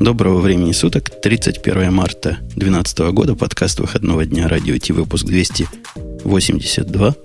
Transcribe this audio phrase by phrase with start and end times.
[0.00, 7.16] Доброго времени суток, 31 марта 2012 года, подкаст выходного дня радио Ти, выпуск 282.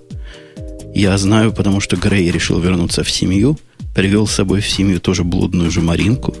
[0.92, 3.56] Я знаю, потому что Грей решил вернуться в семью,
[3.94, 6.34] привел с собой в семью тоже блудную же Маринку,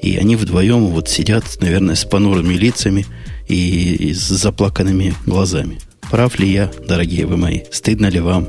[0.00, 3.04] и они вдвоем вот сидят, наверное, с понурыми лицами
[3.48, 5.80] и, с заплаканными глазами.
[6.08, 7.62] Прав ли я, дорогие вы мои?
[7.72, 8.48] Стыдно ли вам?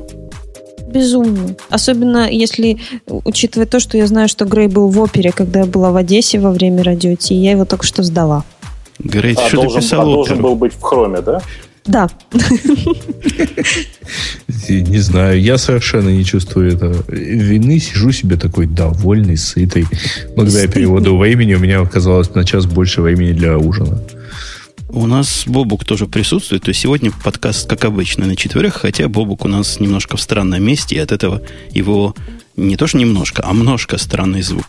[0.96, 1.56] Безумно.
[1.68, 5.90] Особенно если, учитывая то, что я знаю, что Грей был в опере, когда я была
[5.90, 8.44] в Одессе во время радио Ти, я его только что сдала.
[8.98, 11.42] Грей, а что должен, ты писал а должен был быть в хроме, да?
[11.84, 12.08] Да.
[14.68, 19.86] Не знаю, я совершенно не чувствую этого вины, сижу себе такой довольный, сытый.
[20.34, 24.00] Благодаря переводу времени у меня оказалось на час больше времени для ужина.
[24.96, 26.62] У нас Бобук тоже присутствует.
[26.62, 30.62] То есть сегодня подкаст, как обычно, на четверых, хотя Бобук у нас немножко в странном
[30.62, 32.14] месте, и от этого его
[32.56, 34.64] не то что немножко, а множко странный звук.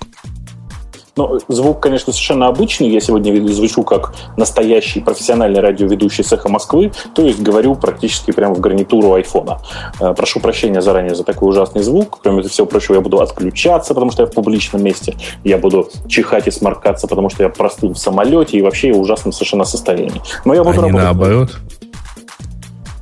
[1.18, 2.90] Ну, звук, конечно, совершенно обычный.
[2.90, 8.54] Я сегодня звучу как настоящий профессиональный радиоведущий с эхо Москвы, то есть говорю практически прямо
[8.54, 9.60] в гарнитуру айфона.
[10.00, 12.20] Э, прошу прощения заранее за такой ужасный звук.
[12.22, 15.16] Кроме всего прочего, я буду отключаться, потому что я в публичном месте.
[15.44, 19.00] Я буду чихать и сморкаться, потому что я простыл в самолете и вообще я в
[19.00, 20.22] ужасном совершенно состоянии.
[20.46, 21.04] Но я буду а работать.
[21.04, 21.58] наоборот?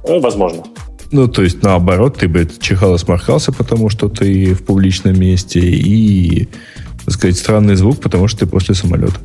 [0.06, 0.64] Э, возможно.
[1.12, 5.60] Ну, то есть, наоборот, ты бы чихал и сморкался, потому что ты в публичном месте,
[5.60, 6.48] и
[7.06, 9.16] так сказать, странный звук, потому что ты после самолета.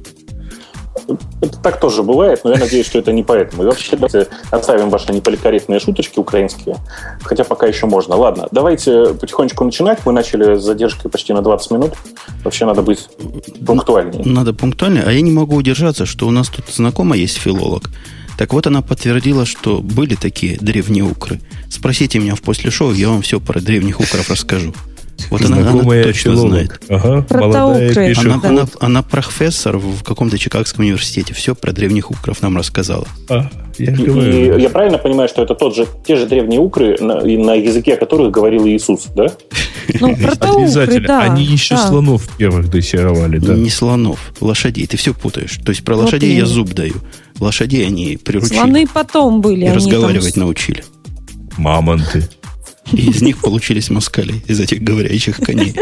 [1.40, 3.62] Это так тоже бывает, но я надеюсь, что это не поэтому.
[3.62, 6.76] И вообще, давайте оставим ваши неполикорректные шуточки украинские,
[7.22, 8.16] хотя пока еще можно.
[8.16, 10.00] Ладно, давайте потихонечку начинать.
[10.04, 11.92] Мы начали с задержкой почти на 20 минут.
[12.44, 13.08] Вообще надо быть
[13.66, 14.24] пунктуальнее.
[14.24, 17.90] Надо пунктуальнее, а я не могу удержаться, что у нас тут знакомая есть филолог.
[18.36, 21.40] Так вот, она подтвердила, что были такие древние укры.
[21.68, 24.74] Спросите меня в после шоу, я вам все про древних укров расскажу.
[25.30, 26.50] Вот она, она точно филолог.
[26.50, 26.82] знает.
[26.88, 31.34] Ага, про молодая она, она, она профессор в каком-то Чикагском университете.
[31.34, 33.06] Все про древних укров нам рассказала.
[33.28, 33.48] А,
[33.78, 37.16] я, и, и я правильно понимаю, что это тот же, те же древние укры, на,
[37.20, 39.26] на языке которых говорил Иисус, да?
[40.00, 40.08] Ну,
[40.40, 41.08] Обязательно.
[41.08, 41.88] Да, Они еще да.
[41.88, 43.54] слонов первых дрессировали, да.
[43.54, 44.86] Не слонов, лошадей.
[44.86, 45.58] Ты все путаешь.
[45.64, 46.94] То есть про лошадей я зуб даю.
[47.38, 48.56] Лошадей они приручили.
[48.56, 49.66] Слоны потом были.
[49.66, 50.84] И разговаривать научили.
[51.56, 52.28] Мамонты.
[52.92, 55.74] И из них получились москали, из этих говорящих коней.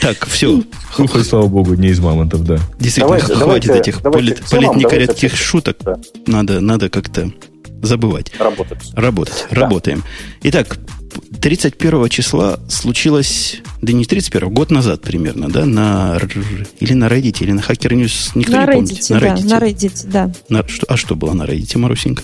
[0.00, 0.62] Так, все.
[0.92, 2.58] Хуха, слава богу, не из мамонтов, да.
[2.78, 5.78] Действительно, давайте, хватит давайте, этих давайте полит, политнекорректных шуток.
[5.80, 5.98] Да.
[6.26, 7.32] Надо, надо как-то
[7.82, 8.32] забывать.
[8.38, 8.78] Работать.
[8.94, 9.46] Работать.
[9.50, 9.56] Да.
[9.62, 10.04] Работаем.
[10.42, 10.78] Итак,
[11.40, 16.20] 31 числа случилось, да не 31, год назад примерно, да, на
[16.80, 19.10] или на Reddit, или на Hacker News, никто на не Reddit, помнит.
[19.10, 20.32] На Reddit, да, на Reddit, да.
[20.48, 22.22] На, что, а что было на Reddit, Марусенька?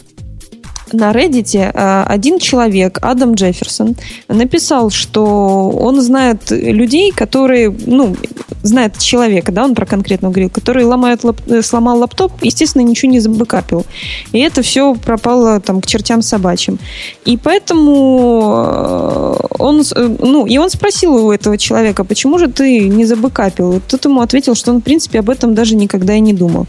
[0.92, 3.96] На Reddit э, один человек, Адам Джефферсон,
[4.28, 8.16] написал, что он знает людей, которые, ну,
[8.62, 13.10] знает человека, да, он про конкретно говорил, который ломает лап, э, сломал лаптоп, естественно, ничего
[13.10, 13.84] не забэкапил.
[14.32, 16.78] И это все пропало там к чертям собачьим.
[17.24, 19.82] И поэтому э, он,
[20.18, 23.74] ну, и он спросил у этого человека, почему же ты не забэкапил?
[23.74, 26.66] И тот ему ответил, что он, в принципе, об этом даже никогда и не думал.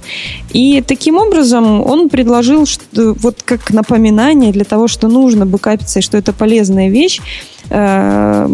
[0.51, 5.99] И таким образом он предложил, что вот как напоминание напоминание для того, что нужно бэкапиться
[5.99, 7.19] и что это полезная вещь,
[7.69, 8.47] э,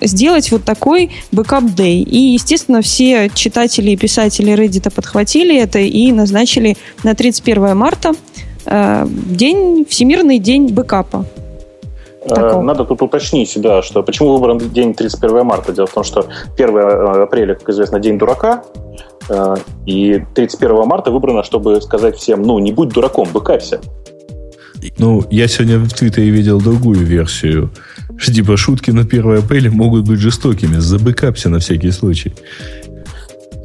[0.00, 1.98] сделать вот такой backup day.
[2.02, 8.12] И, естественно, все читатели и писатели Reddit подхватили это и назначили на 31 марта
[8.66, 11.24] э, день, Всемирный день бэкапа.
[12.22, 12.62] Э, Такого.
[12.62, 15.72] Надо тут уточнить, да, что почему выбран день 31 марта.
[15.72, 16.26] Дело в том, что
[16.56, 18.62] 1 апреля, как известно, день дурака,
[19.86, 23.80] и 31 марта выбрано, чтобы сказать всем, ну, не будь дураком, бэкапься.
[24.98, 27.70] Ну, я сегодня в Твиттере видел другую версию.
[28.16, 30.78] Что, типа, шутки на 1 апреля могут быть жестокими.
[30.78, 32.32] Забыкапся на всякий случай.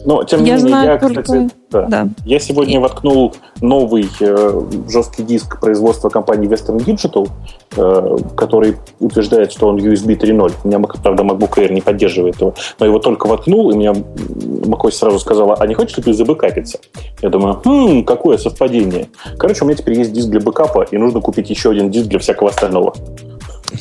[0.06, 1.24] Но, тем не я менее, знаю я, только...
[1.24, 2.08] кстати, да, да.
[2.26, 7.30] я сегодня воткнул новый э, жесткий диск производства компании Western Digital,
[7.76, 10.52] э, который утверждает, что он USB 3.0.
[10.64, 14.92] У меня, правда, MacBook Air не поддерживает его, но его только воткнул, и меня MacOS
[14.92, 16.80] сразу сказала, а не хочешь ли ты забэкапиться?
[17.22, 19.10] Я думаю, хм, какое совпадение.
[19.38, 22.20] Короче, у меня теперь есть диск для бэкапа, и нужно купить еще один диск для
[22.20, 22.94] всякого остального.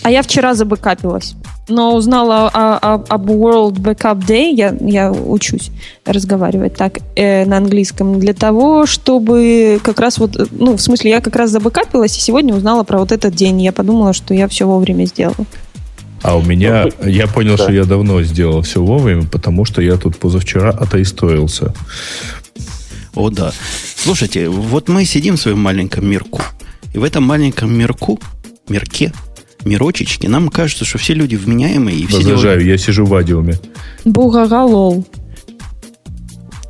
[0.02, 1.34] А я вчера забэкапилась.
[1.68, 5.70] Но узнала о, о, об World Backup Day, я, я учусь
[6.04, 11.20] разговаривать так э, на английском, для того, чтобы как раз вот, ну, в смысле, я
[11.20, 13.62] как раз забэкапилась, и сегодня узнала про вот этот день.
[13.62, 15.46] Я подумала, что я все вовремя сделала.
[16.22, 17.64] А у меня, я понял, да.
[17.64, 21.74] что я давно сделал все вовремя, потому что я тут позавчера отоистоился.
[23.14, 23.52] О, да.
[23.96, 26.40] Слушайте, вот мы сидим в своем маленьком мирку.
[26.94, 28.18] И в этом маленьком мирку,
[28.68, 29.12] мирке,
[29.64, 31.98] мирочечки, нам кажется, что все люди вменяемые.
[31.98, 32.80] И все Возражаю, делают...
[32.80, 33.58] я сижу в адиуме.
[34.04, 35.06] Бугагалол.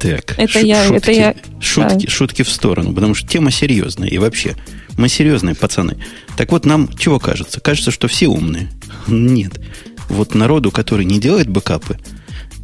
[0.00, 1.35] Так, это ш- я, шутки, это я.
[1.61, 2.11] Шутки, да.
[2.12, 4.08] шутки в сторону, потому что тема серьезная.
[4.08, 4.55] И вообще,
[4.99, 5.96] мы серьезные пацаны.
[6.37, 7.61] Так вот, нам чего кажется?
[7.61, 8.70] Кажется, что все умные.
[9.06, 9.61] Нет.
[10.08, 11.99] Вот народу, который не делает бэкапы,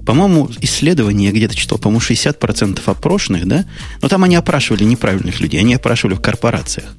[0.05, 3.65] по-моему, исследование я где-то читал, по-моему, 60% опрошенных, да?
[4.03, 6.97] Но там они опрашивали неправильных людей, они опрашивали в корпорациях.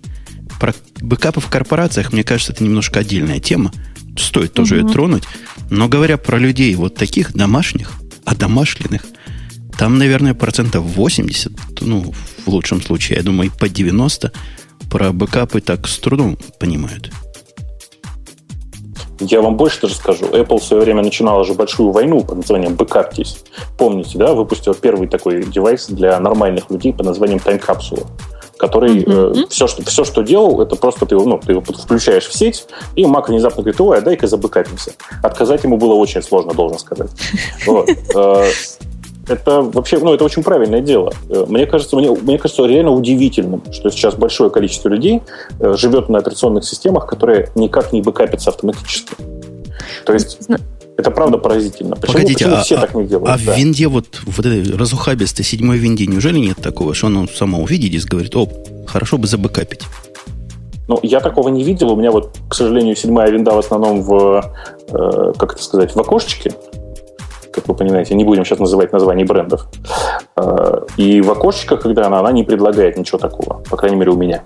[0.62, 3.72] Про бэкапы в корпорациях, мне кажется, это немножко отдельная тема.
[4.16, 4.86] Стоит тоже угу.
[4.86, 5.24] ее тронуть.
[5.72, 7.94] Но говоря про людей вот таких домашних,
[8.26, 9.02] одомашленных,
[9.80, 12.14] там, наверное, процентов 80, ну,
[12.46, 14.32] в лучшем случае, я думаю, по 90
[14.88, 17.12] про бэкапы так с трудом понимают.
[19.20, 20.26] Я вам больше даже скажу.
[20.26, 23.16] Apple в свое время начинала же большую войну под названием Backup
[23.80, 24.36] Помните, да?
[24.36, 28.06] Выпустила первый такой девайс для нормальных людей под названием Time Capsule
[28.62, 29.44] который mm-hmm.
[29.44, 32.68] э, все, что, все, что делал, это просто ты, ну, ты его включаешь в сеть,
[32.96, 34.92] и Mac внезапно говорит, ой, а дай-ка забэкапимся.
[35.24, 37.10] Отказать ему было очень сложно, должен сказать.
[37.66, 37.90] Вот.
[38.16, 38.52] Э,
[39.28, 41.12] это вообще, ну, это очень правильное дело.
[41.30, 45.24] Э, мне кажется, мне, мне кажется реально удивительным, что сейчас большое количество людей
[45.60, 49.16] э, живет на операционных системах, которые никак не бэкапятся автоматически.
[50.06, 50.38] То есть
[51.02, 51.96] это правда поразительно.
[51.96, 53.30] Почему, Погодите, почему а, все а, так не делают?
[53.30, 53.54] А да.
[53.54, 57.94] в винде вот в этой разухабистой седьмой винде неужели нет такого, что оно само увидит
[57.94, 58.48] и говорит, о,
[58.88, 59.82] хорошо бы забэкапить?
[60.88, 61.92] Ну, я такого не видел.
[61.92, 64.44] У меня вот, к сожалению, седьмая винда в основном в,
[64.90, 66.54] э, как это сказать, в окошечке
[67.52, 69.68] как вы понимаете, не будем сейчас называть названий брендов.
[70.38, 74.16] Э, и в окошечках, когда она, она не предлагает ничего такого, по крайней мере, у
[74.16, 74.44] меня.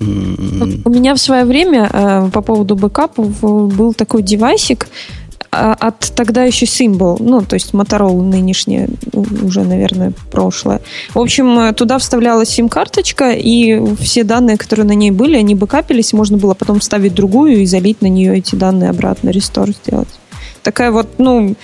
[0.00, 4.88] У меня в свое время э, по поводу бэкапов был такой девайсик,
[5.52, 10.80] а, от тогда еще Symbol, ну, то есть Motorola нынешняя, уже, наверное, прошлое.
[11.12, 16.12] В общем, э, туда вставлялась сим-карточка, и все данные, которые на ней были, они бэкапились,
[16.12, 20.08] можно было потом вставить другую и залить на нее эти данные обратно, рестор сделать.
[20.62, 21.56] Такая вот, ну,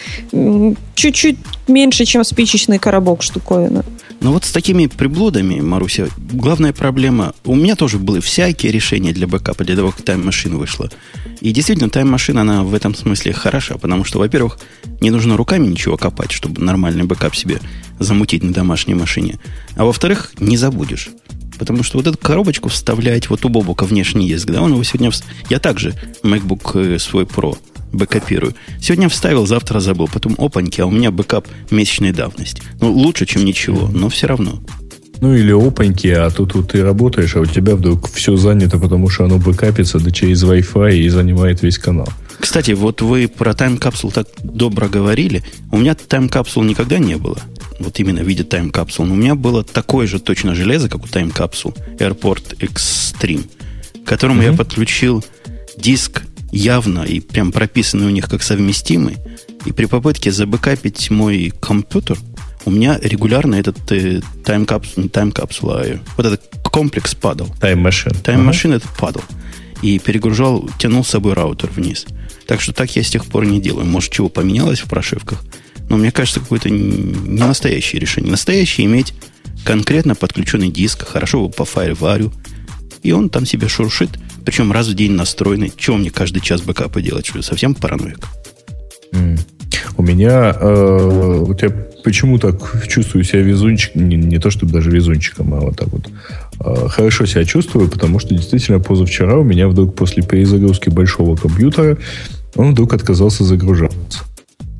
[0.94, 3.84] чуть-чуть меньше, чем спичечный коробок штуковина.
[4.20, 7.34] Ну вот с такими приблудами, Маруся, главная проблема...
[7.44, 10.90] У меня тоже были всякие решения для бэкапа, для того, как Machine вышла.
[11.40, 14.58] И действительно, Machine, она в этом смысле хороша, потому что, во-первых,
[15.00, 17.60] не нужно руками ничего копать, чтобы нормальный бэкап себе
[17.98, 19.38] замутить на домашней машине.
[19.76, 21.10] А во-вторых, не забудешь.
[21.58, 25.10] Потому что вот эту коробочку вставлять, вот у Бобука внешний есть, да, он его сегодня...
[25.48, 27.56] Я также MacBook э, свой Pro
[27.92, 28.54] бэкапирую.
[28.80, 30.08] Сегодня вставил, завтра забыл.
[30.12, 32.62] Потом опаньки, а у меня бэкап месячной давности.
[32.80, 34.60] Ну, лучше, чем ничего, но все равно.
[35.20, 39.08] Ну или опаньки, а тут вот ты работаешь, а у тебя вдруг все занято, потому
[39.08, 42.08] что оно бэкапится да через Wi-Fi и занимает весь канал.
[42.38, 45.42] Кстати, вот вы про Time Capsule так добро говорили.
[45.72, 47.38] У меня Time Capsule никогда не было.
[47.78, 49.06] Вот именно в виде Time Capsule.
[49.06, 53.48] Но у меня было такое же точно железо, как у Time Capsule AirPort Extreme,
[54.04, 54.50] к которому mm-hmm.
[54.50, 55.24] я подключил
[55.78, 56.22] диск
[56.56, 59.16] явно и прям прописаны у них как совместимы.
[59.64, 62.18] И при попытке забэкапить мой компьютер,
[62.64, 67.48] у меня регулярно этот э, Time Capsule, не Time Capsule, а вот этот комплекс падал.
[67.60, 68.12] Time Machine.
[68.12, 68.78] Time Machine ага.
[68.78, 69.22] этот падал.
[69.82, 72.06] И перегружал, тянул с собой раутер вниз.
[72.46, 73.86] Так что так я с тех пор не делаю.
[73.86, 75.42] Может, чего поменялось в прошивках.
[75.88, 78.30] Но мне кажется, какое-то не настоящее решение.
[78.30, 79.14] Настоящее иметь
[79.64, 82.32] конкретно подключенный диск, хорошо его по файл-варю,
[83.02, 84.10] и он там себе шуршит–
[84.46, 85.72] причем раз в день настроенный.
[85.76, 87.26] Чего мне каждый час бэкапы делать?
[87.26, 88.20] Что совсем параноик?
[89.96, 91.70] У меня, э, вот я
[92.04, 96.08] почему так чувствую себя везунчиком, не, не то чтобы даже везунчиком, а вот так вот,
[96.60, 101.98] э, хорошо себя чувствую, потому что действительно позавчера у меня вдруг после перезагрузки большого компьютера
[102.54, 104.20] он вдруг отказался загружаться.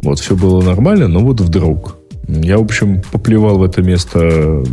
[0.02, 1.96] Вот, все было нормально, но вот вдруг.
[2.28, 4.64] Я, в общем, поплевал в это место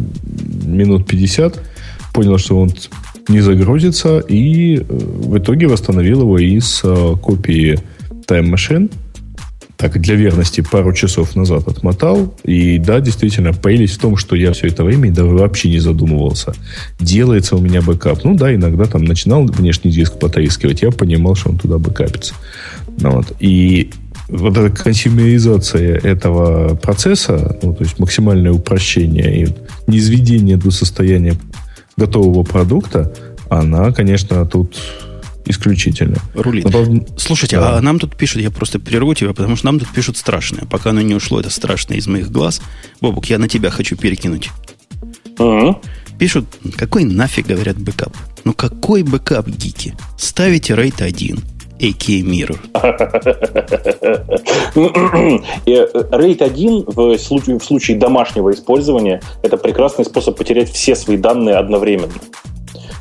[0.66, 1.60] минут 50,
[2.14, 2.72] понял, что он
[3.28, 7.80] не загрузится, и э, в итоге восстановил его из э, копии
[8.28, 8.92] Time Machine.
[9.78, 12.36] Так, для верности пару часов назад отмотал.
[12.44, 16.54] И да, действительно, появились в том, что я все это время да, вообще не задумывался.
[17.00, 18.24] Делается у меня бэкап.
[18.24, 20.84] Ну да, иногда там начинал внешний диск потрескивать.
[20.84, 22.34] Я понимал, что он туда бэкапится.
[23.00, 23.34] Ну, вот.
[23.40, 23.90] И
[24.30, 29.48] вот эта консюмеризация этого процесса, ну, то есть максимальное упрощение и
[29.88, 31.36] низведение до состояния
[31.98, 33.14] готового продукта,
[33.50, 34.78] она, конечно, тут
[35.46, 36.18] исключительно.
[36.34, 36.66] Рулит.
[36.66, 37.78] Но, Слушайте, да.
[37.78, 40.66] а нам тут пишут, я просто прерву тебя, потому что нам тут пишут страшное.
[40.66, 42.62] Пока оно не ушло, это страшное из моих глаз.
[43.02, 44.50] Бобук, я на тебя хочу перекинуть.
[45.38, 45.76] uh
[46.18, 46.46] Пишут,
[46.78, 48.16] какой нафиг, говорят, бэкап?
[48.44, 49.96] Ну какой бэкап, гики?
[50.18, 51.40] Ставите рейд 1,
[51.80, 52.60] aka Mirror.
[56.12, 61.56] RAID 1 в случае, в случае домашнего использования это прекрасный способ потерять все свои данные
[61.56, 62.14] одновременно.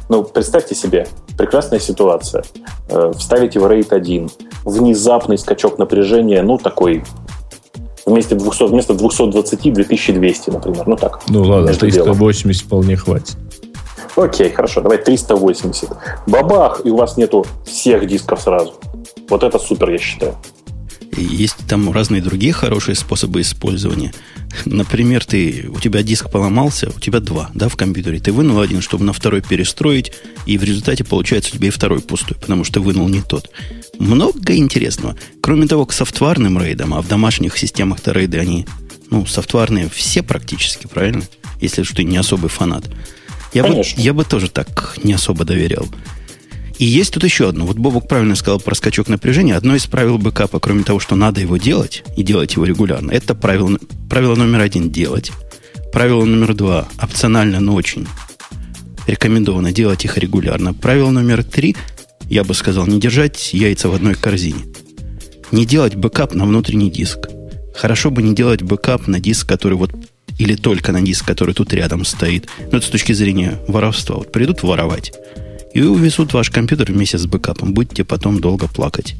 [0.09, 1.07] Ну, представьте себе,
[1.39, 2.45] прекрасная ситуация.
[2.89, 4.31] Э, вы ставите RAID 1,
[4.65, 7.03] внезапный скачок напряжения, ну, такой
[8.05, 10.87] Вместо 200, вместо 220 2200, например.
[10.87, 11.21] Ну так.
[11.29, 12.67] Ну ладно, 380 делом.
[12.67, 13.37] вполне хватит.
[14.17, 15.91] Окей, хорошо, давай 380.
[16.27, 18.75] Бабах, и у вас нету всех дисков сразу.
[19.29, 20.37] Вот это супер, я считаю.
[21.17, 24.13] Есть там разные другие хорошие способы использования.
[24.65, 28.19] Например, ты, у тебя диск поломался, у тебя два да, в компьютере.
[28.19, 30.13] Ты вынул один, чтобы на второй перестроить,
[30.47, 33.51] и в результате получается у тебя и второй пустой, потому что вынул не тот.
[33.99, 35.17] Много интересного.
[35.43, 38.67] Кроме того, к софтварным рейдам, а в домашних системах-то рейды, они,
[39.11, 41.25] ну, софтварные все практически, правильно?
[41.61, 42.85] Если что ты не особый фанат.
[43.53, 45.87] Я бы, я бы тоже так не особо доверял.
[46.79, 47.67] И есть тут еще одно.
[47.67, 49.57] Вот Бобок правильно сказал про скачок напряжения.
[49.57, 53.35] Одно из правил бэкапа, кроме того, что надо его делать, и делать его регулярно, это
[53.35, 53.79] правило,
[54.09, 55.31] правило номер один– делать.
[55.93, 58.07] Правило номер два– опционально, но очень
[59.07, 60.75] рекомендовано делать их регулярно.
[60.75, 61.77] Правило номер три–
[62.33, 64.65] я бы сказал, не держать яйца в одной корзине.
[65.51, 67.29] Не делать бэкап на внутренний диск.
[67.77, 69.93] Хорошо бы не делать бэкап на диск, который вот
[70.39, 72.49] или только на диск, который тут рядом стоит.
[72.71, 74.17] Но это с точки зрения воровства.
[74.17, 75.13] Вот придут воровать
[75.75, 77.73] и увезут ваш компьютер вместе с бэкапом.
[77.75, 79.17] Будете потом долго плакать.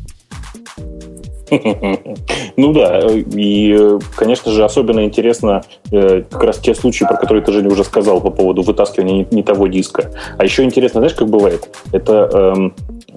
[2.57, 7.53] Ну да, и, конечно же, особенно интересно э, как раз те случаи, про которые ты,
[7.53, 10.11] Женя, уже сказал по поводу вытаскивания не, того диска.
[10.39, 11.69] А еще интересно, знаешь, как бывает?
[11.93, 12.75] Это эм,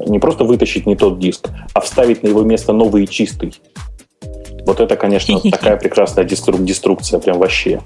[0.08, 3.54] не просто вытащить не тот диск, а вставить на его место новый и чистый.
[4.66, 7.82] Вот это, конечно, такая прекрасная деструкция, прям вообще.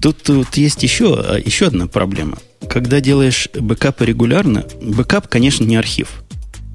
[0.00, 2.38] Тут, тут есть еще, а, еще одна проблема.
[2.68, 6.22] Когда делаешь бэкапы регулярно, бэкап, конечно, не архив.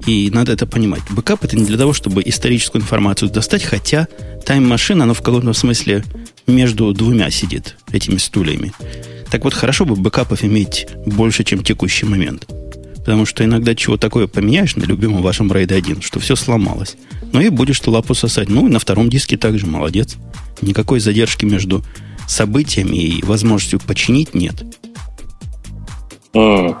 [0.06, 1.02] И надо это понимать.
[1.10, 4.08] Бэкап это не для того, чтобы историческую информацию достать, хотя
[4.44, 6.04] тайм-машина, оно в каком-то смысле
[6.46, 8.72] между двумя сидит, этими стульями.
[9.30, 12.46] Так вот, хорошо бы бэкапов иметь больше, чем текущий момент.
[13.04, 16.96] Потому что иногда чего такое поменяешь на любимом вашем RAID 1, что все сломалось.
[17.32, 18.48] Ну и будешь ты лапу сосать.
[18.48, 20.16] Ну и на втором диске также молодец.
[20.60, 21.82] Никакой задержки между
[22.28, 24.54] событиями и возможностью починить нет.
[26.34, 26.76] Mm.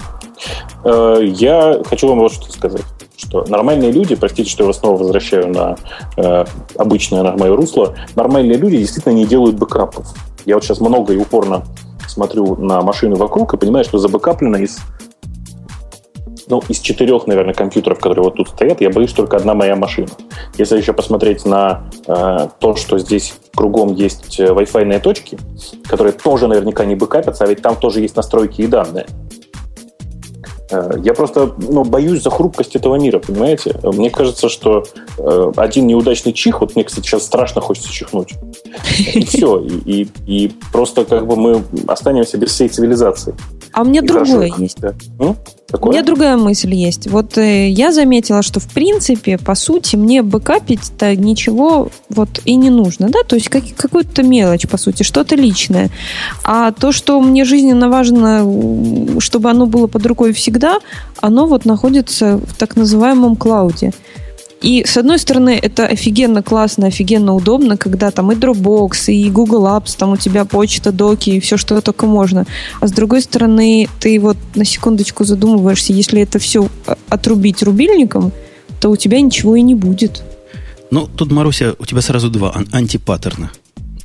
[0.84, 2.82] Я хочу вам вот что сказать.
[3.16, 5.76] Что нормальные люди, простите, что я вас снова возвращаю на
[6.16, 6.44] э,
[6.76, 10.08] обычное на мое русло, нормальные люди действительно не делают бэкапов.
[10.44, 11.64] Я вот сейчас много и упорно
[12.08, 14.80] смотрю на машины вокруг и понимаю, что забэкаплено из
[16.48, 20.08] ну, из четырех, наверное, компьютеров, которые вот тут стоят, я боюсь только одна моя машина.
[20.58, 25.38] Если еще посмотреть на э, то, что здесь кругом есть э, Wi-Fi точки,
[25.88, 29.06] которые тоже наверняка не бэкапятся, а ведь там тоже есть настройки и данные.
[30.72, 33.78] Э, я просто ну, боюсь за хрупкость этого мира, понимаете?
[33.82, 34.84] Мне кажется, что
[35.18, 38.34] э, один неудачный чих, вот мне, кстати, сейчас страшно хочется чихнуть.
[39.14, 39.60] И все.
[39.60, 43.34] И, и, и просто как бы мы останемся без всей цивилизации.
[43.72, 44.80] А у меня другое есть.
[44.80, 44.94] Да.
[45.18, 45.36] Ну,
[45.80, 47.06] у меня другая мысль есть.
[47.06, 52.68] Вот э, я заметила, что в принципе, по сути, мне бэкапить-то ничего вот и не
[52.68, 55.90] нужно, да, то есть как, какую-то мелочь, по сути, что-то личное.
[56.44, 58.40] А то, что мне жизненно важно,
[59.20, 60.78] чтобы оно было под рукой всегда,
[61.20, 63.92] оно вот находится в так называемом клауде.
[64.62, 69.66] И, с одной стороны, это офигенно классно, офигенно удобно, когда там и Dropbox, и Google
[69.66, 72.46] Apps, там у тебя почта, доки, и все, что только можно.
[72.80, 76.68] А с другой стороны, ты вот на секундочку задумываешься, если это все
[77.08, 78.32] отрубить рубильником,
[78.80, 80.22] то у тебя ничего и не будет.
[80.90, 83.50] Ну, тут, Маруся, у тебя сразу два ан- антипаттерна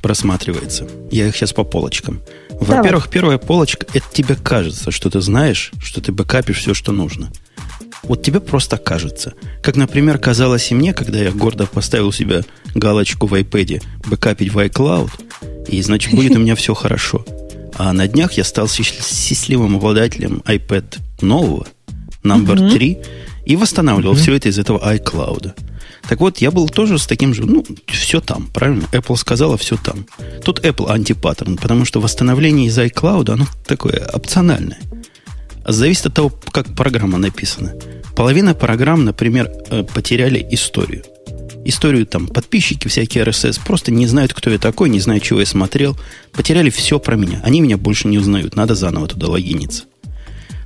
[0.02, 0.88] просматривается.
[1.10, 2.20] Я их сейчас по полочкам.
[2.60, 7.30] Во-первых, первая полочка, это тебе кажется, что ты знаешь, что ты бэкапишь все, что нужно.
[8.02, 9.34] Вот тебе просто кажется.
[9.62, 12.44] Как, например, казалось и мне, когда я гордо поставил себе
[12.74, 15.10] галочку в iPad бэкапить в iCloud,
[15.68, 17.24] и, значит, будет у меня все хорошо.
[17.74, 21.66] А на днях я стал счастливым обладателем iPad нового,
[22.24, 22.98] number 3,
[23.46, 25.52] и восстанавливал все это из этого iCloud.
[26.08, 28.84] Так вот, я был тоже с таким же, ну, все там, правильно?
[28.92, 30.06] Apple сказала, все там.
[30.42, 34.78] Тут Apple антипаттерн, потому что восстановление из iCloud, оно такое опциональное.
[35.68, 37.74] Зависит от того, как программа написана.
[38.16, 41.04] Половина программ, например, э, потеряли историю.
[41.66, 45.46] Историю там подписчики, всякие RSS, просто не знают, кто я такой, не знают, чего я
[45.46, 45.98] смотрел.
[46.32, 47.42] Потеряли все про меня.
[47.44, 48.56] Они меня больше не узнают.
[48.56, 49.84] Надо заново туда логиниться.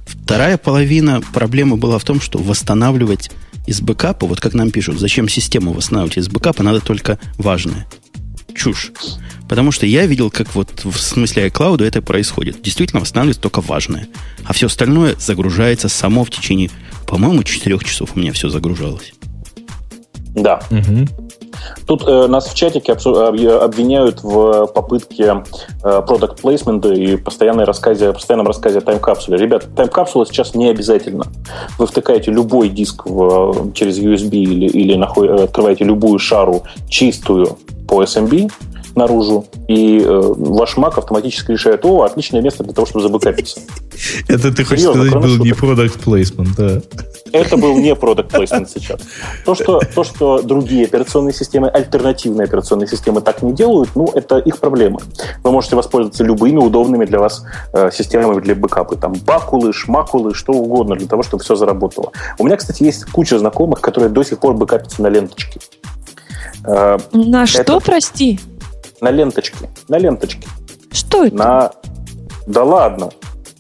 [0.06, 3.30] Вторая половина проблемы была в том, что восстанавливать
[3.66, 7.88] из бэкапа, вот как нам пишут, зачем систему восстанавливать из бэкапа, надо только важное.
[8.54, 8.92] Чушь.
[9.48, 12.62] Потому что я видел, как вот в смысле iCloud это происходит.
[12.62, 14.08] Действительно восстанавливается только важное.
[14.44, 16.70] А все остальное загружается само в течение
[17.12, 19.12] по-моему, 4 часов у меня все загружалось.
[20.34, 20.62] Да.
[20.70, 21.08] Угу.
[21.86, 25.44] Тут э, нас в чатике обвиняют в попытке
[25.82, 29.38] э, product placement и постоянной рассказе, постоянном рассказе о тайм-капсуле.
[29.38, 31.24] Ребят, тайм-капсула сейчас не обязательно.
[31.78, 38.02] Вы втыкаете любой диск в, через USB или, или наход, открываете любую шару чистую по
[38.02, 38.50] SMB,
[38.94, 43.60] наружу, и э, ваш Mac автоматически решает, о, отличное место для того, чтобы забэкапиться.
[44.28, 46.82] Это ты хочешь сказать, был не product placement, да.
[47.32, 49.00] Это был не product placement сейчас.
[49.44, 54.38] То что, то, что другие операционные системы, альтернативные операционные системы так не делают, ну, это
[54.38, 55.00] их проблемы.
[55.42, 58.96] Вы можете воспользоваться любыми удобными для вас э, системами для бэкапа.
[58.96, 62.12] Там бакулы, шмакулы, что угодно для того, чтобы все заработало.
[62.38, 65.60] У меня, кстати, есть куча знакомых, которые до сих пор бэкапятся на ленточке.
[66.64, 67.46] Э, на это...
[67.46, 68.38] что, прости?
[69.02, 69.68] На ленточке.
[69.88, 70.46] На ленточке.
[70.92, 71.36] Что это?
[71.36, 71.72] На...
[72.46, 73.10] Да ладно.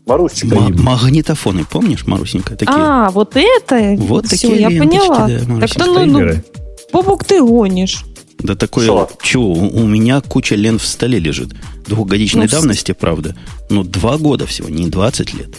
[0.06, 0.54] Марусечка.
[0.54, 2.56] М- магнитофоны, помнишь, Марусенька?
[2.56, 2.72] Такие.
[2.72, 3.96] А, вот это?
[3.98, 5.28] Вот Все, такие я поняла.
[5.28, 6.34] Да, так то, ну, ну,
[6.92, 8.04] Бобук, ты гонишь.
[8.38, 9.08] Да такое, Что?
[9.20, 11.50] чего, у меня куча лент в столе лежит.
[11.86, 13.36] Двухгодичной ну, давности, правда.
[13.68, 15.50] Но два года всего, не 20 лет.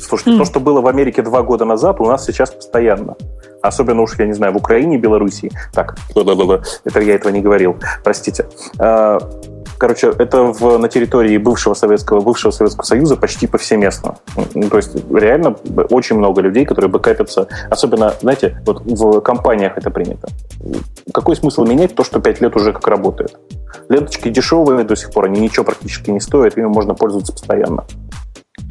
[0.00, 0.38] Слушайте, mm.
[0.38, 3.16] то, что было в Америке два года назад, у нас сейчас постоянно.
[3.62, 5.50] Особенно уж, я не знаю, в Украине, Белоруссии.
[5.72, 5.96] Так,
[6.84, 8.46] это я этого не говорил, простите.
[8.78, 9.18] А,
[9.78, 14.16] короче, это в, на территории бывшего Советского, бывшего Советского Союза почти повсеместно.
[14.70, 15.56] То есть реально
[15.90, 17.48] очень много людей, которые бэкапятся.
[17.70, 20.28] Особенно, знаете, вот в компаниях это принято.
[21.12, 23.38] Какой смысл менять то, что 5 лет уже как работает?
[23.88, 27.84] Ленточки дешевые до сих пор, они ничего практически не стоят, ими можно пользоваться постоянно.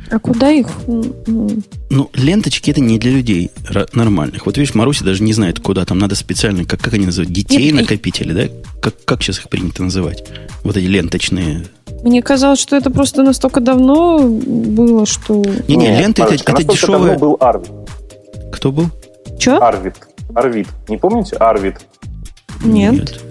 [0.09, 0.67] А куда их?
[0.87, 3.51] Ну, ленточки это не для людей
[3.93, 4.45] нормальных.
[4.45, 7.71] Вот видишь, Маруся даже не знает, куда там надо специально, как, как они называют, детей
[7.71, 8.53] Нет, накопители, да?
[8.81, 10.23] Как, как сейчас их принято называть?
[10.63, 11.65] Вот эти ленточные.
[12.03, 15.43] Мне казалось, что это просто настолько давно было, что...
[15.67, 17.17] Не-не, ленты это, это дешевые...
[17.17, 17.71] был Арвид.
[18.51, 18.89] Кто был?
[19.39, 19.57] Че?
[19.57, 19.95] Арвид.
[20.33, 20.67] Арвид.
[20.87, 21.35] Не помните?
[21.35, 21.75] Арвид.
[22.63, 22.93] Нет.
[22.93, 23.23] Нет.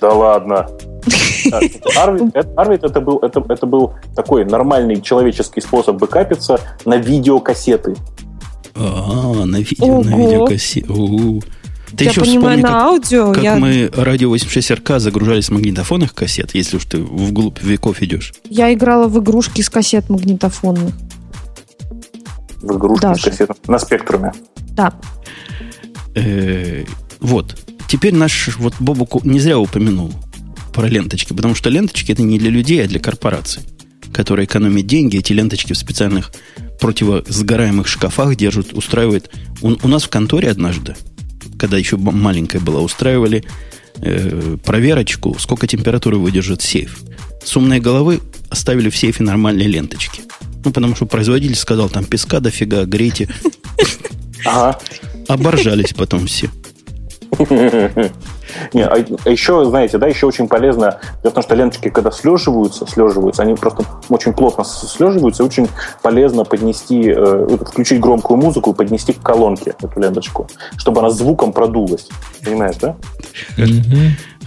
[0.00, 0.68] Да ладно.
[1.96, 7.94] Арвид, Арвид это, был, это, это был такой нормальный человеческий способ бэкапиться на видеокассеты.
[8.74, 10.92] А, на видео, на видеокассеты.
[11.96, 13.32] Ты я еще понимаю, вспомни, на как, аудио.
[13.32, 13.56] Как я...
[13.56, 18.32] мы радио 86 РК загружали с магнитофонных кассет, если уж ты вглубь веков идешь.
[18.48, 20.92] Я играла в игрушки с кассет магнитофонных.
[22.62, 23.20] В игрушки Даже.
[23.20, 23.56] с кассетом?
[23.68, 24.32] На спектруме?
[24.72, 24.92] Да.
[26.16, 26.84] Э,
[27.20, 27.56] вот.
[27.86, 30.10] Теперь наш вот Бобуку не зря упомянул
[30.74, 33.62] про ленточки, потому что ленточки это не для людей, а для корпораций,
[34.12, 35.18] которые экономят деньги.
[35.18, 36.32] Эти ленточки в специальных
[36.80, 39.30] противосгораемых шкафах держат, устраивают.
[39.62, 40.96] У, у нас в конторе однажды,
[41.58, 43.44] когда еще маленькая была, устраивали
[43.96, 46.98] э, проверочку, сколько температуры выдержит сейф.
[47.42, 50.22] С умной головы оставили в сейфе нормальные ленточки.
[50.64, 53.28] Ну, потому что производитель сказал, там песка дофига, грейте.
[54.44, 54.80] Ага.
[55.28, 56.50] Оборжались потом все.
[58.72, 63.42] Не, а, а еще, знаете, да, еще очень полезно, потому что ленточки, когда слеживаются, слеживаются,
[63.42, 65.68] они просто очень плотно слеживаются, очень
[66.02, 71.52] полезно поднести, э, включить громкую музыку и поднести к колонке эту ленточку, чтобы она звуком
[71.52, 72.08] продулась.
[72.44, 72.96] Понимаешь, да?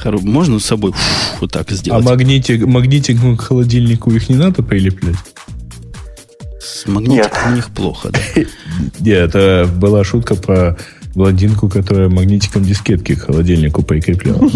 [0.05, 0.93] Можно с собой
[1.41, 2.05] вот так сделать?
[2.05, 5.15] А магнитик, магнитик к холодильнику их не надо прилеплять?
[6.59, 8.19] С магнитиком у них плохо, да?
[8.99, 10.77] Нет, это была шутка про
[11.17, 14.47] блондинку, которая магнитиком дискетки к холодильнику прикрепляла.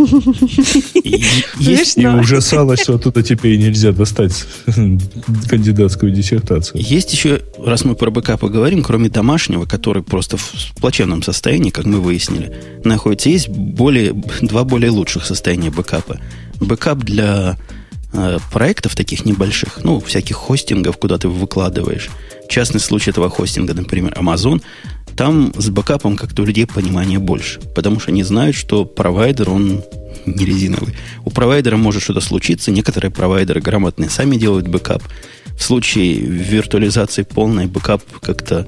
[1.59, 4.45] И ужасалась, что оттуда теперь нельзя достать
[5.49, 6.79] кандидатскую диссертацию.
[6.81, 11.85] Есть еще, раз мы про бэкапы говорим, кроме домашнего, который просто в плачевном состоянии, как
[11.85, 16.19] мы выяснили, находится, есть более, два более лучших состояния бэкапа.
[16.59, 17.57] Бэкап для
[18.13, 22.09] э, проектов таких небольших, ну, всяких хостингов, куда ты выкладываешь.
[22.47, 24.61] Частный случай этого хостинга, например, Amazon,
[25.15, 27.59] там с бэкапом как-то у людей понимания больше.
[27.75, 29.83] Потому что они знают, что провайдер, он
[30.25, 30.95] не резиновый.
[31.25, 32.71] У провайдера может что-то случиться.
[32.71, 35.03] Некоторые провайдеры грамотные сами делают бэкап.
[35.57, 38.67] В случае виртуализации полной бэкап как-то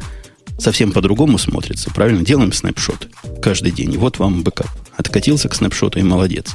[0.58, 1.90] совсем по-другому смотрится.
[1.92, 2.24] Правильно?
[2.24, 3.08] Делаем снапшот
[3.42, 3.94] каждый день.
[3.94, 4.70] И вот вам бэкап.
[4.96, 6.52] Откатился к снапшоту и молодец.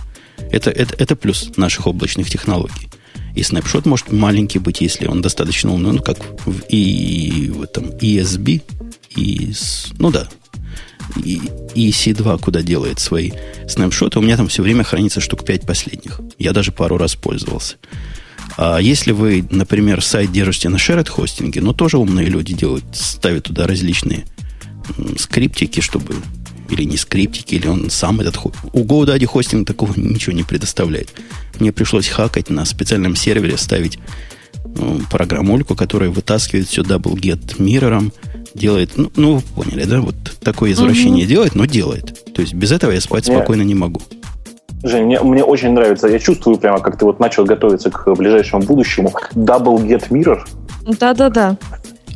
[0.50, 2.88] Это, это, это плюс наших облачных технологий.
[3.34, 7.84] И снапшот может маленький быть, если он достаточно умный, ну, как в, и в этом
[7.90, 8.62] EBS,
[9.14, 9.52] и,
[9.98, 10.28] ну да,
[11.16, 11.40] и,
[11.74, 13.32] EC2 когда делает свои
[13.68, 16.20] снапшоты, у меня там все время хранится штук 5 последних.
[16.38, 17.76] Я даже пару раз пользовался.
[18.56, 23.44] А если вы, например, сайт держите на shared хостинге, ну, тоже умные люди делают, ставят
[23.44, 24.24] туда различные
[25.16, 26.16] скриптики, чтобы
[26.70, 28.38] или не скриптики, или он сам этот...
[28.72, 31.12] У GoDaddy хостинг такого ничего не предоставляет.
[31.58, 33.98] Мне пришлось хакать на специальном сервере, ставить
[35.10, 38.12] программульку, которая вытаскивает все double-get миррором,
[38.54, 38.92] делает...
[38.96, 40.00] Ну, ну, вы поняли, да?
[40.00, 41.30] Вот такое извращение угу.
[41.30, 42.32] делает, но делает.
[42.32, 43.36] То есть без этого я спать Нет.
[43.36, 44.00] спокойно не могу.
[44.82, 46.06] Жень, мне, мне очень нравится.
[46.06, 49.12] Я чувствую прямо, как ты вот начал готовиться к ближайшему будущему.
[49.34, 50.40] Double Get Mirror.
[51.00, 51.56] Да-да-да.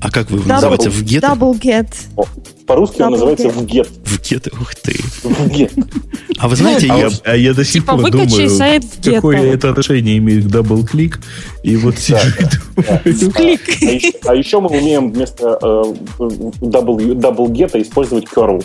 [0.02, 0.90] А как вы его называете?
[0.90, 1.20] Wget?
[1.20, 1.86] Double get.
[2.66, 3.88] По-русски он называется wget.
[4.04, 4.94] Wget, ух ты.
[5.22, 5.72] В get.
[6.38, 7.08] А вы знаете, а я...
[7.24, 11.20] А я до сих Типа, пор думаю, сайт какое это отношение имеет к double-click.
[11.62, 12.18] И вот сижу
[13.04, 13.60] и думаю, Клик.
[13.82, 15.82] А еще, а еще мы умеем вместо э,
[16.18, 18.64] double, double get использовать curl.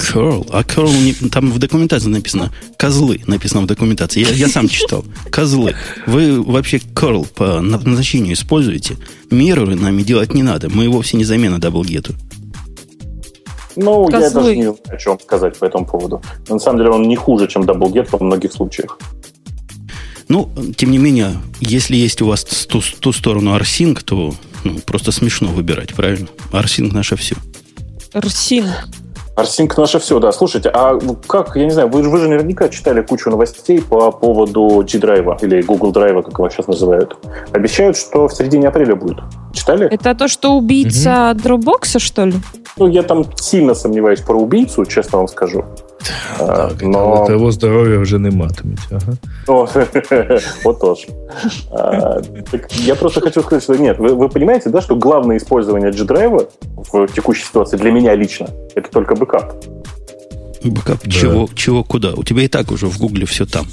[0.00, 0.48] Curl.
[0.50, 4.20] А curl не- там в документации написано козлы, написано в документации.
[4.20, 5.04] Я, я сам читал.
[5.30, 5.74] Козлы.
[6.06, 8.96] Вы вообще curl по назначению используете?
[9.30, 10.70] Мирроры нами делать не надо.
[10.70, 12.14] Мы вовсе не замена double get у.
[13.76, 14.40] Ну, я Козлы.
[14.42, 16.22] даже не знаю, о чем сказать по этому поводу.
[16.48, 18.98] На самом деле он не хуже, чем get во многих случаях.
[20.28, 24.34] Ну, тем не менее, если есть у вас ту, ту сторону арсинг, то
[24.64, 26.28] ну, просто смешно выбирать, правильно?
[26.52, 27.36] Rsync наше все.
[28.14, 28.66] Rsync.
[29.36, 30.32] Rsync наше все, да.
[30.32, 34.84] Слушайте, а как, я не знаю, вы, вы же наверняка читали кучу новостей по поводу
[34.86, 37.16] G-драйва или Google драйва, как его сейчас называют.
[37.52, 39.18] Обещают, что в середине апреля будет.
[39.52, 39.86] Читали?
[39.86, 42.34] Это то, что убийца Dropbox, что ли?
[42.76, 45.64] Ну, я там сильно сомневаюсь про убийцу, честно вам скажу.
[46.38, 47.26] А, Так, но...
[47.26, 48.80] того здоров'я вже не матимуть.
[48.90, 49.16] Ага.
[49.46, 49.68] О,
[50.64, 51.06] отож.
[51.70, 55.90] А, так я просто хочу сказать, что нет, вы, вы понимаете, да, что главное использование
[55.92, 56.48] G-драйва
[56.92, 59.52] в текущей ситуации для меня лично это только бэкап.
[60.64, 62.12] Бэкап чего, чего, куда?
[62.14, 63.66] У тебя и так уже в Гугле все там.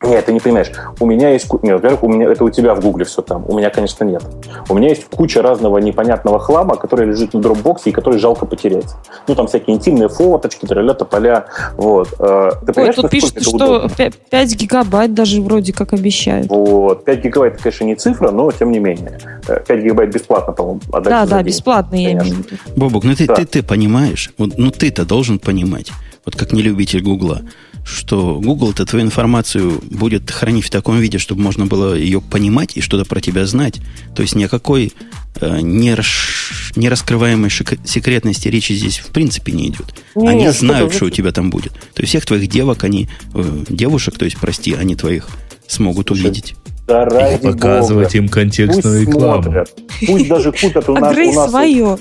[0.00, 0.70] Нет, ты не понимаешь.
[1.00, 1.52] У меня есть...
[1.62, 3.44] Нет, во-первых, у меня это у тебя в Гугле все там.
[3.48, 4.22] У меня, конечно, нет.
[4.68, 8.46] У меня есть куча разного непонятного хлама, который лежит на Dropbox е и который жалко
[8.46, 8.86] потерять.
[9.26, 11.46] Ну, там всякие интимные фоточки, тролля тополя.
[11.76, 12.14] Вот.
[12.20, 13.90] Э, Ты Ой, понимаешь, тут пишут, это что удобно?
[14.30, 16.46] 5 гигабайт даже вроде как обещают.
[16.48, 17.04] Вот.
[17.04, 19.18] 5 гигабайт, это, конечно, не цифра, но тем не менее.
[19.48, 21.46] Э, 5 гигабайт бесплатно, по-моему, отдать Да, да, день.
[21.48, 22.28] бесплатно я Конечно.
[22.34, 22.60] имею в виду.
[22.76, 23.34] Бобок, ну ты, Да.
[23.34, 25.90] ты, ты понимаешь, вот, ну ты-то должен понимать,
[26.24, 27.40] вот как не любитель Гугла,
[27.88, 32.80] что Google-то твою информацию будет хранить в таком виде, чтобы можно было ее понимать и
[32.80, 33.80] что-то про тебя знать.
[34.14, 34.92] То есть ни о какой
[35.40, 39.94] э, не, расш- не раскрываемой шик- секретности речи здесь в принципе не идет.
[40.14, 41.72] Не, они что знают, ты- что у тебя там будет.
[41.94, 45.28] То есть всех твоих девок, они, э, девушек, то есть, прости, они твоих
[45.66, 46.54] смогут Слушай, увидеть.
[46.86, 48.18] Да ради Показывать бога.
[48.18, 49.42] им контекстную Пусть рекламу.
[49.42, 49.78] смотрят.
[50.06, 51.16] Пусть даже купят у нас...
[51.16, 51.98] У нас свое.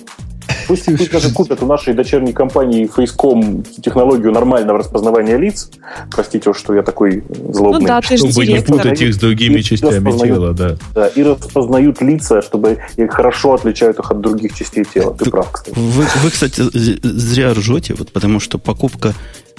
[0.67, 5.69] Пусть, пусть даже купят у нашей дочерней компании Facecom технологию нормального распознавания лиц.
[6.11, 7.81] Простите уж, что я такой злобный.
[7.81, 10.77] Ну да, ты Чтобы не путать их с другими И частями тела, да.
[10.93, 15.15] Да, и распознают лица, чтобы их хорошо отличают их от других частей тела.
[15.15, 15.77] Ты прав, кстати.
[15.77, 16.61] Вы, вы, кстати,
[17.03, 19.13] зря ржете, вот, потому что покупка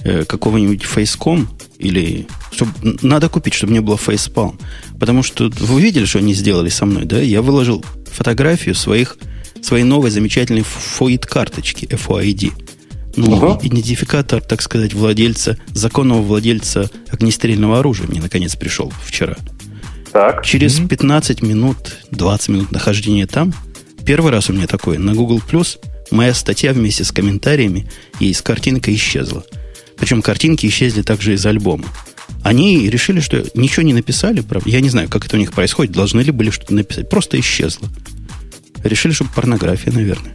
[0.04, 1.48] э, какого-нибудь фейском
[1.78, 4.58] или чтоб, н- надо купить, чтобы не было фейспалм.
[4.98, 7.18] Потому что вы видели, что они сделали со мной, да?
[7.20, 9.16] Я выложил фотографию своих,
[9.62, 12.52] своей новой замечательной FOID-карточки, FOID.
[13.16, 13.58] Ну, Ага.
[13.66, 19.36] идентификатор, так сказать, владельца, законного владельца огнестрельного оружия мне наконец пришел вчера.
[20.12, 20.44] Так.
[20.44, 21.76] Через 15 минут,
[22.12, 23.52] 20 минут нахождения там,
[24.06, 25.78] первый раз у меня такое, на Google Plus
[26.10, 27.88] моя статья вместе с комментариями
[28.20, 29.44] и с картинкой исчезла.
[29.96, 31.84] Причем картинки исчезли также из альбома.
[32.44, 34.70] Они решили, что ничего не написали, правда.
[34.70, 37.10] Я не знаю, как это у них происходит, должны ли были что-то написать.
[37.10, 37.88] Просто исчезло.
[38.84, 40.34] Решили, что порнография, наверное.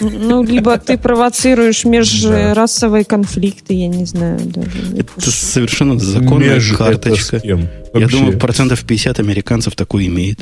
[0.00, 4.94] Ну, либо ты провоцируешь межрасовые конфликты, я не знаю даже.
[4.98, 7.40] Это совершенно законная Меж- карточка.
[7.42, 10.40] Я думаю, процентов 50 американцев такое имеет.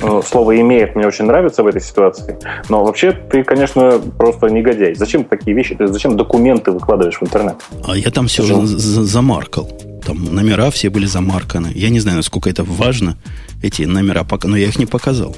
[0.00, 2.36] Ну, Слово «имеет» мне очень нравится в этой ситуации.
[2.68, 4.94] Но вообще ты, конечно, просто негодяй.
[4.94, 5.74] Зачем такие вещи?
[5.74, 7.56] Ты зачем документы выкладываешь в интернет?
[7.82, 8.66] А я там все за-
[9.04, 9.70] замаркал.
[10.06, 11.72] Там номера все были замарканы.
[11.74, 13.18] Я не знаю, насколько это важно,
[13.60, 15.36] эти номера, пока, но я их не показал.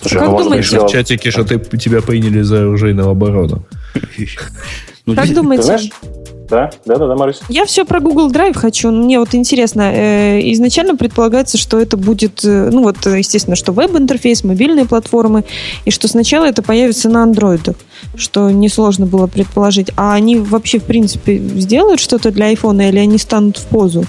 [0.00, 0.70] Слушай, Как ну, быть, думаете?
[0.70, 3.66] Пишут в чатике, что ты, тебя приняли за оружейного оборону.
[5.04, 5.90] Ну, Как думаете?
[6.50, 7.40] Да, да, да, да, Марусь.
[7.48, 8.90] Я все про Google Drive хочу.
[8.90, 13.72] Мне вот интересно, э, изначально предполагается, что это будет, э, ну вот, э, естественно, что
[13.72, 15.44] веб-интерфейс, мобильные платформы,
[15.84, 17.76] и что сначала это появится на андроидах,
[18.16, 19.90] что несложно было предположить.
[19.96, 24.04] А они вообще, в принципе, сделают что-то для айфона или они станут в позу?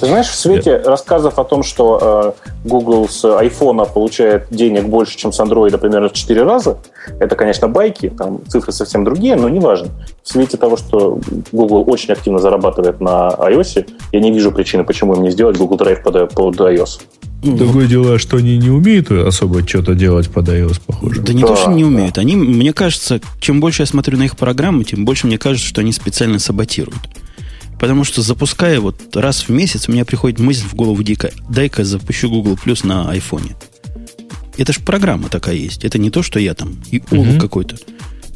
[0.00, 5.18] Ты знаешь, в свете рассказов о том, что э, Google с айфона получает денег больше,
[5.18, 6.78] чем с андроида примерно в 4 раза,
[7.18, 9.88] это, конечно, байки, там цифры совсем другие, но неважно.
[10.22, 11.20] В свете того, что
[11.52, 15.76] Google очень активно зарабатывает на iOS, я не вижу причины, почему им не сделать Google
[15.76, 17.02] Drive под, под iOS.
[17.42, 21.20] Другое дело, что они не умеют особо что-то делать под iOS, похоже.
[21.20, 21.88] Да не Да, то, что не да.
[21.88, 22.16] умеют.
[22.16, 25.82] Они, мне кажется, чем больше я смотрю на их программы, тем больше мне кажется, что
[25.82, 27.00] они специально саботируют.
[27.80, 31.82] Потому что запуская вот раз в месяц, у меня приходит мысль в голову дико, дай-ка
[31.82, 33.56] запущу Google Plus на айфоне.
[34.58, 35.84] Это же программа такая есть.
[35.84, 37.40] Это не то, что я там, и улов Мгм.
[37.40, 37.76] какой-то.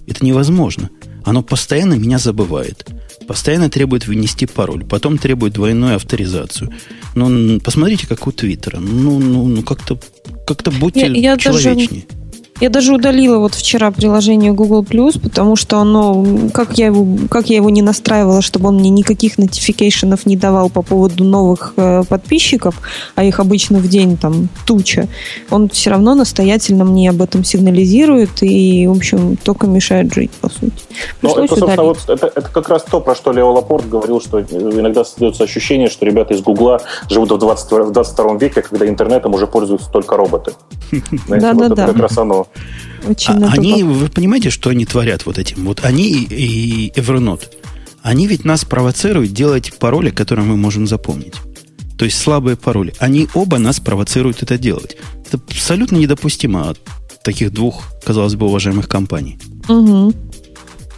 [0.07, 0.91] Это невозможно.
[1.27, 2.87] оно постоянно меня забывает.
[3.27, 6.71] Постоянно требует вынести пароль, потом требует двойную авторизацию.
[7.15, 8.79] Ну, посмотрите, как у Твиттера.
[8.79, 9.99] Ну, ну, ну как-то
[10.47, 12.05] как-то будьте я, я человечнее.
[12.09, 12.24] Даже
[12.61, 17.51] я даже удалила вот вчера приложение Google Plus, потому что оно, как я его, как
[17.51, 22.05] я его не настраивала, чтобы он мне никаких нотификейшенов не давал по поводу новых э,
[22.09, 22.81] подписчиков,
[23.17, 25.09] а их обычно в день там туча,
[25.51, 30.49] он все равно настоятельно мне об этом сигнализирует и, в общем, только мешает жить, по
[30.49, 30.73] сути.
[31.23, 34.41] Ну, это, собственно, вот, это, это как раз то, про что Лео Лапорт говорил, что
[34.41, 39.35] иногда создается ощущение, что ребята из Гугла живут в, 20, в 22 веке, когда интернетом
[39.35, 40.53] уже пользуются только роботы.
[41.29, 41.89] Да-да-да.
[41.89, 42.44] Как раз оно
[43.07, 45.65] очень а, они, вы понимаете, что они творят вот этим?
[45.65, 47.49] Вот они и, и Evernote,
[48.03, 51.35] они ведь нас провоцируют делать пароли, которые мы можем запомнить.
[51.99, 52.93] То есть слабые пароли.
[52.99, 54.97] Они оба нас провоцируют это делать.
[55.27, 56.79] Это абсолютно недопустимо от
[57.23, 59.39] таких двух, казалось бы, уважаемых компаний.
[59.69, 60.13] Угу.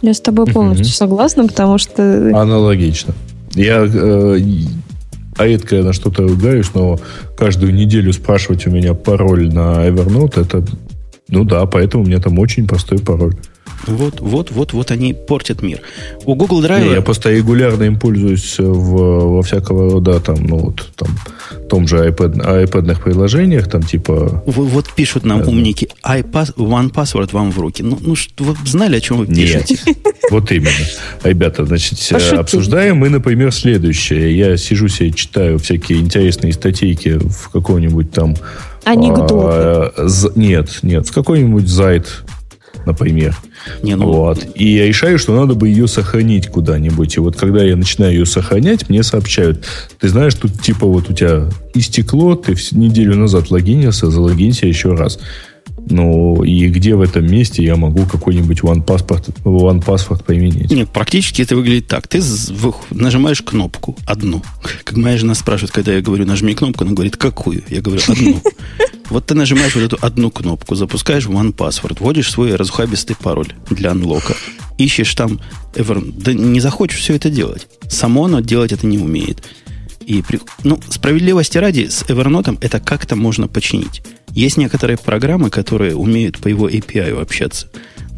[0.01, 0.93] Я с тобой полностью угу.
[0.93, 2.31] согласна, потому что...
[2.35, 3.13] Аналогично.
[3.53, 4.39] Я э,
[5.37, 6.99] а редко на что-то ругаюсь, но
[7.37, 10.65] каждую неделю спрашивать у меня пароль на Evernote, это
[11.29, 13.35] ну да, поэтому у меня там очень простой пароль.
[13.85, 15.79] Вот, вот, вот, вот они портят мир.
[16.25, 16.83] У Google Drive...
[16.83, 21.09] Не, я просто регулярно им пользуюсь в, во всякого рода там, ну вот, там,
[21.69, 24.43] том же iPad, iPad приложениях, там типа...
[24.45, 27.83] Вот, вот пишут нам да, умники, iPass, One Password вам в руки.
[27.83, 29.77] Ну, ну что, вы знали, о чем вы пишете?
[29.85, 29.97] Нет,
[30.31, 30.71] вот именно.
[31.23, 31.97] Ребята, значит,
[32.33, 34.37] обсуждаем мы, например, следующее.
[34.37, 38.35] Я сижу себе, читаю всякие интересные статейки в каком-нибудь там
[38.87, 39.35] Анекдоты.
[39.35, 42.23] А, нет, нет, в какой-нибудь зайт,
[42.85, 43.35] например.
[43.83, 44.05] Не, ну...
[44.05, 44.45] вот.
[44.55, 47.17] И я решаю, что надо бы ее сохранить куда-нибудь.
[47.17, 49.65] И вот когда я начинаю ее сохранять, мне сообщают,
[49.99, 55.19] ты знаешь, тут типа вот у тебя истекло, ты неделю назад логинился, залогинься еще раз.
[55.89, 60.71] Ну, и где в этом месте я могу какой-нибудь OnePassword, OnePassword применить?
[60.71, 62.07] Нет, практически это выглядит так.
[62.07, 62.21] Ты
[62.91, 64.41] нажимаешь кнопку одну.
[64.83, 67.63] Как моя жена спрашивает, когда я говорю, нажми кнопку, она говорит, какую?
[67.69, 68.41] Я говорю, одну.
[69.09, 74.35] Вот ты нажимаешь вот эту одну кнопку, запускаешь OnePassword, вводишь свой разухабистый пароль для анлока,
[74.77, 75.39] ищешь там
[75.75, 76.13] Ever...
[76.17, 77.67] Да не захочешь все это делать.
[77.87, 79.43] Само оно делать это не умеет.
[80.05, 80.23] И,
[80.63, 84.01] ну, справедливости ради, с Evernote это как-то можно починить.
[84.37, 87.69] Есть некоторые программы, которые умеют по его API общаться.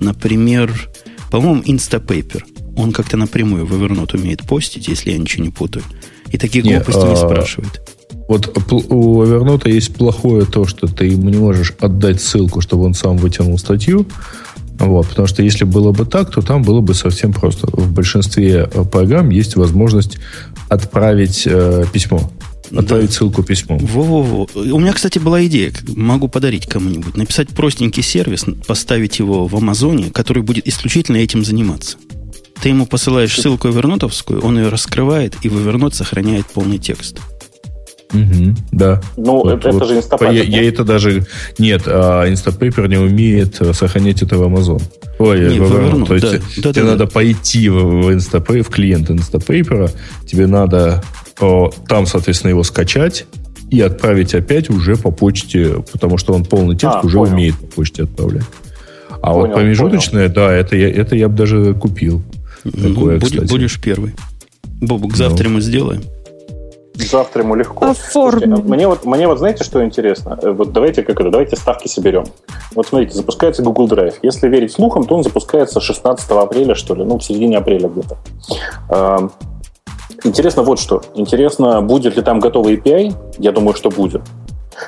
[0.01, 0.69] Например,
[1.31, 2.43] по-моему, Instapaper.
[2.75, 5.85] Он как-то напрямую в Evernote умеет постить, если я ничего не путаю.
[6.29, 7.81] И такие не, глупости а, не спрашивает.
[8.27, 12.95] Вот у Evernote есть плохое то, что ты ему не можешь отдать ссылку, чтобы он
[12.95, 14.05] сам вытянул статью.
[14.77, 17.67] Вот, потому что если было бы так, то там было бы совсем просто.
[17.71, 20.17] В большинстве э, программ есть возможность
[20.67, 22.29] отправить э, письмо.
[22.71, 23.15] Отправить да.
[23.15, 23.79] ссылку письмом.
[23.79, 24.47] Во-во-во.
[24.55, 25.73] У меня, кстати, была идея.
[25.87, 27.17] Могу подарить кому-нибудь.
[27.17, 31.97] Написать простенький сервис, поставить его в Амазоне, который будет исключительно этим заниматься.
[32.61, 37.19] Ты ему посылаешь ссылку вернотовскую, он ее раскрывает, и в Evernote сохраняет полный текст.
[38.11, 39.01] Угу, да.
[39.17, 39.83] Ну, вот, это, вот.
[39.83, 40.33] это же Instapaper.
[40.33, 41.25] Я, я это даже...
[41.59, 44.81] Нет, а Instapaper не умеет сохранять это в Amazon.
[45.19, 46.07] Ой, не, в Evernote.
[46.07, 47.11] То есть да, тебе да, надо да.
[47.11, 49.91] пойти в, в, Instapaper, в клиент Instapaper,
[50.25, 51.03] тебе надо
[51.87, 53.25] там, соответственно, его скачать
[53.69, 57.33] и отправить опять уже по почте, потому что он полный текст а, уже понял.
[57.33, 58.43] умеет по почте отправлять.
[59.21, 60.47] А понял, вот промежуточное, понял.
[60.47, 62.23] да, это я, это я бы даже купил.
[62.63, 64.15] Ну, Такое, будь, будешь первый.
[64.81, 65.55] Бобук, завтра ну.
[65.55, 66.01] мы сделаем.
[67.05, 67.93] Завтра ему легко.
[67.93, 70.37] Слушайте, а мне вот, мне вот знаете, что интересно?
[70.41, 72.25] Э, вот давайте как это, давайте ставки соберем.
[72.75, 74.15] Вот смотрите, запускается Google Drive.
[74.21, 79.29] Если верить слухам, то он запускается 16 апреля, что ли, ну, в середине апреля где-то.
[80.23, 81.01] Интересно вот что.
[81.15, 83.13] Интересно, будет ли там готовый API?
[83.37, 84.21] Я думаю, что будет.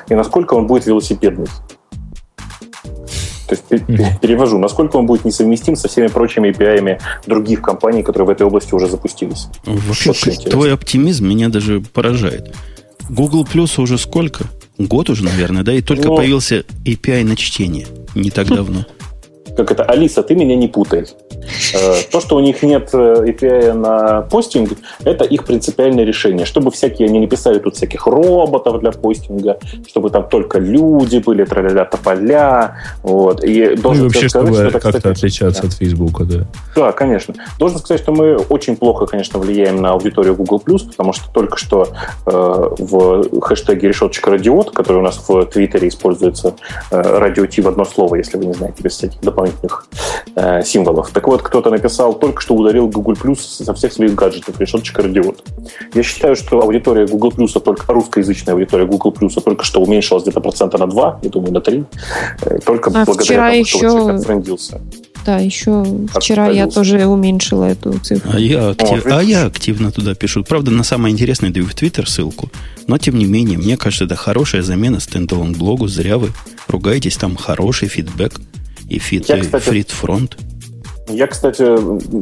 [0.08, 1.46] И насколько он будет велосипедный.
[3.60, 8.30] То есть перевожу, насколько он будет несовместим со всеми прочими API других компаний, которые в
[8.30, 9.48] этой области уже запустились.
[9.64, 12.54] Вообще, твой оптимизм меня даже поражает.
[13.08, 14.44] Google Plus уже сколько?
[14.78, 15.72] Год уже, наверное, да?
[15.72, 16.16] И только Но...
[16.16, 18.84] появился API на чтение не так давно
[19.56, 21.06] как это, Алиса, ты меня не путай.
[21.74, 24.70] Э, то, что у них нет э, API на постинг,
[25.04, 26.46] это их принципиальное решение.
[26.46, 31.44] Чтобы всякие, они не писали тут всяких роботов для постинга, чтобы там только люди были,
[31.44, 32.76] траля тополя.
[33.02, 33.44] Вот.
[33.44, 35.68] И, должен ну, и вообще, сказать, чтобы что это, как-то кстати, отличаться да.
[35.68, 36.46] от Фейсбука, да.
[36.74, 37.34] Да, конечно.
[37.58, 41.88] Должен сказать, что мы очень плохо, конечно, влияем на аудиторию Google+, потому что только что
[42.26, 46.54] э, в хэштеге решеточка радиот, который у нас в Твиттере используется,
[46.90, 49.86] э, радио Ти в одно слово, если вы не знаете, без всяких дополнительных дополнительных
[50.36, 51.10] э, символов.
[51.10, 55.44] Так вот, кто-то написал, только что ударил Google Plus со всех своих гаджетов, решеточка радиот.
[55.94, 60.40] Я считаю, что аудитория Google Plus, только русскоязычная аудитория Google Plus только что уменьшилась где-то
[60.40, 61.84] процента на 2, я думаю, на 3,
[62.42, 63.78] э, только а благодаря тому, еще...
[63.78, 64.80] что вот френдился.
[65.24, 65.84] Да, еще
[66.16, 68.32] вчера я тоже уменьшила эту цифру.
[68.34, 69.06] А я, актив...
[69.06, 70.42] А я активно туда пишу.
[70.42, 72.50] Правда, на самое интересное даю в Твиттер ссылку.
[72.88, 75.86] Но, тем не менее, мне кажется, это хорошая замена standalone блогу.
[75.86, 76.30] Зря вы
[76.66, 78.32] ругаетесь, там хороший фидбэк
[78.92, 80.36] и фит, я, кстати, фрит-фронт.
[81.08, 81.64] Я, кстати,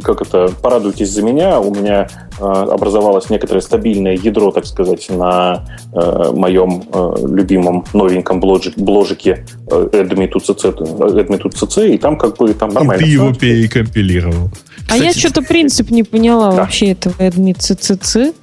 [0.03, 5.67] как это, порадуйтесь за меня, у меня э, образовалось некоторое стабильное ядро, так сказать, на
[5.93, 13.03] э, моем э, любимом новеньком бложик, бложике э, adme.cc, и там как бы там нормально.
[13.03, 14.51] И ты его перекомпилировал.
[14.89, 16.63] А я что-то принцип не поняла да.
[16.63, 18.35] вообще этого adme.cc.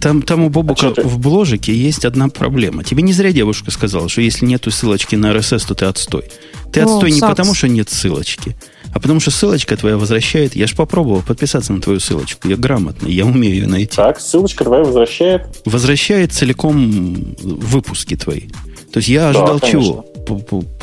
[0.00, 2.84] Там, там у Бобука а в бложике есть одна проблема.
[2.84, 6.24] Тебе не зря девушка сказала, что если нету ссылочки на RSS, то ты отстой.
[6.74, 7.30] Ты О, отстой не сакс.
[7.30, 8.56] потому, что нет ссылочки,
[8.92, 10.56] а потому что ссылочка твоя возвращает.
[10.56, 12.48] Я же попробовал подписаться на твою ссылочку.
[12.48, 13.94] Я грамотный, я умею ее найти.
[13.96, 15.42] Так, ссылочка твоя возвращает?
[15.64, 18.48] Возвращает целиком выпуски твои.
[18.92, 20.04] То есть я ожидал да, чего?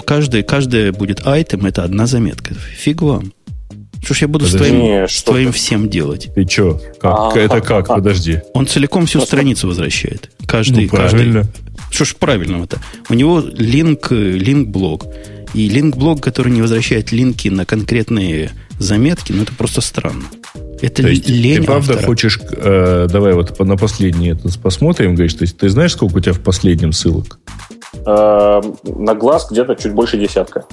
[0.05, 2.53] Каждый, каждая будет айтем, это одна заметка.
[2.53, 3.33] Фиг вам.
[4.03, 4.57] Что ж я буду Подожди.
[4.57, 6.29] с твоим, Не, с твоим всем делать?
[6.33, 6.81] Ты что?
[6.99, 7.35] Как?
[7.35, 7.87] Это как?
[7.87, 8.39] Подожди.
[8.53, 10.31] Он целиком всю страницу возвращает.
[10.47, 11.41] Каждый, ну, правильно.
[11.41, 11.61] каждый.
[11.91, 12.79] Что ж правильного-то?
[13.09, 15.05] У него линк, линк блог.
[15.53, 20.23] И линк-блог, который не возвращает линки на конкретные заметки, ну это просто странно.
[20.81, 22.07] Это то есть, лень Ты правда автора.
[22.07, 22.39] хочешь...
[22.51, 25.35] Э, давай вот на последнее это посмотрим, говоришь.
[25.35, 27.39] То есть ты знаешь, сколько у тебя в последнем ссылок?
[28.05, 30.65] Э, на глаз где-то чуть больше десятка.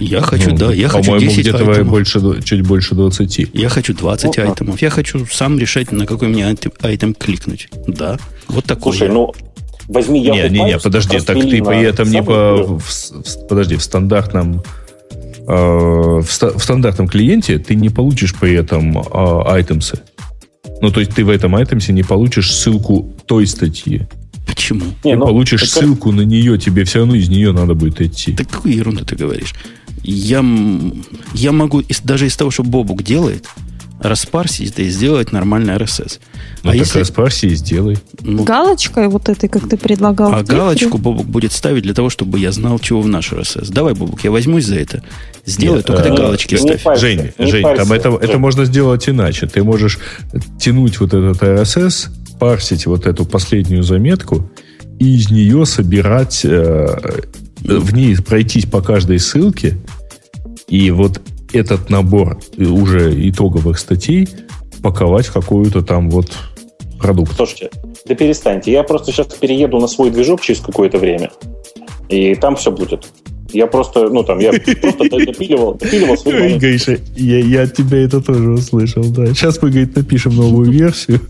[0.00, 1.88] Я хочу, ну, да, я хочу 10 где-то айтемов.
[1.88, 3.50] больше, чуть больше 20.
[3.52, 4.82] Я хочу 20 ну, айтемов.
[4.82, 6.46] Я хочу сам решать, на какой мне
[6.82, 7.68] айтем кликнуть.
[7.86, 8.96] Да, вот такой.
[8.96, 9.32] Слушай, ну,
[9.88, 12.64] возьми я Не, не, не, подожди, так ты при этом не по...
[12.64, 14.62] В, в, подожди, в стандартном
[15.46, 20.00] э, в, ста, в стандартном клиенте ты не получишь при этом э, айтемсы.
[20.80, 24.06] Ну, то есть ты в этом айтемсе не получишь ссылку той статьи.
[24.46, 24.84] Почему?
[25.04, 25.70] Не, ты ну, получишь это...
[25.70, 28.32] ссылку на нее, тебе все равно из нее надо будет идти.
[28.32, 29.54] Так какую ерунду ты говоришь?
[30.02, 30.44] Я,
[31.34, 33.46] я могу, даже из того, что Бобук делает,
[34.02, 36.18] распарсить да и сделать нормальный RSS.
[36.62, 36.98] Ну, а так если...
[37.00, 37.98] распарси и сделай.
[38.20, 40.34] Ну, Галочкой вот этой, как ты предлагал.
[40.34, 43.72] А галочку Бобук будет ставить для того, чтобы я знал, чего в наш RSS.
[43.72, 45.02] Давай, Бобук, я возьмусь за это.
[45.46, 46.82] Сделай, Нет, только а, ты галочки ставь.
[46.82, 48.20] Парься, Жень, Жень парься, там это, Жень.
[48.20, 49.46] это можно сделать иначе.
[49.46, 49.98] Ты можешь
[50.60, 54.50] тянуть вот этот RSS, парсить вот эту последнюю заметку
[54.98, 56.86] и из нее собирать, э,
[57.60, 59.78] в ней пройтись по каждой ссылке,
[60.68, 61.20] и вот
[61.52, 64.28] этот набор уже итоговых статей
[64.82, 66.32] паковать в какую-то там вот
[66.98, 67.34] продукт.
[67.36, 67.70] Слушайте,
[68.06, 68.72] да перестаньте.
[68.72, 71.30] Я просто сейчас перееду на свой движок через какое-то время,
[72.08, 73.06] и там все будет.
[73.52, 78.22] Я просто, ну там, я просто допиливал, допиливал свой Гриша, я, я от тебя это
[78.22, 79.26] тоже услышал, да.
[79.26, 81.20] Сейчас мы, говорит, напишем новую версию.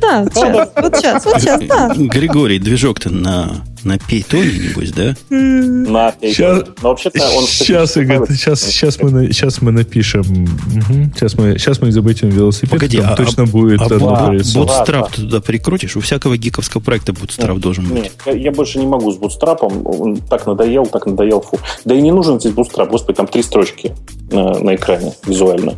[0.00, 1.94] Да, сейчас, вот сейчас, вот сейчас, да.
[1.96, 5.14] Григорий, движок-то на на Пейтоне, небось, да?
[5.30, 6.64] На Пейтоне.
[6.82, 7.44] Но вообще-то он...
[7.44, 10.20] Сейчас, Игорь, сейчас, сейчас, мы, сейчас мы напишем.
[10.20, 11.12] Угу.
[11.14, 12.70] Сейчас, мы, сейчас мы изобретем велосипед.
[12.70, 13.80] Погоди, а, точно будет...
[13.80, 15.96] А, а Bootstrap ты туда прикрутишь?
[15.96, 18.02] У всякого гиковского проекта Bootstrap нет, должен быть.
[18.02, 19.58] Нет, я, я больше не могу с Bootstrap.
[19.60, 21.40] Он так надоел, так надоел.
[21.40, 21.58] Фу.
[21.84, 22.90] Да и не нужен здесь Bootstrap.
[22.90, 23.94] Господи, там три строчки
[24.30, 25.74] на, на экране визуально.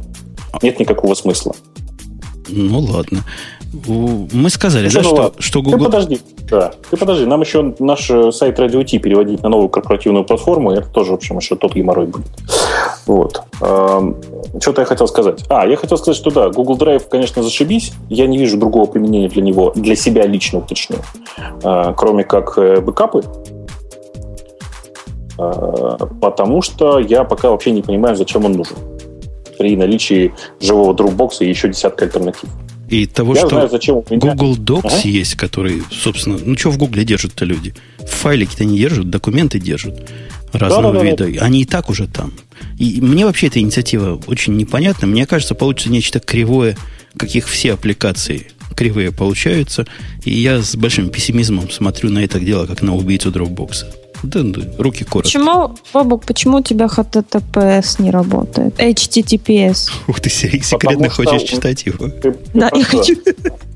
[0.63, 1.55] Нет никакого смысла.
[2.49, 3.25] Ну, ладно.
[3.73, 5.79] Мы сказали, да, что, что Google...
[5.79, 6.73] Ты подожди, да.
[6.91, 10.89] Ты подожди, нам еще наш э, сайт Radio T переводить на новую корпоративную платформу, это
[10.89, 12.31] тоже, в общем, еще тот геморрой будет.
[13.07, 13.43] Вот.
[14.61, 15.45] Что-то я хотел сказать.
[15.49, 17.93] А, я хотел сказать, что да, Google Drive, конечно, зашибись.
[18.11, 20.97] Я не вижу другого применения для него, для себя лично уточню,
[21.63, 23.23] а, кроме как э, бэкапы.
[26.21, 28.77] Потому что я пока вообще не понимаю, зачем он нужен
[29.59, 32.51] при наличии живого Dropbox и еще десятка альтернатив.
[32.93, 35.09] И того, Я что знаю, зачем Google Docs ага.
[35.09, 37.75] есть, который, собственно, ну что в Google держат-то люди?
[38.07, 40.11] Файлики-то не держат, документы держат
[40.53, 41.33] разного да, да, вида.
[41.33, 41.47] Да.
[41.47, 42.35] Они и так уже там.
[42.79, 45.07] И мне вообще эта инициатива очень непонятна.
[45.07, 46.77] Мне кажется, получится нечто кривое,
[47.17, 49.87] каких все аппликации кривые получаются.
[50.27, 53.87] И я с большим пессимизмом смотрю на это дело, как на убийцу Dropbox.
[54.23, 55.29] Да, да, руки коротко.
[55.29, 58.79] Почему, Бобок, почему у тебя HTTPS не работает?
[58.79, 59.91] HTTPS.
[60.09, 62.09] Ух ты, секретно хочешь читать его?
[62.55, 63.17] да, я хочу.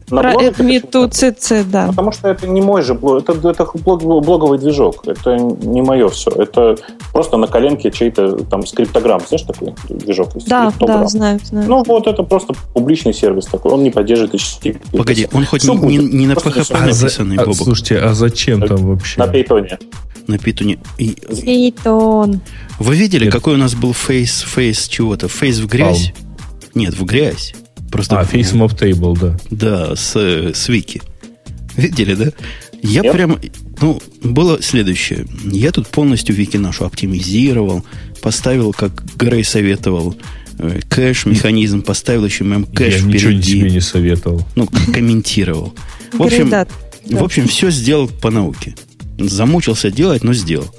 [0.09, 1.89] Про Admit CC, да.
[1.89, 5.07] Потому что это не мой же блог, это, это блог, блоговый движок.
[5.07, 6.31] Это не мое все.
[6.31, 6.77] Это
[7.13, 9.21] просто на коленке чей-то там скриптограмм.
[9.27, 10.31] Знаешь такой движок?
[10.47, 11.69] Да, да, знаю, знаю.
[11.69, 13.73] Ну, вот это просто публичный сервис такой.
[13.73, 14.97] Он не поддерживает HTTP.
[14.97, 19.19] Погоди, он хоть не, не, не на PHP написанный, а, Слушайте, а зачем там вообще?
[19.19, 19.79] На Python
[20.27, 20.79] на питоне.
[20.99, 21.17] И...
[21.75, 22.41] Питон.
[22.79, 23.33] Вы видели, Нет.
[23.33, 25.29] какой у нас был фейс, фейс чего-то?
[25.29, 26.13] Фейс в грязь?
[26.13, 26.27] Пал.
[26.75, 27.55] Нет, в грязь.
[27.91, 28.21] Просто...
[28.21, 29.39] А, Face Mob Table, да.
[29.51, 31.01] Да, с, с Вики.
[31.77, 32.33] Видели, да?
[32.83, 33.13] Я yep.
[33.13, 33.41] прям...
[33.81, 35.27] Ну, было следующее.
[35.45, 37.85] Я тут полностью Вики нашу оптимизировал,
[38.23, 40.17] поставил, как Грей советовал,
[40.59, 43.17] э, кэш-механизм, поставил еще мем-кэш Я впереди.
[43.17, 44.47] ничего тебе не советовал.
[44.55, 45.75] Ну, комментировал.
[46.13, 48.75] В общем, в общем, все сделал по науке.
[49.19, 50.75] Замучился делать, но сделал.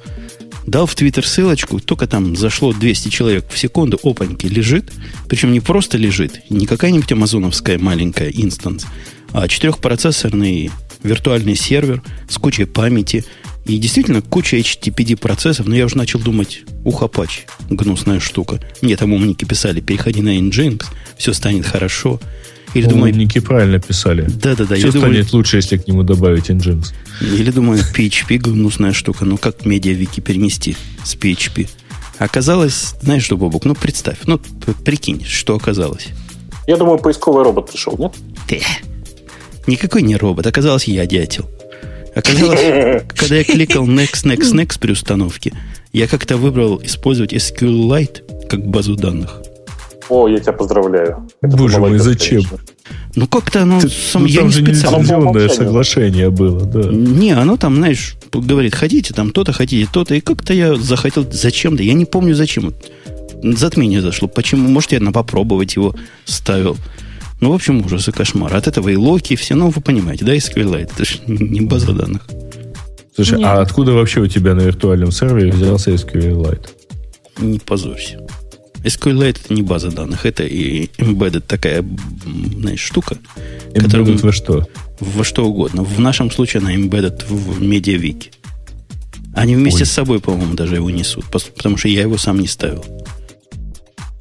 [0.66, 4.92] Дал в Твиттер ссылочку, только там зашло 200 человек в секунду, опаньки, лежит.
[5.30, 8.86] Причем не просто лежит, не какая-нибудь амазоновская маленькая инстанс,
[9.32, 10.72] а четырехпроцессорный
[11.04, 13.24] виртуальный сервер с кучей памяти
[13.66, 18.60] и действительно куча HTTPD процессов, но я уже начал думать, ухапач, гнусная штука.
[18.82, 20.86] Мне там умники писали, переходи на Nginx,
[21.18, 22.20] все станет хорошо.
[22.78, 24.28] Или думаю, умники правильно писали.
[24.28, 24.76] Да-да-да.
[24.76, 26.94] Все станет думаю, лучше, если к нему добавить Nginx.
[27.22, 31.68] Или думаю, PHP гнусная штука, ну как медиавики перенести с PHP?
[32.20, 34.40] Оказалось, знаешь что, Бобук, ну представь, ну
[34.84, 36.08] прикинь, что оказалось.
[36.66, 38.14] Я думаю, поисковый робот пришел, нет?
[38.48, 38.62] Ты.
[39.68, 41.50] Никакой не робот, оказалось я дятел.
[42.16, 42.60] Оказалось,
[43.16, 45.54] когда я кликал Next, Next, Next при установке,
[45.94, 49.42] я как-то выбрал использовать SQLite как базу данных.
[50.10, 51.28] О, я тебя поздравляю.
[51.42, 52.44] Это Боже мой, зачем?
[53.16, 53.82] Ну, как-то оно...
[53.82, 56.90] Ты, сам, ну, я там не же лицензионное соглашение было, да.
[56.90, 60.16] Не, оно там, знаешь, говорит, хотите там то-то, хотите то-то.
[60.16, 61.84] И как-то я захотел зачем-то.
[61.84, 62.74] Я не помню, зачем.
[63.44, 64.28] Затмение зашло.
[64.28, 64.70] Почему?
[64.70, 65.96] Может, я на попробовать его
[66.26, 66.78] ставил.
[67.40, 68.56] Ну, в общем, ужас и кошмар.
[68.56, 71.94] От этого и локи, и все, ну, вы понимаете, да, SQLite, это же не база
[71.94, 72.28] данных.
[73.16, 73.48] Слушай, а Нет.
[73.48, 76.68] а откуда вообще у тебя на виртуальном сервере взялся SQLite?
[77.40, 78.20] Не позорься.
[78.88, 81.86] SQLite это не база данных, это и embedded такая,
[82.60, 83.18] знаешь, штука.
[83.74, 84.68] Embedded во что?
[85.00, 85.84] Во что угодно.
[85.84, 88.32] В нашем случае она embedded в медиавике.
[89.36, 89.86] Они вместе Ой.
[89.86, 92.84] с собой, по-моему, даже его несут, потому что я его сам не ставил.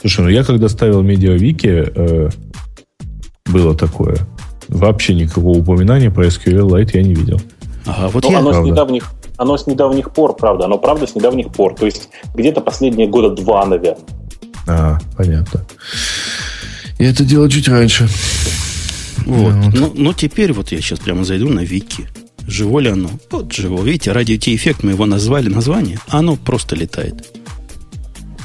[0.00, 2.30] Слушай, ну я когда ставил медиавики, э,
[3.46, 4.18] было такое.
[4.68, 7.40] Вообще никакого упоминания про SQLite я не видел.
[7.86, 8.68] Ага, вот Но я, оно правда.
[8.68, 11.74] с недавних оно с недавних пор, правда, оно правда с недавних пор.
[11.74, 14.04] То есть где-то последние года два, наверное.
[14.66, 15.64] А, понятно.
[16.98, 18.08] Я это делал чуть раньше.
[19.26, 19.52] Вот.
[19.52, 19.74] вот.
[19.74, 22.08] Ну, ну, теперь вот я сейчас прямо зайду на Вики.
[22.46, 23.10] Живо ли оно?
[23.30, 23.82] Вот живо.
[23.82, 27.26] Видите, ради эффект мы его назвали название, а оно просто летает.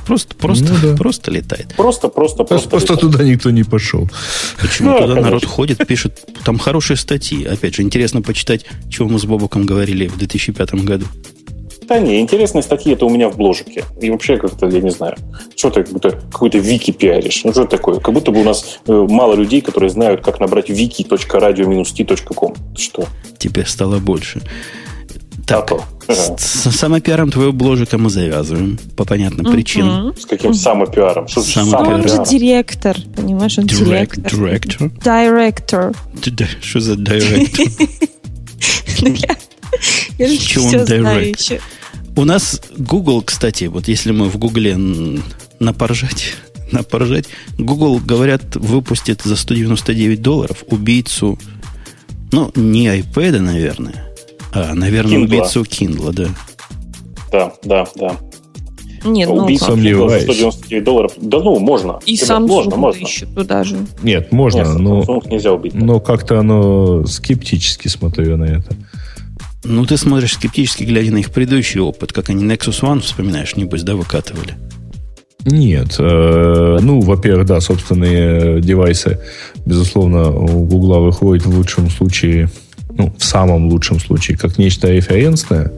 [0.06, 0.98] Просто, просто, ну, да.
[0.98, 1.74] просто летает.
[1.78, 2.70] Просто, просто, просто.
[2.70, 4.10] Просто туда никто не пошел.
[4.60, 4.90] Почему?
[4.90, 5.26] Ну, туда конечно.
[5.26, 6.26] народ ходит, пишет.
[6.44, 7.46] Там хорошие статьи.
[7.46, 11.06] Опять же, интересно почитать, чего мы с Бобоком говорили в 2005 году.
[11.92, 13.84] Да не, интересные статьи это у меня в бложике.
[14.00, 15.18] И вообще как-то, я не знаю,
[15.58, 17.44] что ты какой-то, какой-то вики пиаришь.
[17.44, 18.00] Ну что это такое?
[18.00, 22.56] Как будто бы у нас э, мало людей, которые знают, как набрать wiki.radio-t.com.
[22.78, 23.08] Что?
[23.38, 24.42] Теперь стало больше.
[25.46, 26.38] Так, ага.
[26.38, 29.54] с, самопиаром твоего бложика мы завязываем по понятным uh-huh.
[29.54, 30.16] причинам.
[30.18, 31.28] С каким самопиаром?
[31.28, 31.96] Что самопиар?
[31.96, 34.32] Он же директор, понимаешь, он Direct, директор.
[34.32, 34.92] Директор?
[35.04, 35.94] Директор.
[36.62, 37.68] Что за директор?
[40.18, 41.60] Я же все знаю еще.
[42.16, 44.78] У нас Google, кстати, вот если мы в Гугле
[45.60, 46.34] напоржать,
[46.72, 47.26] напоржать,
[47.58, 51.40] Google, говорят, выпустит за 199 долларов убийцу,
[52.32, 54.14] ну, не iPad, наверное,
[54.54, 55.24] а, наверное, Kindle.
[55.24, 56.28] убийцу Kindle, да.
[57.32, 58.18] Да, да, да.
[59.04, 61.14] Нет, ну, Убийца Kindle за 199 долларов.
[61.18, 62.00] Да ну, можно.
[62.06, 63.06] И Ребят, Samsung можно, можно.
[63.06, 63.78] еще туда же.
[64.04, 65.74] Нет, можно, Нет, но, нельзя убить.
[65.74, 68.76] Но как-то оно скептически смотрю на это.
[69.64, 73.84] Ну, ты смотришь скептически, глядя на их предыдущий опыт, как они Nexus One, вспоминаешь, небось,
[73.84, 74.56] да, выкатывали?
[75.46, 75.96] Нет.
[76.00, 79.20] Э, ну, во-первых, да, собственные девайсы,
[79.66, 82.50] безусловно, у Гугла выходят в лучшем случае
[82.98, 85.72] ну, в самом лучшем случае, как нечто референсное,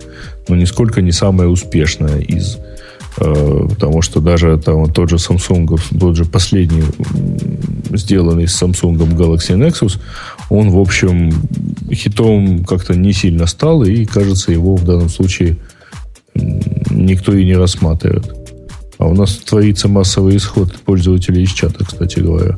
[0.47, 2.72] но нисколько не самое успешное из э,
[3.15, 6.83] потому что даже там тот же Samsung, тот же последний
[7.91, 9.99] сделанный с Samsung Galaxy Nexus,
[10.49, 11.31] он, в общем,
[11.91, 15.57] хитом как-то не сильно стал, и, кажется, его в данном случае
[16.35, 18.33] никто и не рассматривает.
[18.97, 22.57] А у нас творится массовый исход пользователей из чата, кстати говоря.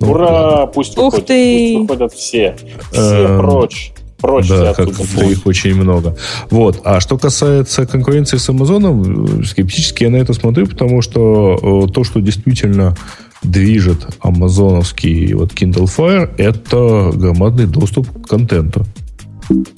[0.00, 0.66] Ну, Ура!
[0.66, 1.74] Пусть Ух выходят, ты!
[1.76, 2.56] Пусть выходят все.
[2.92, 3.92] Все эм, прочь.
[4.18, 6.16] Прочь да, как их очень много.
[6.50, 6.80] Вот.
[6.84, 12.02] А что касается конкуренции с Амазоном, скептически я на это смотрю, потому что э, то,
[12.02, 12.96] что действительно
[13.42, 18.84] движет амазоновский вот Kindle Fire, это громадный доступ к контенту.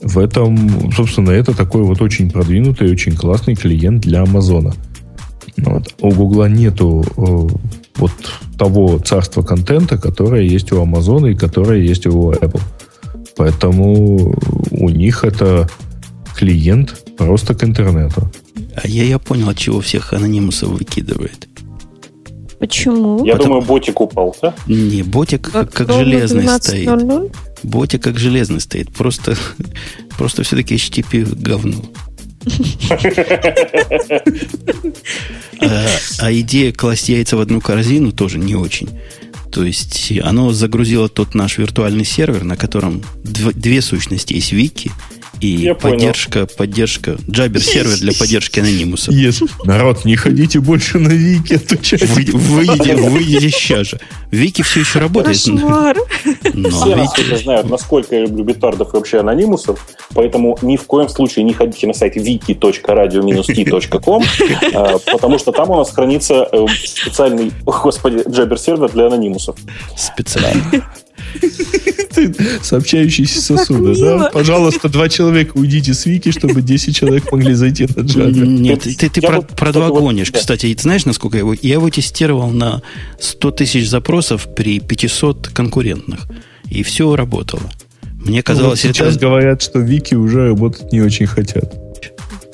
[0.02, 4.72] В этом, собственно, это такой вот очень продвинутый, очень классный клиент для Амазона.
[5.58, 5.94] Вот.
[6.00, 7.56] У Гугла нету э,
[7.96, 8.12] вот
[8.56, 12.62] того царства контента, которое есть у Амазона и которое есть у Apple.
[13.38, 14.34] Поэтому
[14.72, 15.68] у них это
[16.34, 18.30] клиент просто к интернету.
[18.74, 21.48] А я, я понял, от чего всех анонимусов выкидывает.
[22.58, 23.24] Почему?
[23.24, 23.54] Я Потому...
[23.54, 24.54] думаю, ботик упал, да?
[24.66, 26.88] Не, ботик как, как железный 12 стоит.
[26.88, 27.30] 0
[27.62, 28.92] Ботик как железный стоит.
[28.92, 29.36] Просто,
[30.16, 31.76] просто все-таки HTTP говно.
[35.60, 35.86] А,
[36.20, 38.88] а идея класть яйца в одну корзину тоже не очень.
[39.50, 44.92] То есть оно загрузило тот наш виртуальный сервер, на котором две сущности есть вики
[45.40, 46.56] и Я поддержка, понял.
[46.56, 49.14] поддержка, джабер сервер для поддержки анонимусов.
[49.14, 49.48] Yes.
[49.64, 52.06] Народ, не ходите больше на Вики, отвечайте.
[52.06, 54.00] Вы, выйдите, выйдите сейчас же.
[54.30, 55.36] Вики все еще работает.
[55.36, 55.96] Кошмар.
[56.54, 61.08] Но Все насколько знают, насколько я люблю битардов и вообще анонимусов, поэтому ни в коем
[61.08, 64.24] случае не ходите на сайт wiki.radio-t.com,
[64.74, 69.56] а, потому что там у нас хранится э, специальный, господи, джабер сервер для анонимусов.
[69.96, 70.82] Специальный.
[72.62, 74.30] Сообщающиеся сосуды, да?
[74.32, 78.30] Пожалуйста, два человека уйдите с Вики, чтобы 10 человек могли зайти на Java.
[78.30, 80.32] Нет, ты, ты про, про два гонишь.
[80.32, 81.54] Кстати, ты знаешь, насколько я его...
[81.54, 82.82] Я его тестировал на
[83.20, 86.26] 100 тысяч запросов при 500 конкурентных.
[86.68, 87.62] И все работало.
[88.18, 89.26] Мне казалось, ну, вот сейчас это...
[89.26, 91.87] говорят, что Вики уже работать не очень хотят.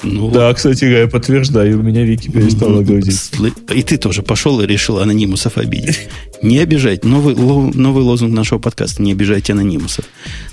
[0.05, 3.33] Ну, да, кстати, я подтверждаю, у меня Вики перестала грузить.
[3.75, 6.09] И ты тоже пошел и решил анонимусов обидеть.
[6.43, 7.05] Не обижать.
[7.05, 9.03] Новый, новый лозунг нашего подкаста.
[9.03, 10.05] Не обижайте анонимусов.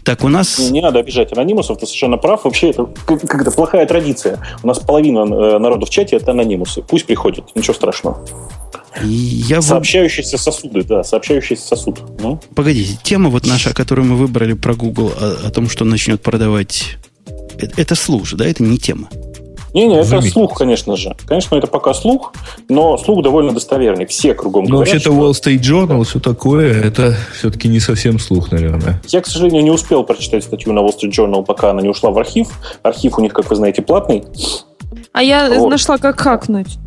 [0.04, 0.58] Так, у нас...
[0.58, 2.46] Не, не надо обижать анонимусов, ты совершенно прав.
[2.46, 4.40] Вообще, это как-то плохая традиция.
[4.64, 6.82] У нас половина э, народа в чате это анонимусы.
[6.82, 8.26] Пусть приходят, ничего страшного.
[9.04, 12.02] Я сообщающиеся сосуды, да, сообщающийся сосуд.
[12.20, 12.42] Ну?
[12.56, 16.98] Погодите, тема вот наша, которую мы выбрали про Google, о, о том, что начнет продавать...
[17.58, 19.10] Это, это слух, да, это не тема.
[19.74, 20.34] Не-не, это Заметить.
[20.34, 21.16] слух, конечно же.
[21.26, 22.34] Конечно, это пока слух,
[22.68, 24.06] но слух довольно достоверный.
[24.06, 24.94] Все кругом но говорят.
[24.94, 29.02] вообще-то Wall Street Journal, все такое, это все-таки не совсем слух, наверное.
[29.08, 32.12] Я, к сожалению, не успел прочитать статью на Wall Street Journal, пока она не ушла
[32.12, 32.50] в архив.
[32.84, 34.24] Архив у них, как вы знаете, платный.
[35.14, 35.70] А я вот.
[35.70, 36.78] нашла, как хакнуть.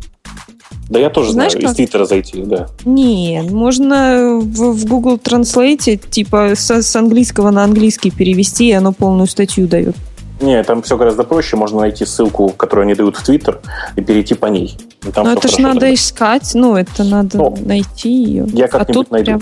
[0.89, 1.71] Да я тоже Знаешь, знаю, как?
[1.71, 2.67] из Твиттера зайти, да.
[2.85, 8.91] Не, можно в, в Google Translate типа с, с английского на английский перевести, и оно
[8.91, 9.95] полную статью дает.
[10.41, 11.55] Не, там все гораздо проще.
[11.55, 13.61] Можно найти ссылку, которую они дают в Твиттер,
[13.95, 14.77] и перейти по ней.
[15.15, 18.45] Но это же надо искать, ну, это надо Но найти ее.
[18.53, 19.25] Я как-нибудь а найду.
[19.25, 19.41] Прям...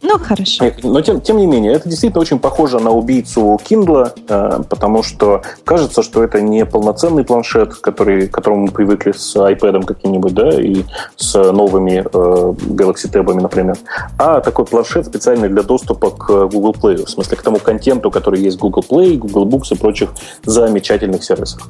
[0.00, 0.64] Ну, хорошо.
[0.82, 5.42] Но тем, тем не менее, это действительно очень похоже на убийцу Kindle, э, потому что
[5.64, 10.50] кажется, что это не полноценный планшет, который, к которому мы привыкли с iPad каким-нибудь, да,
[10.50, 10.84] и
[11.16, 13.76] с новыми э, Galaxy Tab, например,
[14.18, 18.40] а такой планшет специальный для доступа к Google Play, в смысле к тому контенту, который
[18.40, 20.10] есть в Google Play, Google Books и прочих
[20.44, 21.68] замечательных сервисах.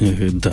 [0.00, 0.52] Э, да.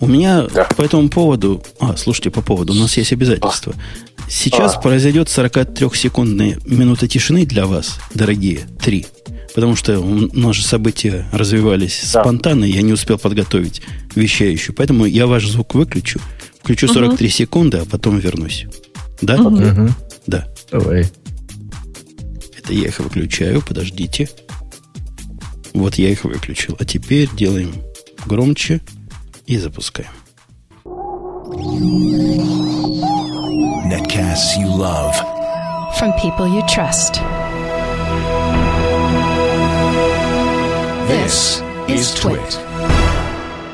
[0.00, 0.64] У меня да.
[0.64, 1.62] по этому поводу...
[1.80, 3.74] А, слушайте, по поводу, у нас есть обязательства.
[3.76, 4.30] А.
[4.30, 4.80] Сейчас а.
[4.80, 9.06] произойдет 43-секундная минута тишины для вас, дорогие, три.
[9.54, 12.20] Потому что у нас же события развивались да.
[12.20, 13.82] спонтанно, и я не успел подготовить
[14.14, 14.74] вещающую.
[14.74, 16.20] Поэтому я ваш звук выключу,
[16.60, 17.34] включу 43 угу.
[17.34, 18.66] секунды, а потом вернусь.
[19.20, 19.40] Да?
[19.40, 19.88] Угу.
[20.26, 20.46] Да.
[20.70, 21.10] Давай.
[22.56, 24.28] Это я их выключаю, подождите.
[25.72, 26.76] Вот я их выключил.
[26.78, 27.72] А теперь делаем
[28.26, 28.80] громче
[29.47, 30.11] и запускаем.
[33.85, 35.15] Netcasts you love.
[35.97, 37.21] From people you trust.
[41.07, 42.57] This is Twit.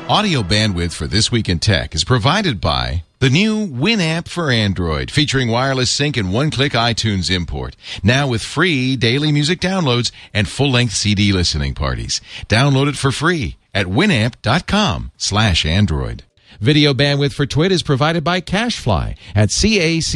[0.08, 5.10] Audio bandwidth for This Week in Tech is provided by the new Winamp for Android,
[5.10, 7.76] featuring wireless sync and one-click iTunes import.
[8.02, 12.20] Now with free daily music downloads and full-length CD listening parties.
[12.48, 16.24] Download it for free at winamp.com slash Android.
[16.60, 20.10] Video bandwidth for Twit is provided by CacheFly at C-A-C-H-E-F-L-Y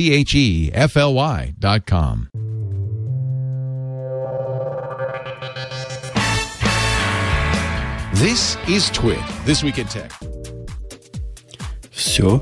[1.59, 2.29] dot com.
[8.15, 9.19] This is Twit.
[9.45, 10.11] This Week in Tech.
[11.91, 12.41] Все.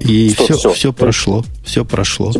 [0.00, 1.44] И что, все, все, все прошло.
[1.64, 2.32] Все прошло.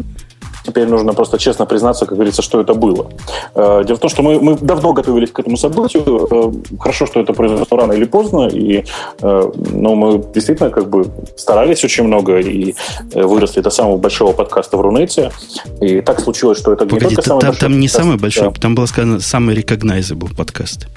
[0.68, 3.09] Теперь нужно просто честно признаться, как говорится, что это было.
[3.55, 6.28] Э, дело в том, что мы, мы давно готовились к этому событию.
[6.30, 8.49] Э, хорошо, что это произошло рано или поздно.
[8.49, 8.84] И,
[9.22, 11.05] э, но мы действительно как бы
[11.38, 12.76] старались очень много и
[13.13, 15.32] выросли до самого большого подкаста в Рунете.
[15.80, 18.47] И так случилось, что это Погоди, не только самый там, большой Там не самый большой,
[18.49, 18.59] да.
[18.59, 20.88] там было сказано самый recognizable подкаст.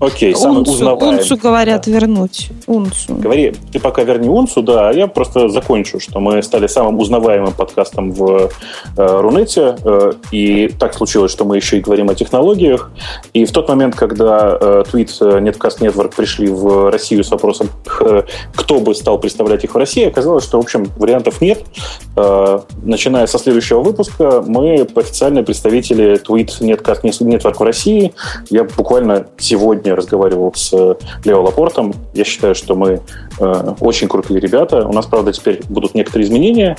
[0.00, 1.18] Окей, самый унцу, узнаваемый.
[1.18, 1.92] Унцу говорят да.
[1.92, 2.48] вернуть.
[2.66, 3.16] Унцу.
[3.16, 7.52] Говори, ты пока верни Унцу, да, а я просто закончу, что мы стали самым узнаваемым
[7.52, 8.50] подкастом в
[8.96, 12.90] э, Рунете, э, и так случилось, что мы еще и говорим о технологиях,
[13.34, 17.68] и в тот момент, когда э, Tweet э, Netcast Network пришли в Россию с вопросом,
[18.54, 21.62] кто бы стал представлять их в России, оказалось, что, в общем, вариантов нет.
[22.16, 28.14] Э, начиная со следующего выпуска, мы официальные представители Tweet Netcast Network в России.
[28.48, 30.72] Я буквально сегодня разговаривал с
[31.24, 31.94] Лео Лапортом.
[32.14, 33.00] Я считаю, что мы
[33.40, 34.86] Э, очень крутые ребята.
[34.86, 36.76] У нас, правда, теперь будут некоторые изменения.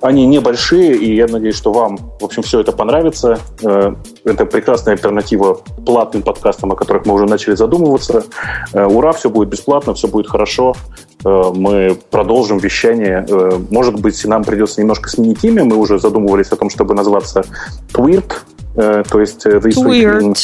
[0.00, 3.38] Они небольшие, и я надеюсь, что вам, в общем, все это понравится.
[3.62, 3.94] Э,
[4.24, 8.24] это прекрасная альтернатива платным подкастам, о которых мы уже начали задумываться.
[8.72, 10.74] Э, ура, все будет бесплатно, все будет хорошо.
[11.24, 13.26] Мы продолжим вещание.
[13.70, 15.64] Может быть, нам придется немножко сменить имя.
[15.64, 17.42] Мы уже задумывались о том, чтобы назваться
[17.92, 18.32] Twirt,
[18.74, 20.36] то есть This Week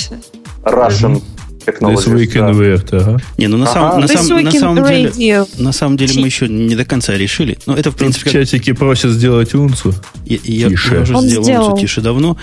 [0.64, 1.41] Russian Technologies.
[1.66, 2.98] This Week in да.
[2.98, 3.20] ага.
[3.38, 3.72] Не, ну на, ага.
[3.72, 7.58] сам, на, сам, на самом деле, на самом деле мы еще не до конца решили.
[7.66, 8.30] Ну, это, в принципе...
[8.30, 9.94] Тут в чатике просят сделать унцу
[10.24, 10.94] я, я, тише.
[10.94, 12.36] Я уже Он сделал, сделал унцу тише давно.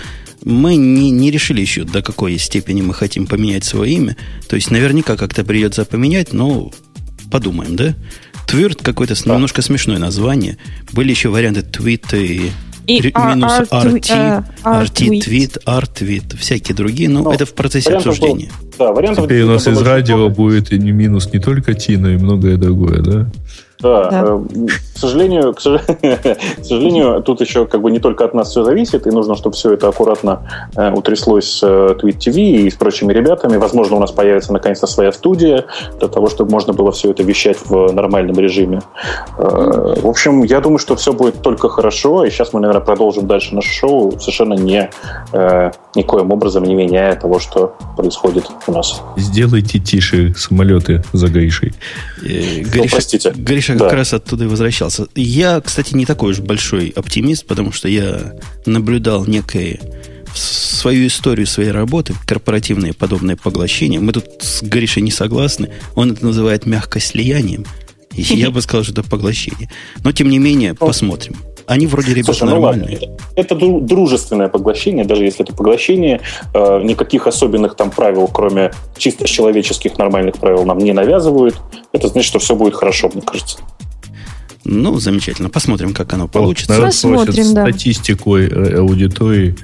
[0.44, 4.16] Мы не, не решили еще, до какой степени мы хотим поменять свое имя.
[4.48, 6.70] То есть, наверняка как-то придется поменять, но
[7.30, 7.94] подумаем, да?
[8.46, 9.34] Твирт какое-то да.
[9.34, 10.56] немножко смешное название.
[10.92, 12.50] Были еще варианты твиты и
[12.86, 18.50] минус RT, RT твит, R-твит, всякие другие, но ну, это в процессе обсуждения.
[18.78, 21.96] Был, да, вариантов Теперь у нас из радио будет и не минус не только Ти,
[21.96, 23.30] но и многое другое, да?
[23.80, 24.22] Да, да.
[24.26, 24.40] Э,
[24.94, 29.10] к сожалению, к сожалению, тут еще как бы не только от нас все зависит, и
[29.10, 33.56] нужно, чтобы все это аккуратно э, утряслось с э, Tweet TV и с прочими ребятами.
[33.56, 35.64] Возможно, у нас появится наконец-то своя студия
[35.98, 38.82] для того, чтобы можно было все это вещать в нормальном режиме.
[39.36, 43.54] В общем, я думаю, что все будет только хорошо, и сейчас мы, наверное, продолжим дальше
[43.54, 44.90] наше шоу, совершенно не
[45.94, 49.02] никоим образом не меняя того, что происходит у нас.
[49.16, 51.72] Сделайте тише самолеты за Гришей.
[52.20, 53.30] Гриша, ну, простите.
[53.30, 53.84] Гриша Да.
[53.84, 55.06] как раз оттуда и возвращался.
[55.14, 58.34] Я, кстати, не такой уж большой оптимист, потому что я
[58.66, 59.80] наблюдал некое
[60.34, 64.00] свою историю своей работы, корпоративные подобные поглощения.
[64.00, 65.70] Мы тут с Гришей не согласны.
[65.94, 67.66] Он это называет мягкое слиянием.
[68.12, 69.70] Я бы сказал, что это поглощение.
[70.02, 71.36] Но, тем не менее, посмотрим.
[71.70, 72.98] Они вроде ребята Слушай, нормальные.
[73.00, 76.20] Ну ладно, это, дружественное поглощение, даже если это поглощение,
[76.52, 81.54] э, никаких особенных там правил, кроме чисто человеческих нормальных правил, нам не навязывают.
[81.92, 83.58] Это значит, что все будет хорошо, мне кажется.
[84.64, 85.48] Ну, замечательно.
[85.48, 86.72] Посмотрим, как оно получится.
[86.72, 87.62] Народ Посмотрим, да.
[87.62, 89.54] статистику э, аудитории.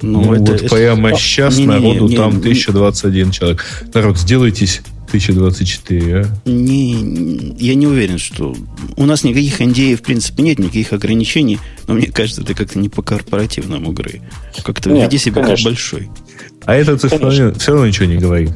[0.00, 3.30] Ну, ну это, вот это, прямо это, сейчас не, народу не, не, там не, 1021
[3.32, 3.84] человек.
[3.92, 4.80] Народ, сделайтесь
[5.18, 6.48] 2024, а?
[6.48, 8.54] Не, я не уверен, что...
[8.96, 12.88] У нас никаких NDA, в принципе, нет, никаких ограничений, но мне кажется, это как-то не
[12.88, 14.22] по-корпоративному игры.
[14.64, 15.56] Как-то нет, веди себя конечно.
[15.56, 16.10] как большой.
[16.64, 18.52] А это все равно, все равно ничего не говорит.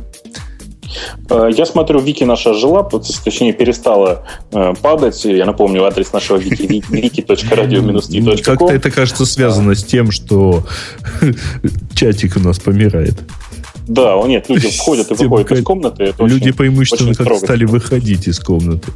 [1.30, 5.24] Э, я смотрю, Вики наша жила, точнее, перестала э, падать.
[5.24, 8.36] Я напомню, адрес нашего Вики wiki.radio-t.com.
[8.42, 10.66] Как-то это, кажется, связано с тем, что
[11.94, 13.14] чатик у нас помирает.
[13.88, 16.04] Да, нет, люди входят и выходят из комнаты.
[16.04, 18.92] Это люди преимущественно как стали выходить из комнаты.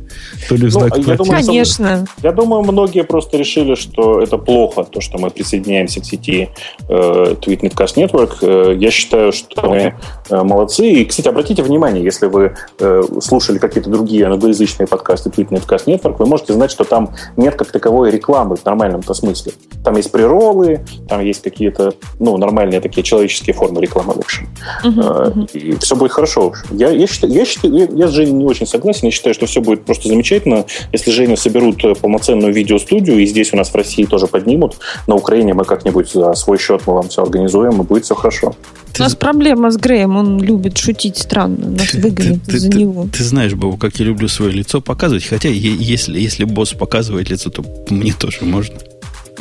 [0.48, 2.06] То ли в ну, знак ну, я думаю, Конечно.
[2.22, 6.50] Я думаю, многие просто решили, что это плохо, то, что мы присоединяемся к сети
[6.88, 6.92] э,
[7.40, 8.36] Tweet Netcast Network.
[8.42, 9.94] Э, я считаю, что мы
[10.28, 10.86] э, молодцы.
[10.86, 16.16] И, кстати, обратите внимание, если вы э, слушали какие-то другие англоязычные подкасты Tweet Netcast Network,
[16.18, 19.52] вы можете знать, что там нет как таковой рекламы в нормальном-то смысле.
[19.82, 24.48] Там есть приролы, там есть какие-то ну, нормальные такие человеческие формы рекламы, в общем.
[24.82, 26.52] Uh-huh, И все будет хорошо.
[26.70, 29.06] Я, я, считаю, я, считаю, я, я с Женей не очень согласен.
[29.06, 30.64] Я считаю, что все будет просто замечательно.
[30.92, 34.76] Если Женю соберут э, полноценную видеостудию, и здесь у нас в России тоже поднимут,
[35.06, 38.54] на Украине мы как-нибудь за свой счет мы вам все организуем, и будет все хорошо.
[38.92, 39.02] Ты...
[39.02, 43.04] У нас проблема с Греем, он любит шутить странно, нас выгонят из-за него.
[43.04, 47.30] Ты, ты знаешь, Бабу, как я люблю свое лицо показывать, хотя если, если босс показывает
[47.30, 48.76] лицо, то мне тоже можно.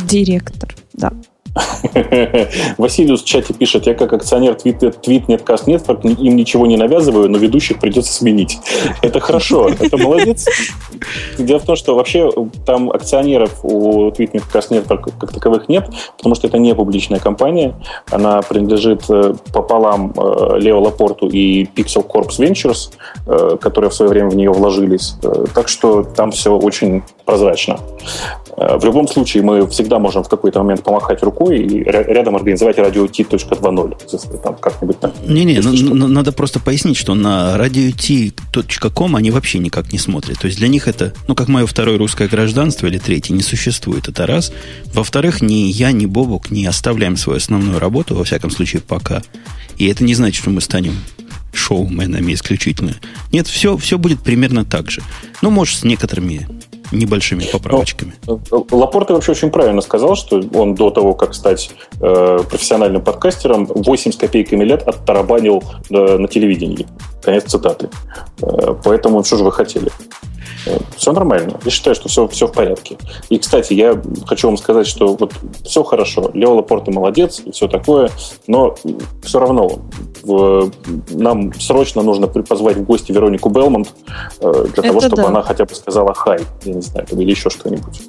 [0.08, 1.12] Директор, да.
[2.78, 7.30] Василиус в чате пишет, я как акционер твит, твит неткаст Network им ничего не навязываю,
[7.30, 8.60] но ведущих придется сменить.
[9.02, 10.45] Это хорошо, это молодец.
[11.38, 12.30] Дело в том, что вообще
[12.66, 17.76] там акционеров у твит неткаст Network как таковых нет, потому что это не публичная компания.
[18.10, 22.91] Она принадлежит э, пополам э, Лео Лапорту и Pixel Corps Ventures,
[23.26, 25.16] э, которые в свое время в нее вложились.
[25.54, 27.80] Так что там все очень прозрачно.
[28.58, 32.78] В любом случае, мы всегда можем в какой-то момент помахать рукой рукой и рядом организовать
[32.78, 34.42] радио T.2.0.
[34.42, 35.14] Там как-нибудь там.
[35.26, 40.39] Не-не, ну, надо просто пояснить, что на radio.t.com они вообще никак не смотрят.
[40.39, 44.08] То есть для них это, ну, как мое второе русское гражданство или третье, не существует.
[44.08, 44.54] Это раз.
[44.94, 49.22] Во-вторых, ни я, ни Бобок не оставляем свою основную работу, во всяком случае, пока.
[49.78, 50.94] И это не значит, что мы станем
[51.54, 52.96] шоуменами исключительно.
[53.32, 55.02] Нет, все, все будет примерно так же.
[55.42, 56.48] Ну, может, с некоторыми
[56.92, 58.14] небольшими поправочками.
[58.28, 63.66] Ну, Лапорте вообще очень правильно сказал, что он до того, как стать э, профессиональным подкастером,
[63.66, 66.88] 8 с копейками лет оттарабанил э, на телевидении.
[67.24, 67.89] Конец цитаты.
[68.42, 69.92] Э, поэтому что же вы хотели?
[70.66, 71.60] Э, все нормально.
[71.64, 72.98] Я считаю, что все, все в порядке.
[73.30, 75.34] И, кстати, я хочу вам сказать, что вот
[75.64, 76.32] все хорошо.
[76.34, 78.10] Лео Лапорте молодец и все такое,
[78.48, 78.76] но
[79.24, 79.80] все равно
[80.24, 83.94] нам срочно нужно позвать в гости Веронику Белмонт
[84.40, 85.28] для это того, чтобы да.
[85.28, 88.02] она хотя бы сказала «хай», я не знаю, или еще что-нибудь.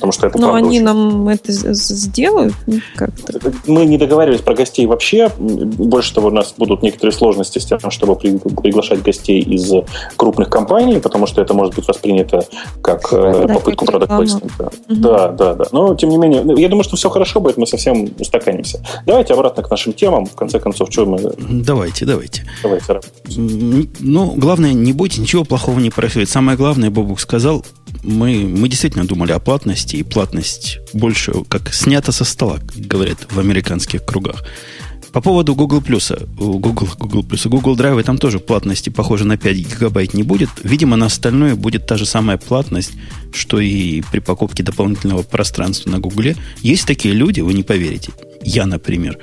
[0.00, 0.82] Потому что это Но они очень...
[0.82, 2.54] нам это сделают
[2.96, 3.52] как-то.
[3.66, 5.30] Мы не договаривались про гостей вообще.
[5.38, 9.70] Больше того, у нас будут некоторые сложности с тем, чтобы приглашать гостей из
[10.16, 12.46] крупных компаний, потому что это может быть воспринято
[12.80, 14.72] как э, да, попытку продать плейсмента.
[14.88, 15.00] Угу.
[15.00, 15.64] Да, да, да.
[15.72, 18.82] Но, тем не менее, ну, я думаю, что все хорошо будет, мы совсем устаканимся.
[19.04, 20.24] Давайте обратно к нашим темам.
[20.24, 21.18] В конце концов, что мы...
[21.38, 22.46] Давайте, давайте.
[22.62, 23.00] Давайте.
[24.00, 26.30] Ну, главное, не бойтесь, ничего плохого не происходит.
[26.30, 27.66] Самое главное, Бобук сказал,
[28.02, 33.38] мы, мы действительно думали о платности, и платность больше как снята со стола, говорят в
[33.38, 34.44] американских кругах.
[35.12, 39.56] По поводу Google Plus, Google, Google Plus, Google Drive, там тоже платности, похоже, на 5
[39.56, 40.50] гигабайт не будет.
[40.62, 42.92] Видимо, на остальное будет та же самая платность,
[43.32, 46.34] что и при покупке дополнительного пространства на Google.
[46.60, 48.12] Есть такие люди, вы не поверите,
[48.42, 49.18] я, например,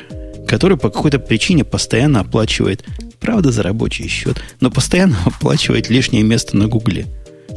[0.48, 2.84] который по какой-то причине постоянно оплачивает,
[3.20, 7.08] правда, за рабочий счет, но постоянно оплачивает лишнее место на Гугле.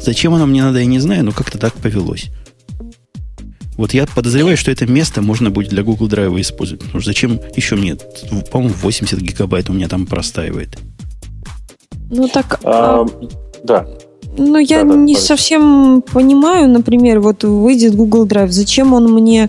[0.01, 2.31] Зачем оно мне надо, я не знаю, но как-то так повелось.
[3.81, 6.83] Вот я подозреваю, что это место можно будет для Google Drive использовать.
[6.83, 7.97] Потому что зачем еще мне,
[8.53, 10.77] по-моему, 80 гигабайт у меня там простаивает.
[12.11, 12.61] Ну так...
[12.63, 13.07] А, а...
[13.65, 13.89] Да.
[14.37, 19.49] Ну, я да, не да, совсем понимаю, например, вот выйдет Google Drive, зачем он мне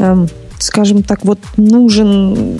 [0.00, 0.28] эм,
[0.62, 2.58] скажем так, вот нужен,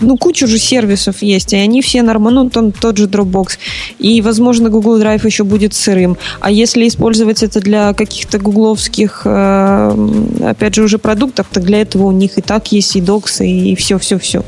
[0.00, 3.58] ну, куча же сервисов есть, и они все нормально, ну, там тот же Dropbox,
[3.98, 6.16] и, возможно, Google Drive еще будет сырым.
[6.40, 10.08] А если использовать это для каких-то гугловских, э,
[10.44, 13.74] опять же, уже продуктов, то для этого у них и так есть и Docs, и
[13.76, 14.44] все-все-все.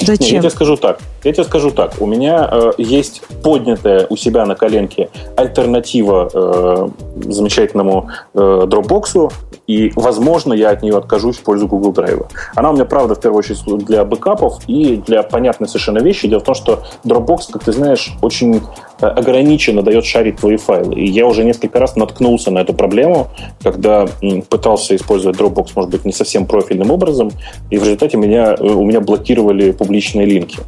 [0.00, 0.26] Зачем?
[0.26, 1.00] Нет, я тебе скажу так.
[1.24, 1.94] Я тебе скажу так.
[2.00, 9.32] У меня э, есть поднятая у себя на коленке альтернатива э, замечательному э, Dropbox,
[9.66, 12.26] и, возможно, я от нее откажусь в пользу Google Drive.
[12.54, 16.28] Она у меня, правда, в первую очередь для бэкапов и для понятной совершенно вещи.
[16.28, 18.60] Дело в том, что Dropbox, как ты знаешь, очень
[19.00, 20.94] э, ограниченно дает шарить твои файлы.
[20.94, 23.28] И я уже несколько раз наткнулся на эту проблему,
[23.62, 24.06] когда
[24.48, 27.30] пытался использовать Dropbox, может быть, не совсем профильным образом,
[27.70, 30.58] и в результате меня, э, у меня блокировали публичные линки.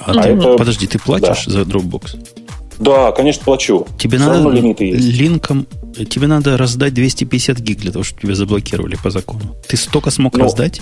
[0.00, 0.56] А, а ты, это...
[0.56, 1.52] Подожди, ты платишь да.
[1.52, 2.16] за Dropbox?
[2.78, 3.86] Да, конечно, плачу.
[3.98, 5.66] Тебе Все надо линком,
[6.08, 9.56] тебе надо раздать 250 гиг для того, чтобы тебя заблокировали по закону.
[9.66, 10.80] Ты столько смог ну, раздать?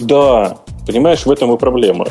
[0.00, 2.06] Да, понимаешь, в этом и проблема.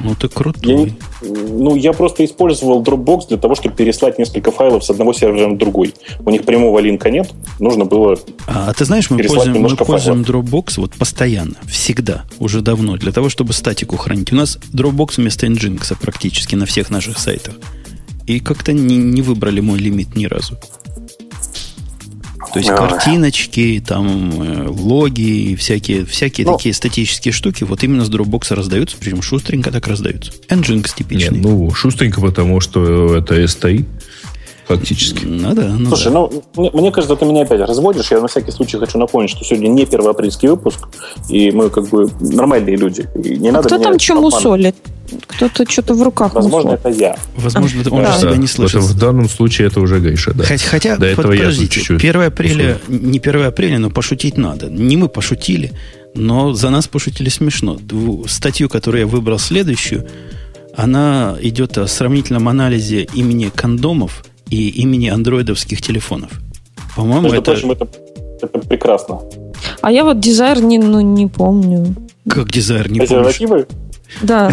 [0.00, 0.94] Ну, ты крутой.
[1.20, 5.48] Я, ну, я просто использовал Dropbox для того, чтобы переслать несколько файлов с одного сервера
[5.48, 5.94] на другой.
[6.24, 10.22] У них прямого линка нет, нужно было А, а ты знаешь, мы пользуем, мы пользуем
[10.22, 14.32] Dropbox вот постоянно, всегда, уже давно, для того, чтобы статику хранить.
[14.32, 17.54] У нас Dropbox вместо Nginx практически на всех наших сайтах.
[18.26, 20.58] И как-то не, не выбрали мой лимит ни разу.
[22.52, 28.10] То есть картиночки, там э, логи, всякие, всякие ну, такие статические штуки вот именно с
[28.10, 30.32] Dropbox раздаются, причем шустренько так раздаются.
[30.48, 31.38] Nginx типичный.
[31.38, 33.84] Нет, ну, шустренько, потому что это STI
[34.68, 35.24] фактически.
[35.24, 36.18] Ну да, ну Слушай, да.
[36.20, 38.10] ну, мне, мне кажется, ты меня опять разводишь.
[38.10, 40.88] Я на всякий случай хочу напомнить, что сегодня не первоапрельский выпуск,
[41.28, 43.08] и мы как бы нормальные люди.
[43.14, 44.76] И не а надо кто там что мусолит?
[45.26, 46.86] Кто-то что-то в руках Возможно, мусолит.
[46.86, 47.16] это я.
[47.36, 48.18] Возможно, он да.
[48.18, 48.82] себя не слышит.
[48.82, 50.44] В, данном случае это уже Гайша, да.
[50.44, 54.68] Хотя, До этого подождите, я 1 апреля, не 1 апреля, но пошутить надо.
[54.68, 55.72] Не мы пошутили,
[56.14, 57.78] но за нас пошутили смешно.
[58.26, 60.06] Статью, которую я выбрал следующую,
[60.76, 66.30] она идет о сравнительном анализе имени кондомов и имени андроидовских телефонов.
[66.96, 67.52] По-моему, Между это...
[67.52, 67.88] прочим, это,
[68.42, 69.20] это прекрасно.
[69.80, 71.94] А я вот дизайн не, ну, не помню.
[72.28, 73.66] Как дизайн не помню?
[74.22, 74.52] Да.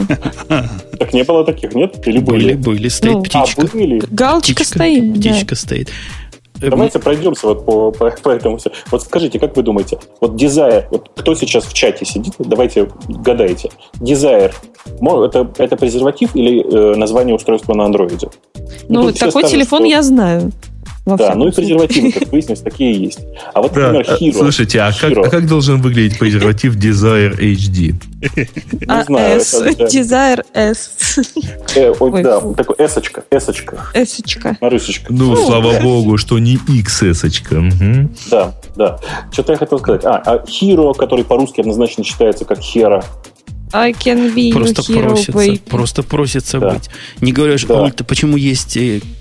[0.98, 2.08] Так не было таких, нет?
[2.08, 2.54] Или были?
[2.54, 2.88] Были, были.
[2.88, 3.64] Стоит ну, птичка.
[3.64, 4.02] А, были?
[4.10, 5.20] Галочка птичка, стоит.
[5.20, 5.56] Птичка да.
[5.56, 5.90] стоит.
[6.60, 8.72] Давайте пройдемся вот по, по, по этому все.
[8.92, 13.70] Вот скажите, как вы думаете, вот дизайр, вот кто сейчас в чате сидит, давайте гадайте.
[13.96, 14.54] Дизайр,
[15.02, 18.30] это, это презерватив или э, название устройства на андроиде?
[18.88, 19.90] Ну, ну такой скажут, телефон что...
[19.90, 20.52] я знаю.
[21.06, 23.20] Да, ну и презервативы, как выяснилось, такие есть.
[23.54, 24.34] А вот, например, да, Hero.
[24.34, 27.94] Слушайте, а как, а как должен выглядеть презерватив Desire HD?
[28.82, 29.40] Не знаю.
[29.40, 31.20] Desire S.
[31.76, 33.88] Э, ой, да, такой S-очка, S-очка.
[33.94, 34.58] S-очка.
[35.10, 38.10] Ну, слава богу, что не XS-очка.
[38.32, 39.00] Да, да.
[39.32, 40.06] Что-то я хотел сказать.
[40.06, 43.04] А, а Hero, который по-русски однозначно читается как Hera,
[43.74, 45.62] I can be просто hero, просится, baby.
[45.70, 46.74] Просто просится да.
[46.74, 46.90] быть.
[47.20, 47.82] Не говоришь, да.
[47.82, 48.78] ульта, почему есть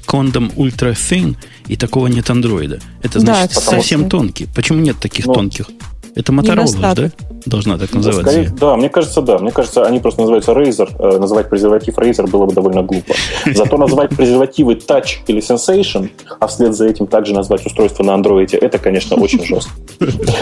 [0.06, 1.36] кондом Ultra Thin
[1.68, 2.80] и такого нет андроида?
[3.02, 4.10] Это значит да, совсем что...
[4.10, 4.46] тонкий.
[4.54, 5.66] Почему нет таких ну, тонких?
[6.14, 7.10] Это Motorola, да?
[7.44, 8.22] Должна так называться.
[8.22, 9.38] Да, скорее, да, мне кажется, да.
[9.38, 10.88] Мне кажется, они просто называются Razer.
[10.98, 13.14] Э, называть презерватив Razer было бы довольно глупо.
[13.52, 18.56] Зато назвать презервативы Touch или Sensation, а вслед за этим также назвать устройство на андроиде,
[18.56, 19.72] это, конечно, очень жестко.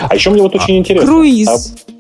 [0.08, 1.08] А еще мне вот очень интересно.
[1.08, 1.48] Круиз.
[1.48, 1.92] А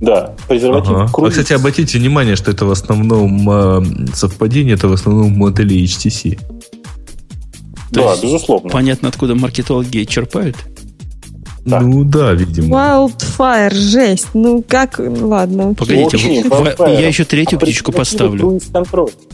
[0.00, 1.10] Да, презерватив ага.
[1.12, 3.82] А, кстати, обратите внимание, что это в основном э,
[4.14, 6.38] совпадение, это в основном модели HTC.
[7.90, 8.70] Да, безусловно.
[8.70, 10.56] Понятно, откуда маркетологи черпают?
[11.64, 11.80] Да.
[11.80, 12.76] Ну да, видимо.
[12.76, 14.28] Wildfire, жесть.
[14.32, 15.74] Ну как, ладно.
[15.74, 16.34] Погодите, Очень,
[16.98, 18.58] я еще третью а птичку поставлю.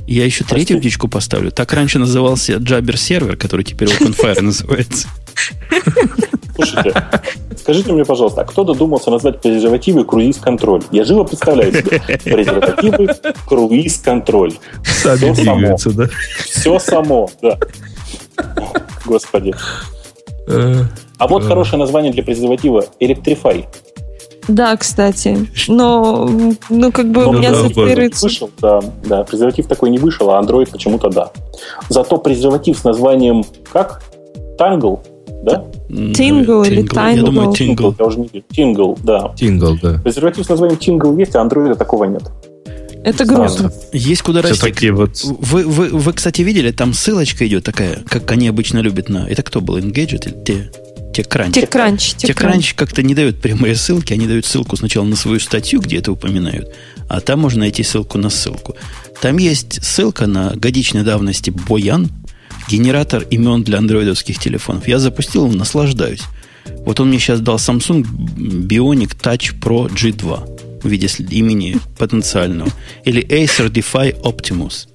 [0.06, 1.52] Я еще третью птичку поставлю.
[1.52, 5.06] Так раньше назывался Jabber сервер, который теперь OpenFire называется.
[6.56, 6.94] Слушайте,
[7.56, 10.82] скажите мне, пожалуйста, а кто додумался назвать презервативы круиз-контроль?
[10.92, 13.08] Я живо представляю себе презервативы
[13.46, 14.54] круиз-контроль.
[14.84, 16.08] Сами двигаются, да?
[16.44, 17.58] Все само, да.
[19.06, 19.54] Господи.
[20.46, 20.82] Э,
[21.18, 23.64] а вот хорошее название для презерватива– Electrify.
[24.48, 25.48] Да, кстати.
[25.68, 26.28] Но,
[26.68, 28.26] ну, как бы Но у меня да, ассоциируется...
[28.26, 31.30] Вышел, да, да, презерватив такой не вышел, а Android почему-то да.
[31.88, 34.02] Зато презерватив с названием как?
[34.58, 35.00] Tangle,
[35.44, 35.64] да?
[35.88, 37.16] Тингл или Tangle?
[37.16, 37.94] Я думаю, Tingle.
[37.98, 39.32] Я уже не Tingle, да.
[39.36, 39.98] Tingle, да.
[40.02, 42.22] Презерватив с названием Tingle есть, а Android такого нет.
[43.04, 43.70] Это грустно.
[43.92, 44.60] Есть куда расти.
[44.60, 45.22] Такие вот...
[45.22, 49.28] вы, вы, вы, кстати, видели, там ссылочка идет такая, как они обычно любят на...
[49.28, 50.70] Это кто был, Engadget или те?
[51.12, 51.52] TechCrunch.
[51.52, 52.16] TechCrunch.
[52.16, 56.10] TechCrunch как-то не дают прямые ссылки, они дают ссылку сначала на свою статью, где это
[56.12, 56.74] упоминают,
[57.08, 58.74] а там можно найти ссылку на ссылку.
[59.20, 62.10] Там есть ссылка на годичной давности Боян,
[62.68, 64.88] генератор имен для андроидовских телефонов.
[64.88, 66.22] Я запустил, наслаждаюсь.
[66.86, 70.53] Вот он мне сейчас дал Samsung Bionic Touch Pro G2
[70.84, 72.70] в виде имени потенциального.
[73.04, 74.86] Или Acer Defy Optimus.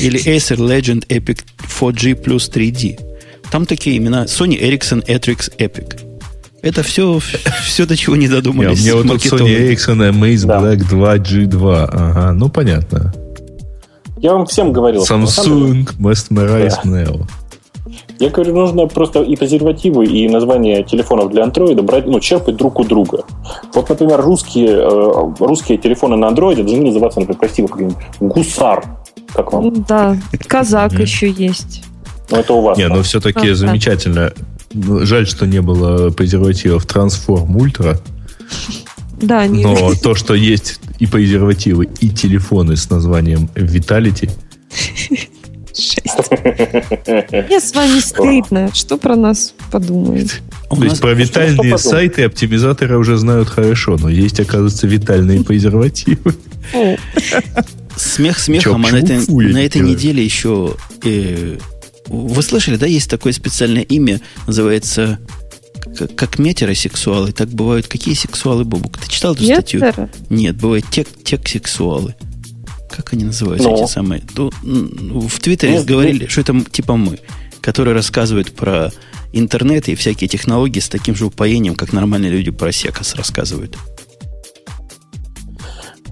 [0.00, 1.40] Или Acer Legend Epic
[1.80, 3.00] 4G Plus 3D.
[3.50, 6.00] Там такие имена Sony Ericsson Atrix Epic.
[6.62, 7.20] Это все,
[7.64, 8.82] все до чего не додумались.
[8.82, 10.60] Мне вот тут Sony Ericsson Amaze да.
[10.60, 11.88] Black 2 G2.
[11.92, 13.14] Ага, ну понятно.
[14.18, 15.02] Я вам всем говорил.
[15.02, 16.90] Samsung Mesmerize да.
[16.90, 17.26] Neo.
[18.18, 22.78] Я говорю, нужно просто и презервативы, и названия телефонов для андроида брать, ну, черпать друг
[22.80, 23.24] у друга.
[23.74, 28.84] Вот, например, русские, э, русские телефоны на андроиде должны называться, например, красиво как-нибудь гусар.
[29.34, 29.84] Как вам?
[29.86, 31.84] Да, казак еще есть.
[32.30, 32.78] Ну, это у вас.
[32.78, 34.32] Не, но все-таки замечательно.
[34.72, 37.98] Жаль, что не было презервативов Transform Ultra.
[39.20, 44.30] Да, не Но то, что есть и презервативы, и телефоны с названием Vitality.
[47.48, 48.70] Мне с вами стыдно.
[48.74, 50.40] Что про нас подумают?
[50.70, 56.34] То есть про витальные сайты оптимизаторы уже знают хорошо, но есть, оказывается, витальные презервативы.
[57.96, 61.58] Смех смехом, а на этой, на этой неделе еще э,
[62.08, 65.18] вы слышали, да, есть такое специальное имя, называется
[65.96, 68.98] как, как метеросексуалы, так бывают какие сексуалы, Бобук?
[68.98, 69.92] Ты читал эту Метера?
[69.92, 70.10] статью?
[70.30, 72.14] Нет, бывают тек, тек-сексуалы.
[72.90, 73.82] Как они называются, Но.
[73.82, 74.22] эти самые?
[74.62, 76.30] Ну, в Твиттере Нет, говорили, нет.
[76.30, 77.18] что это типа мы,
[77.60, 78.92] которые рассказывают про
[79.32, 83.76] интернет и всякие технологии с таким же упоением, как нормальные люди про секас рассказывают.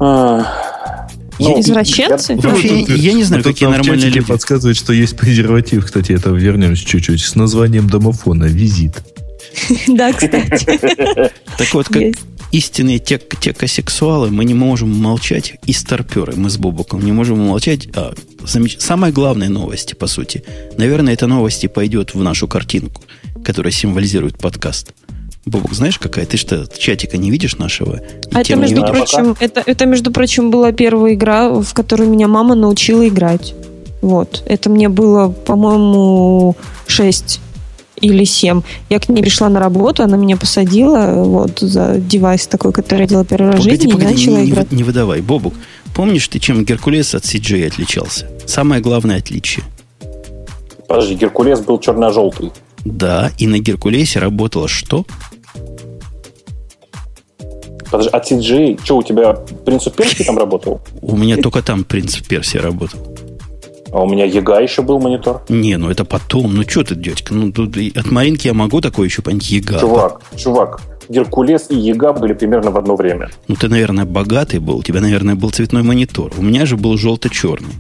[0.01, 1.09] А,
[1.39, 2.33] ну, Извращенцы?
[2.33, 4.21] Я, вообще, я, я не знаю, вот какие нормальные люди.
[4.21, 9.03] подсказывают, что есть презерватив, кстати, это вернемся чуть-чуть, с названием домофона «Визит».
[9.89, 10.67] Да, кстати.
[11.57, 12.03] Так вот, как
[12.55, 17.89] истинные тек текосексуалы, мы не можем молчать, и старперы, мы с Бобуком не можем молчать.
[17.97, 18.77] А, замеч...
[18.79, 20.45] Самая главная новость, по сути.
[20.79, 23.03] Наверное, эта новость и пойдет в нашу картинку,
[23.45, 24.93] которая символизирует подкаст.
[25.45, 26.27] Бобок, знаешь, какая?
[26.27, 28.01] Ты что, чатика не видишь нашего?
[28.33, 28.91] А это, между видишь?
[28.91, 33.53] прочим, это, это, между прочим, была первая игра, в которую меня мама научила играть.
[34.01, 34.45] Вот.
[34.47, 37.41] Это мне было, по-моему, 6
[38.01, 38.63] или 7.
[38.91, 43.07] Я к ней пришла на работу, она меня посадила вот за девайс такой, который я
[43.07, 44.73] делала первый раз в жизни, погоди, и начала не, играть.
[44.73, 45.21] Не, не выдавай.
[45.21, 45.55] Бобук,
[45.95, 48.29] помнишь ты, чем Геркулес от CJ отличался?
[48.47, 49.65] Самое главное отличие.
[50.89, 52.53] Подожди, Геркулес был черно-желтый.
[52.85, 55.07] Да, и на Геркулесе работало что?
[57.91, 60.81] Подожди, а CJ, что у тебя принцип Персии там работал?
[61.01, 63.14] У меня только там принцип Персии работал.
[63.95, 65.43] А у меня Ега еще был монитор.
[65.49, 66.53] Не, ну это потом.
[66.57, 67.33] Ну что ты, дядька?
[67.33, 69.49] Ну тут от Маринки я могу такое еще понять.
[69.49, 69.79] Ега.
[69.79, 73.31] Чувак, чувак, Геркулес и Ега были примерно в одно время.
[73.47, 74.79] Ну ты, наверное, богатый был.
[74.79, 76.33] У тебя, наверное, был цветной монитор.
[76.37, 77.71] У меня же был желто-черный.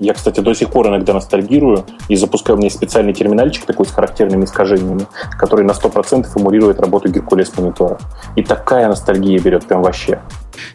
[0.00, 4.44] Я, кстати, до сих пор иногда ностальгирую и запускаю мне специальный терминальчик такой с характерными
[4.44, 5.06] искажениями,
[5.38, 7.98] который на 100% эмулирует работу Геркулес монитора.
[8.36, 10.20] И такая ностальгия берет прям вообще.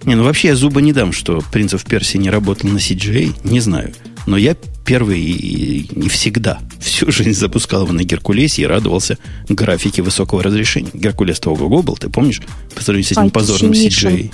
[0.04, 3.36] Не, ну вообще я зуба не дам, что «Принц в Персии» не работал на CGA,
[3.44, 3.94] не знаю.
[4.26, 4.56] Но я
[4.86, 9.18] первый и, и всегда, всю жизнь запускал его на Геркулесе и радовался
[9.50, 10.92] графике высокого разрешения.
[10.94, 12.42] Геркулес того был, ты помнишь?
[12.76, 14.32] По сравнению с этим позорным CGA.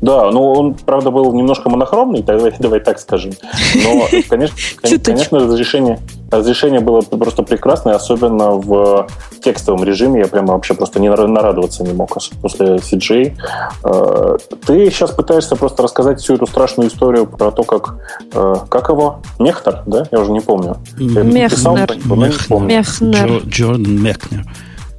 [0.00, 3.32] Да, ну он, правда, был немножко монохромный, давай, давай так скажем.
[3.74, 4.56] Но, конечно,
[5.02, 5.98] конечно, разрешение,
[6.30, 9.06] Разрешение было просто прекрасное, особенно в
[9.44, 10.20] текстовом режиме.
[10.20, 13.36] Я прямо вообще просто не нарадоваться не мог после CJ.
[13.84, 17.94] Э, ты сейчас пытаешься просто рассказать всю эту страшную историю про то, как...
[18.32, 19.20] Э, как его?
[19.38, 20.08] Мехтер, да?
[20.10, 20.78] Я уже не помню.
[20.98, 22.60] Мехнер.
[22.60, 23.42] Мехнер.
[23.46, 24.44] Джордан Мехнер.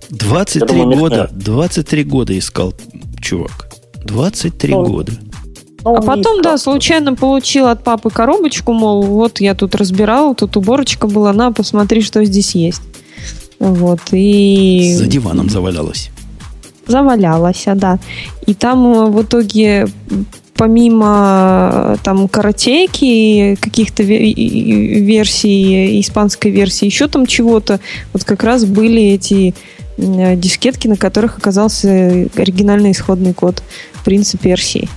[0.10, 2.74] 23 думаю, года, 23 года искал
[3.20, 3.66] чувак.
[4.06, 5.14] 23 ну, года.
[5.84, 10.58] Ну, а потом, да, случайно получил от папы коробочку, мол, вот я тут разбирал, тут
[10.58, 12.82] уборочка была, на, посмотри, что здесь есть.
[13.60, 14.93] Вот, и...
[14.95, 16.10] За диваном завалялась.
[16.88, 18.00] Завалялась, а, да.
[18.45, 19.88] И там э, в итоге
[20.58, 27.80] помимо э, там каратейки, каких-то версий, испанской версии, еще там чего-то,
[28.14, 29.54] вот как раз были эти э,
[29.98, 31.88] дискетки, на которых оказался
[32.36, 33.64] оригинальный исходный код
[34.06, 34.89] принца Персии.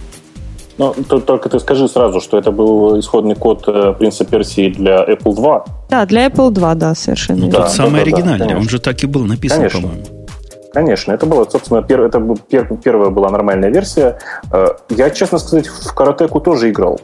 [0.79, 5.35] Ну, только ты скажи сразу, что это был исходный код э, принца Персии для Apple
[5.35, 5.65] 2.
[5.91, 7.45] Да, для Apple 2, да, совершенно.
[7.45, 9.83] Ну, да, тот самый да, оригинальный, да, он же так и был написан, конечно.
[9.83, 10.05] по-моему.
[10.73, 14.19] Конечно, это была, собственно, пер, это пер, первая была нормальная версия.
[14.53, 16.99] Э, я, честно сказать, в Каратеку тоже играл.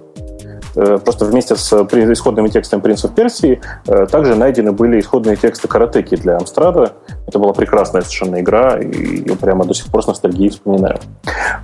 [0.76, 6.16] Э, просто вместе с исходными текстами «Принцев Персии» э, также найдены были исходные тексты «Каратеки»
[6.16, 6.92] для Амстрада.
[7.26, 11.00] Это была прекрасная совершенно игра, и я прямо до сих пор с ностальгией вспоминаю.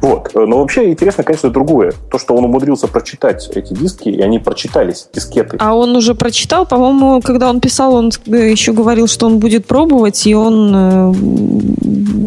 [0.00, 0.30] Вот.
[0.34, 1.92] Э, но вообще интересно, конечно, другое.
[2.10, 5.56] То, что он умудрился прочитать эти диски, и они прочитались, дискеты.
[5.60, 10.26] А он уже прочитал, по-моему, когда он писал, он еще говорил, что он будет пробовать,
[10.26, 11.12] и он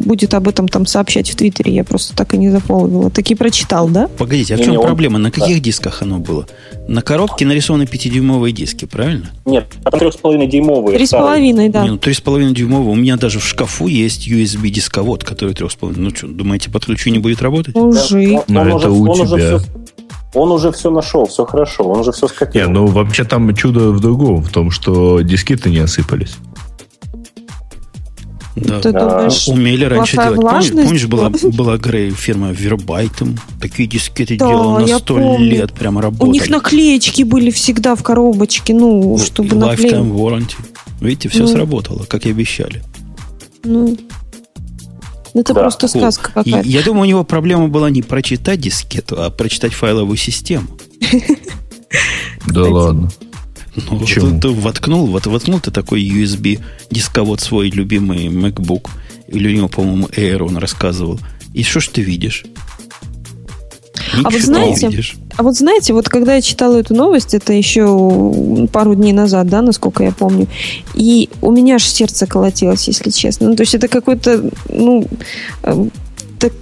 [0.06, 1.74] будет об этом там сообщать в Твиттере.
[1.74, 3.10] Я просто так и не заполнила.
[3.10, 4.08] Таки прочитал, да?
[4.18, 5.16] Погодите, а в чем не, проблема?
[5.16, 5.24] Он...
[5.24, 5.64] На каких да.
[5.64, 6.46] дисках оно было?
[6.88, 9.32] На коробке нарисованы 5-дюймовые диски, правильно?
[9.46, 10.98] Нет, а там 3,5-дюймовые.
[10.98, 11.84] 3,5, да.
[11.84, 12.92] Не, ну 3,5-дюймовые.
[12.92, 15.96] У меня даже в шкафу есть USB-дисковод, который 3,5.
[15.98, 17.76] Ну что, думаете, подключу не будет работать?
[17.76, 18.44] Уже.
[18.48, 19.24] Да, он, это уже, у он тебя.
[19.24, 19.62] Уже все,
[20.36, 22.72] он уже все нашел, все хорошо, он уже все скопировал.
[22.72, 26.36] Не, ну вообще там чудо в другом, в том, что дискеты не осыпались.
[28.56, 28.80] Да.
[28.80, 30.40] Ты думаешь, Умели раньше делать.
[30.40, 33.40] Помнишь, помнишь была, была Грей фирма Вербайтом?
[33.60, 36.30] Такие дискеты да, делала на сто лет, прямо работали.
[36.30, 39.94] У них наклеечки были всегда в коробочке, ну, чтобы наклеить.
[39.94, 40.56] Lifetime warranty.
[41.02, 41.48] Видите, все ну.
[41.48, 42.84] сработало, как и обещали.
[43.66, 43.98] Ну,
[45.34, 45.62] это да.
[45.62, 46.68] просто сказка какая-то.
[46.68, 50.68] Я думаю, у него проблема была не прочитать дискету, а прочитать файловую систему.
[52.48, 53.10] Да ладно.
[53.76, 54.40] Ну, Почему?
[54.40, 56.62] Ты, ты воткнул, вот, воткнул ты такой USB
[56.92, 58.90] дисковод свой любимый MacBook,
[59.28, 61.20] или у него, по-моему, Air он рассказывал.
[61.54, 62.46] И что ж ты видишь?
[64.14, 64.92] Ничего а вот знаете,
[65.38, 69.62] а вот знаете, вот когда я читала эту новость, это еще пару дней назад, да,
[69.62, 70.48] насколько я помню,
[70.94, 73.50] и у меня аж сердце колотилось, если честно.
[73.50, 75.06] Ну, то есть это какой-то, ну,
[75.64, 75.86] э,
[76.40, 76.54] так,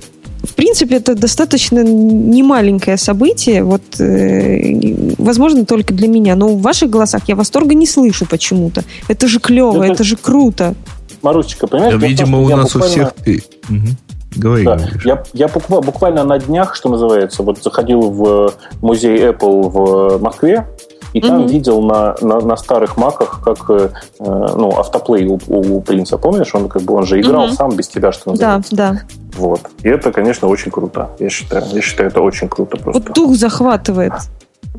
[0.43, 6.89] в принципе, это достаточно немаленькое событие, вот, э, возможно, только для меня, но в ваших
[6.89, 8.83] голосах я восторга не слышу почему-то.
[9.07, 10.75] Это же клево, это, это же круто.
[11.21, 11.93] Марусечка, понимаешь?
[11.99, 13.13] Да, видимо, у нас буквально...
[13.17, 13.43] у всех...
[13.69, 13.87] Угу.
[14.35, 14.77] Говори, да.
[15.03, 20.67] Я, я буквально на днях, что называется, вот заходил в музей Apple в Москве,
[21.13, 21.27] и mm-hmm.
[21.27, 26.17] там видел на, на, на старых маках, как э, ну, автоплей у, у принца.
[26.17, 27.53] Помнишь, он как бы он же играл mm-hmm.
[27.53, 28.75] сам без тебя, что называется.
[28.75, 29.01] Да, да.
[29.37, 29.61] Вот.
[29.83, 31.11] И это, конечно, очень круто.
[31.19, 33.01] Я считаю, я считаю, это очень круто просто.
[33.01, 34.13] Вот дух захватывает.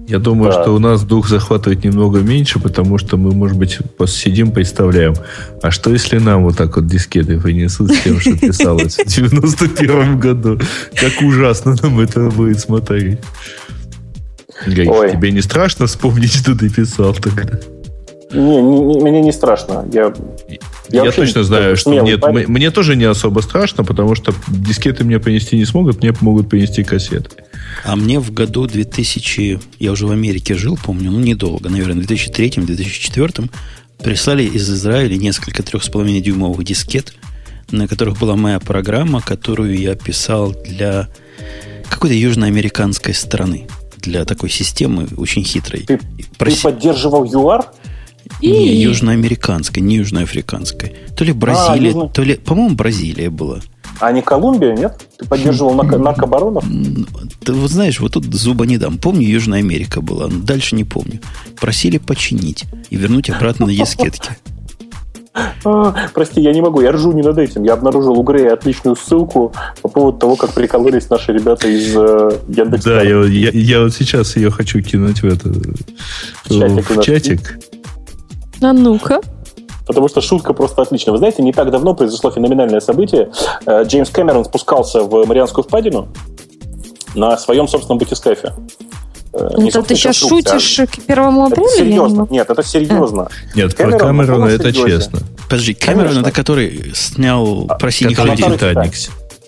[0.07, 0.63] Я думаю, да.
[0.63, 5.15] что у нас дух захватывает немного меньше, потому что мы, может быть, посидим, представляем,
[5.63, 10.21] а что если нам вот так вот дискеты принесут с тем, что писалось в 91
[10.21, 10.59] году?
[10.95, 13.19] Как ужасно нам это будет смотреть.
[14.67, 17.59] Гай, тебе не страшно вспомнить, что ты писал тогда?
[18.33, 19.87] Не, не, не, мне не страшно.
[19.93, 20.13] Я,
[20.91, 22.47] я, я точно знаю, что нет, парень.
[22.49, 26.85] мне тоже не особо страшно, потому что дискеты мне принести не смогут, мне могут принести
[26.85, 27.31] кассеты.
[27.85, 32.11] А мне в году 2000, я уже в Америке жил, помню, ну недолго, наверное, в
[32.11, 33.51] 2003-2004
[34.03, 37.15] прислали из Израиля несколько 3,5 дюймовых дискет,
[37.71, 41.09] на которых была моя программа, которую я писал для
[41.89, 43.67] какой-то южноамериканской страны.
[43.97, 45.81] Для такой системы очень хитрой.
[45.81, 45.99] Ты,
[46.37, 46.57] Проси...
[46.57, 47.73] ты поддерживал ЮАР?
[48.41, 50.95] Не южноамериканской, не южноафриканской.
[51.17, 52.09] То ли Бразилия, а, южно...
[52.09, 53.61] то ли, по-моему, Бразилия была.
[54.01, 55.07] А не Колумбия, нет?
[55.19, 56.65] Ты поддерживал наркобаронов?
[57.45, 58.99] Ты вот знаешь, вот тут зуба не дам.
[58.99, 61.21] Помню, Южная Америка была, но дальше не помню.
[61.61, 64.31] Просили починить и вернуть обратно на дискетки.
[65.65, 67.65] А, прости, я не могу, я ржу не над этим.
[67.65, 69.53] Я обнаружил у Грея отличную ссылку
[69.83, 72.91] по поводу того, как прикололись наши ребята из э, Яндекса.
[72.91, 76.91] Да, я, я, я вот сейчас ее хочу кинуть в, это, в чатик.
[76.91, 77.59] В чатик.
[78.65, 79.21] А ну-ка.
[79.87, 81.13] Потому что шутка просто отличная.
[81.13, 83.31] Вы знаете, не так давно произошло феноменальное событие.
[83.67, 86.09] Э, Джеймс Кэмерон спускался в Марианскую впадину
[87.15, 88.55] на своем собственном батискафе.
[89.57, 90.87] Не это ты сейчас шутишь а...
[90.87, 91.67] к первому апреля?
[91.67, 92.27] Это серьезно.
[92.31, 93.29] Нет, это серьезно.
[93.55, 95.19] Нет, Кэмерон, про Кэмерона это честно.
[95.45, 98.51] Подожди, Кэмерон это который снял про синих людей.
[98.51, 98.93] Титаник.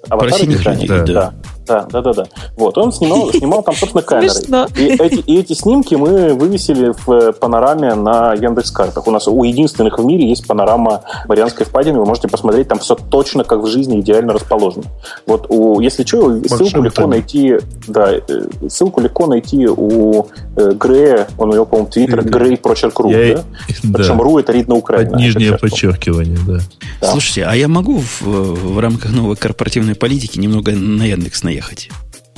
[0.08, 1.04] Про синих людей, да.
[1.04, 1.34] Да,
[1.66, 2.26] да, да, да.
[2.56, 4.32] Вот, он снимал, снимал там, собственно, камеры.
[4.76, 9.06] И эти, и эти снимки мы вывесили в э, панораме на Яндекс картах.
[9.06, 11.98] У нас у единственных в мире есть панорама Марианской впадины.
[11.98, 14.84] Вы можете посмотреть, там все точно как в жизни идеально расположено.
[15.26, 17.56] Вот у, если что, ссылку легко найти,
[17.88, 18.20] да, э,
[18.68, 23.18] ссылку легко найти у э, Грея, он у него, по-моему, твиттер, Грей Прочерк Ру, да?
[23.82, 23.98] да?
[23.98, 25.14] Причем Ру это Рид на Украине.
[25.16, 26.58] Нижнее подчеркивание, да.
[27.00, 27.10] да.
[27.10, 31.55] Слушайте, а я могу в, в рамках новой корпоративной политики немного на Яндекс найти?
[31.56, 31.90] Ехать?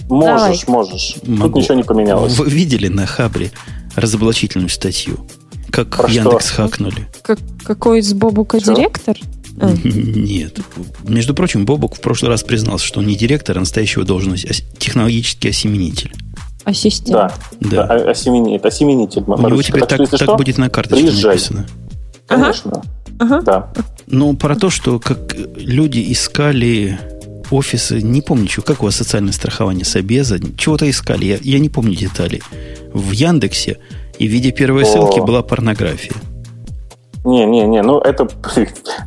[0.08, 0.84] Можешь, Давай.
[0.84, 1.16] можешь.
[1.26, 1.54] Могу.
[1.54, 2.36] Тут ничего не поменялось.
[2.38, 3.50] Вы видели на Хабре
[3.94, 5.26] разоблачительную статью?
[5.70, 6.62] Как Про Яндекс что?
[6.62, 7.08] хакнули.
[7.22, 8.74] Как, какой из Бобука что?
[8.74, 9.16] директор?
[9.60, 9.70] А.
[9.84, 10.58] Нет.
[11.04, 14.54] Между прочим, Бобук в прошлый раз признался, что он не директор, а настоящего должность, а
[14.78, 16.12] технологический осеменитель.
[16.64, 17.12] Ассистент.
[17.12, 17.86] Да, да.
[17.86, 18.66] да осеменитель.
[18.66, 19.24] осеменитель.
[19.26, 21.34] У него теперь так, так, так будет на карточке Приезжай.
[21.34, 21.66] написано.
[22.26, 22.82] Конечно.
[23.18, 23.40] Ага.
[23.42, 23.72] Да.
[24.06, 26.98] Ну, про то, что как люди искали
[27.50, 31.68] офисы, не помню, что, как у вас социальное страхование Собеза, чего-то искали, я, я не
[31.68, 32.42] помню деталей.
[32.92, 33.78] В Яндексе
[34.18, 34.86] и в виде первой О.
[34.86, 36.12] ссылки была порнография.
[37.24, 38.28] Не, не, не, ну это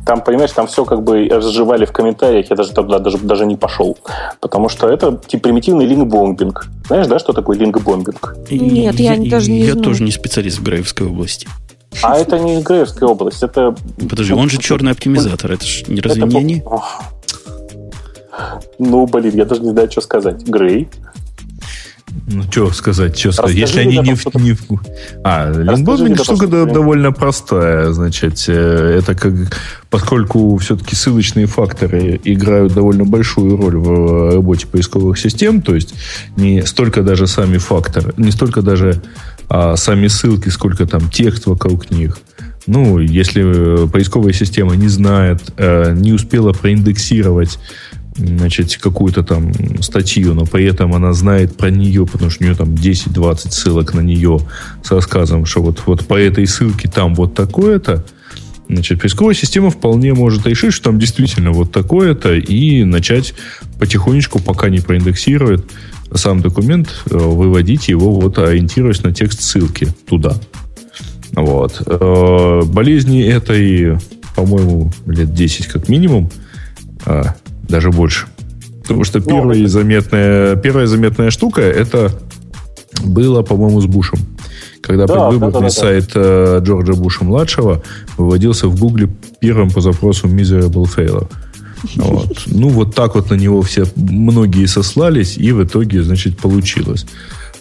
[0.06, 3.56] там, понимаешь, там все как бы разжевали в комментариях, я даже туда даже, даже не
[3.56, 3.96] пошел.
[4.40, 6.68] Потому что это типа примитивный линк-бомбинг.
[6.86, 8.36] Знаешь, да, что такое линк-бомбинг?
[8.50, 9.84] Нет, я, я даже не Я знаю.
[9.84, 11.48] тоже не специалист в Граевской области.
[12.02, 13.74] А это не Граевская область, это...
[14.08, 16.40] Подожди, он же черный оптимизатор, это же разве это...
[16.40, 16.62] не
[18.78, 20.42] ну, блин, я даже не знаю, что сказать.
[20.46, 20.88] Грей.
[22.26, 23.56] Ну, что сказать, что сказать.
[23.56, 24.34] Если они не в...
[24.34, 24.60] Не в...
[25.24, 27.90] А, линкбомбинг штука да, довольно простая.
[27.92, 29.32] Значит, э, это как...
[29.90, 35.94] Поскольку все-таки ссылочные факторы играют довольно большую роль в работе поисковых систем, то есть
[36.36, 39.02] не столько даже сами факторы, не столько даже
[39.48, 42.18] а, сами ссылки, сколько там текст вокруг них.
[42.66, 47.58] Ну, если поисковая система не знает, э, не успела проиндексировать
[48.16, 49.52] значит, какую-то там
[49.82, 53.94] статью, но при этом она знает про нее, потому что у нее там 10-20 ссылок
[53.94, 54.40] на нее
[54.82, 58.04] с рассказом, что вот, вот по этой ссылке там вот такое-то,
[58.68, 63.34] значит, поисковая система вполне может решить, что там действительно вот такое-то, и начать
[63.78, 65.64] потихонечку, пока не проиндексирует
[66.14, 70.34] сам документ, э, выводить его, вот ориентируясь на текст ссылки туда.
[71.32, 71.82] Вот.
[71.86, 73.98] Э, болезни этой,
[74.36, 76.30] по-моему, лет 10 как минимум,
[77.06, 77.34] а,
[77.68, 78.26] даже больше.
[78.82, 82.10] Потому что первая заметная, первая заметная штука это
[83.04, 84.18] было, по-моему, с Бушем.
[84.80, 87.82] Когда да, предвыборный да, да, да, сайт э, Джорджа Буша младшего
[88.16, 89.08] выводился в Гугле
[89.40, 91.28] первым по запросу Miserable Failure.
[91.96, 92.38] Вот.
[92.46, 97.06] Ну, вот так вот на него все многие сослались, и в итоге, значит, получилось.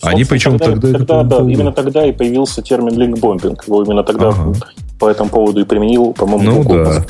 [0.01, 0.81] Они причем тогда...
[0.81, 3.67] тогда, тогда да, именно тогда и появился термин линкбомбинг.
[3.67, 4.53] Его именно тогда ага.
[5.01, 7.03] По этому поводу и применил, по-моему, Ну да.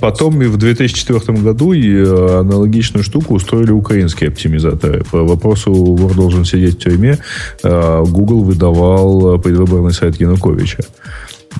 [0.00, 5.04] Потом и в 2004 году и э, аналогичную штуку устроили украинские оптимизаторы.
[5.10, 7.18] По вопросу «Вор должен сидеть в тюрьме»
[7.62, 10.84] э, Google выдавал предвыборный сайт Януковича.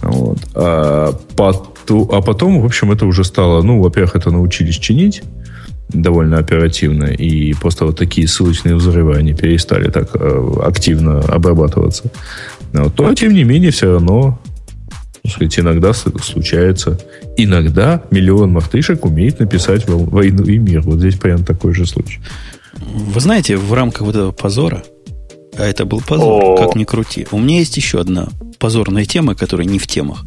[0.01, 0.39] Вот.
[0.55, 3.61] А, а потом, в общем, это уже стало...
[3.63, 5.23] Ну, во-первых, это научились чинить
[5.91, 12.05] довольно оперативно, и просто вот такие ссылочные взрывы, они перестали так э, активно обрабатываться.
[12.73, 14.39] Но, то, тем не менее, все равно
[15.27, 16.99] сказать, иногда случается.
[17.37, 20.83] Иногда миллион мартышек умеет написать «Войну и мир».
[20.83, 22.21] Вот здесь прям такой же случай.
[22.75, 24.83] Вы знаете, в рамках вот этого позора,
[25.57, 26.57] а это был позор, О.
[26.57, 30.25] как ни крути, у меня есть еще одна позорная тема, которая не в темах.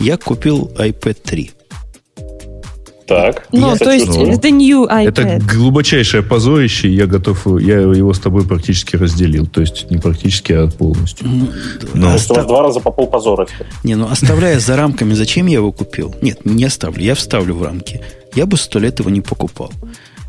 [0.00, 1.50] Я купил iPad 3.
[3.10, 3.48] Так.
[3.50, 5.08] Ну, то есть, это new iPad.
[5.08, 9.48] Это глубочайшее позорище, я готов, я его с тобой практически разделил.
[9.48, 11.26] То есть, не практически, а полностью.
[11.26, 11.48] Ну,
[11.92, 12.14] Но...
[12.14, 12.36] Остав...
[12.36, 13.48] у вас два раза по пол позора
[13.82, 16.14] Не, ну, оставляя за рамками, зачем я его купил?
[16.22, 18.00] Нет, не оставлю, я вставлю в рамки.
[18.36, 19.72] Я бы сто лет его не покупал.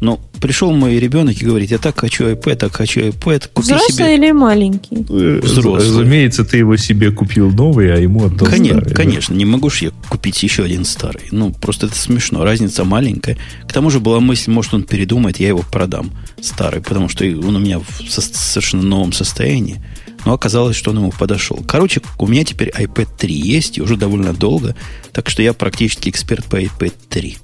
[0.02, 3.50] Но пришел мой ребенок и говорит, я так хочу iPad, так хочу iPad.
[3.54, 4.16] Купи Взрослый себе...
[4.16, 5.06] или маленький?
[5.08, 5.88] Э, Взрослый.
[5.88, 8.96] Разумеется, ты его себе купил новый, а ему отдал конечно, старый.
[8.96, 9.38] Конечно, да?
[9.38, 11.26] не могу же я купить еще один старый.
[11.30, 13.38] Ну, просто это смешно, разница маленькая.
[13.68, 16.10] К тому же была мысль, может, он передумает, я его продам
[16.42, 19.80] старый, потому что он у меня в совершенно новом состоянии.
[20.26, 21.64] Но оказалось, что он ему подошел.
[21.68, 24.76] Короче, у меня теперь iPad 3 есть, и уже довольно долго,
[25.12, 27.38] так что я практически эксперт по iPad 3.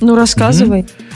[0.00, 0.80] Ну, рассказывай.
[0.80, 1.09] Mm-hmm.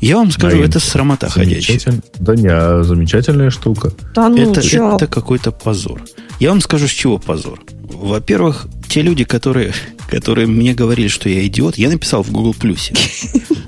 [0.00, 2.00] Я вам скажу, да, это срамота ходячая.
[2.18, 3.92] Да не, а замечательная штука.
[4.14, 6.02] Да ну, это, это какой-то позор.
[6.38, 7.60] Я вам скажу, с чего позор.
[7.82, 9.74] Во-первых, те люди, которые,
[10.08, 12.94] которые мне говорили, что я идиот, я написал в Google Плюсе.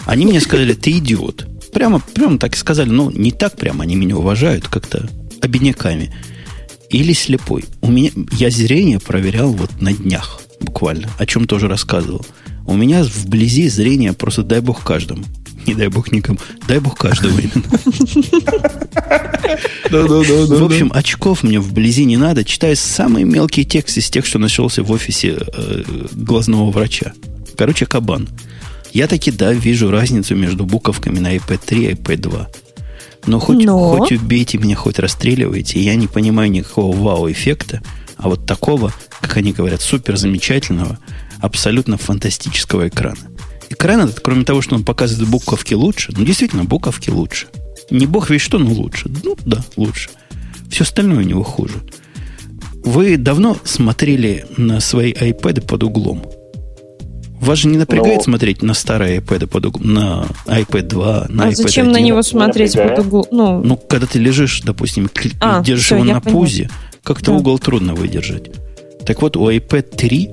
[0.07, 1.47] Они мне сказали, ты идиот.
[1.73, 2.89] Прямо, прямо так и сказали.
[2.89, 5.09] Ну, не так прямо, они меня уважают как-то
[5.43, 6.15] обиняками.
[6.89, 7.65] или слепой.
[7.81, 12.25] У меня, я зрение проверял вот на днях буквально, о чем тоже рассказывал.
[12.67, 15.25] У меня вблизи зрение просто дай бог каждому.
[15.66, 16.39] Не дай бог никому.
[16.66, 17.62] Дай бог каждому именно.
[19.90, 22.44] В общем, очков мне вблизи не надо.
[22.44, 25.82] Читаю самый мелкий текст из тех, что нашелся в офисе э,
[26.12, 27.12] глазного врача.
[27.56, 28.28] Короче, кабан.
[28.93, 32.48] Я таки, да, вижу разницу между буковками на iPad 3 и iPad 2.
[33.26, 33.97] Но хоть, Но...
[33.97, 37.80] хоть убейте меня, хоть расстреливайте, я не понимаю никакого вау-эффекта,
[38.16, 40.98] а вот такого, как они говорят, супер замечательного,
[41.40, 43.32] абсолютно фантастического экрана.
[43.73, 47.47] Экран этот, кроме того, что он показывает буковки лучше, ну, действительно, буковки лучше.
[47.90, 49.11] Не бог ведь что, но лучше.
[49.24, 50.11] Ну, да, лучше.
[50.70, 51.74] Все остальное у него хуже.
[52.85, 56.23] Вы давно смотрели на свои iPad под углом?
[57.40, 58.23] Вас же не напрягает Но...
[58.24, 61.93] смотреть на старые iPad под углом, на iPad 2, на а iPad зачем 1?
[61.93, 63.27] на него смотреть под углом?
[63.31, 63.65] Ну...
[63.65, 66.70] ну, когда ты лежишь, допустим, а, держишь все, его на пузе,
[67.03, 67.39] как-то да.
[67.39, 68.51] угол трудно выдержать.
[69.07, 70.31] Так вот, у iPad 3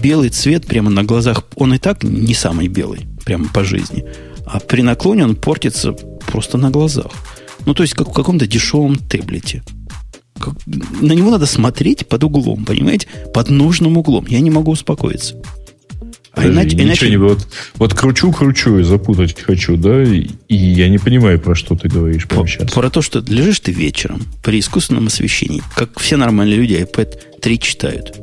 [0.00, 4.04] белый цвет прямо на глазах, он и так не самый белый, прямо по жизни.
[4.46, 7.10] А при наклоне он портится просто на глазах.
[7.64, 9.62] Ну, то есть, как в каком-то дешевом таблете.
[10.38, 13.08] Как, на него надо смотреть под углом, понимаете?
[13.32, 14.26] Под нужным углом.
[14.28, 15.36] Я не могу успокоиться.
[16.36, 17.10] А иначе, ничего иначе...
[17.10, 21.54] не вот, вот кручу, кручу и запутать хочу, да, и, и я не понимаю, про
[21.54, 22.70] что ты говоришь прямо сейчас.
[22.72, 27.58] Про то, что лежишь ты вечером при искусственном освещении, как все нормальные люди iPad 3
[27.58, 28.20] читают,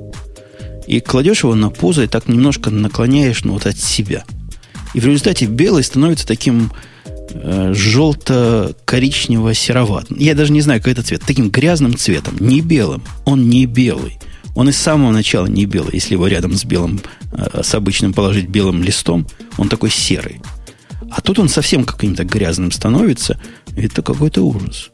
[0.87, 4.23] и кладешь его на пузо и так немножко наклоняешь ну, вот от себя.
[4.93, 6.71] И в результате белый становится таким
[7.31, 10.17] э, желто-коричнево-сероватым.
[10.19, 11.23] Я даже не знаю, какой это цвет.
[11.25, 12.35] Таким грязным цветом.
[12.39, 13.01] Не белым.
[13.25, 14.19] Он не белый.
[14.55, 15.93] Он из самого начала не белый.
[15.93, 17.01] Если его рядом с белым,
[17.31, 19.25] э, с обычным положить белым листом,
[19.57, 20.41] он такой серый.
[21.09, 23.39] А тут он совсем каким-то грязным становится.
[23.75, 24.89] Это какой-то ужас.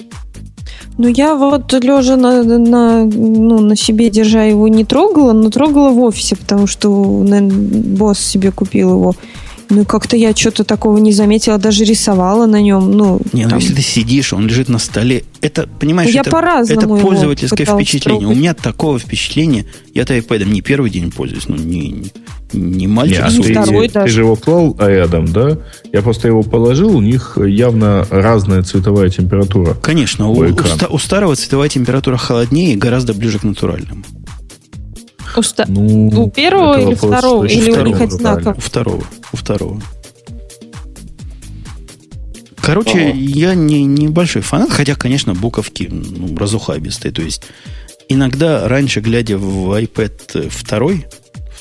[1.00, 5.92] Ну, я вот лежа на, на, ну, на себе, держа его, не трогала, но трогала
[5.92, 9.16] в офисе, потому что наверное, босс себе купил его.
[9.70, 12.92] Ну, как-то я что-то такого не заметила, даже рисовала на нем.
[12.92, 16.86] Ну, не, ну если ты сидишь, он лежит на столе, это, понимаешь, я это, это
[16.86, 18.20] пользовательское впечатление.
[18.20, 18.38] Трогать.
[18.38, 22.12] У меня такого впечатления, я-то iPad не первый день пользуюсь, ну, не, не
[22.54, 23.20] мальчик.
[23.20, 24.06] Не, а ты, второй ты, даже.
[24.08, 25.58] ты же его клал рядом, да?
[25.92, 29.76] Я просто его положил, у них явно разная цветовая температура.
[29.76, 30.56] Конечно, у, у,
[30.90, 34.04] у старого цветовая температура холоднее и гораздо ближе к натуральному.
[35.38, 35.66] У, ста...
[35.68, 37.46] ну, у первого или второго?
[37.46, 38.56] Или у них одинаково?
[38.58, 39.04] У второго.
[39.32, 39.82] У второго.
[42.62, 43.18] Короче, ага.
[43.18, 47.12] я не, не большой фанат, хотя, конечно, буковки ну, разухабистые.
[47.12, 47.44] То есть,
[48.10, 50.64] иногда раньше, глядя в iPad 2, в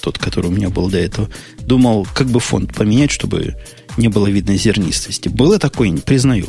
[0.01, 1.29] тот, который у меня был до этого,
[1.61, 3.57] думал, как бы фонд поменять, чтобы
[3.97, 5.29] не было видно зернистости.
[5.29, 6.47] Было такое, признаю.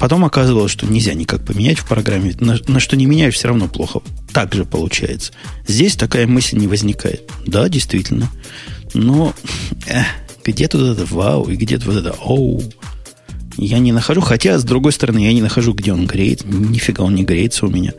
[0.00, 2.34] Потом оказывалось, что нельзя никак поменять в программе.
[2.40, 4.00] На, на что не меняешь, все равно плохо.
[4.32, 5.32] Так же получается.
[5.66, 7.30] Здесь такая мысль не возникает.
[7.46, 8.30] Да, действительно.
[8.94, 9.34] Но
[9.86, 10.00] э,
[10.42, 12.62] где тут это вау и где тут вот это оу.
[13.58, 14.22] Я не нахожу.
[14.22, 16.46] Хотя, с другой стороны, я не нахожу, где он греет.
[16.46, 17.92] Нифига он не греется у меня.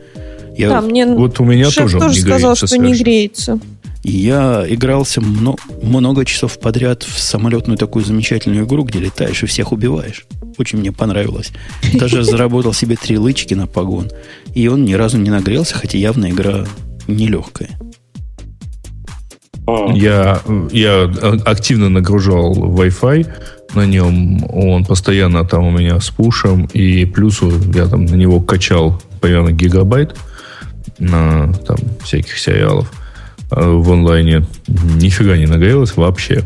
[0.56, 0.70] Я...
[0.70, 2.92] Да, мне вот у меня шеф тоже, тоже сказал, что совершенно.
[2.92, 3.60] не греется.
[4.04, 9.70] Я игрался много, много часов подряд в самолетную такую замечательную игру, где летаешь и всех
[9.70, 10.26] убиваешь.
[10.58, 11.52] Очень мне понравилось.
[11.94, 14.10] Даже заработал себе три лычки на погон.
[14.54, 16.66] И он ни разу не нагрелся, хотя явно игра
[17.06, 17.70] нелегкая.
[19.94, 20.40] Я,
[20.72, 21.04] я
[21.44, 23.30] активно нагружал Wi-Fi
[23.74, 24.44] на нем.
[24.52, 26.68] Он постоянно там у меня с пушем.
[26.72, 30.16] И плюсу я там на него качал примерно гигабайт
[30.98, 32.92] на там всяких сериалов
[33.54, 34.46] в онлайне.
[34.68, 36.44] Нифига не нагрелось вообще.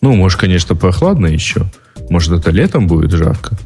[0.00, 1.70] Ну, может, конечно, прохладно еще.
[2.10, 3.58] Может, это летом будет жарко?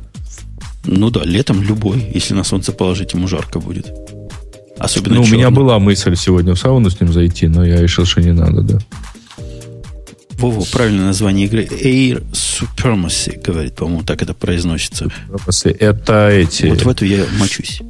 [0.84, 2.10] Ну да, летом любой.
[2.14, 3.92] Если на солнце положить, ему жарко будет.
[4.78, 8.06] Особенно Ну, у меня была мысль сегодня в сауну с ним зайти, но я решил,
[8.06, 8.78] что не надо, да.
[10.38, 15.08] Вова, правильное название игры Air Supremacy, говорит, по-моему, так это произносится.
[15.28, 16.66] Supremacy, это эти...
[16.66, 17.82] Вот в эту я мочусь.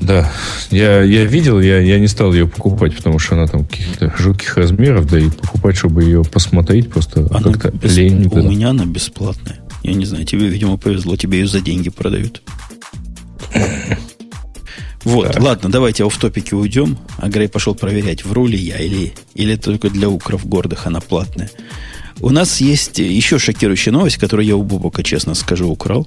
[0.00, 0.32] Да,
[0.70, 4.56] я, я видел, я, я не стал ее покупать, потому что она там каких-то жутких
[4.56, 7.96] размеров, да и покупать, чтобы ее посмотреть, просто как-то бес...
[7.96, 8.28] лень.
[8.32, 9.60] У меня она бесплатная.
[9.82, 12.42] Я не знаю, тебе, видимо, повезло, тебе ее за деньги продают.
[15.04, 15.42] Вот, так.
[15.42, 16.98] ладно, давайте в топике уйдем.
[17.16, 21.50] А Грей пошел проверять, вру ли я или, или только для укров гордых она платная.
[22.20, 26.06] У нас есть еще шокирующая новость, которую я у Бубока, честно скажу, украл.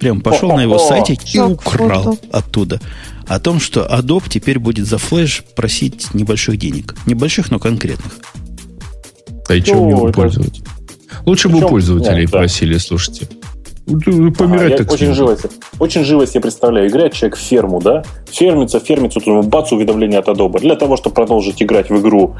[0.00, 2.80] Прям пошел на его сайте и украл оттуда.
[3.28, 6.94] О том, что Adobe теперь будет за флеш просить небольших денег.
[7.06, 8.18] Небольших, но конкретных.
[9.48, 10.64] А и что у него пользователь?
[11.24, 13.28] Лучше бы у пользователей просили, слушайте.
[13.86, 15.36] Помирать ага, очень живо,
[15.78, 16.88] очень живо себе представляю.
[16.88, 18.02] Играет человек в ферму, да?
[18.30, 20.58] Фермится, фермится, тут ему бац, уведомление от Adobe.
[20.58, 22.34] Для того, чтобы продолжить играть в игру,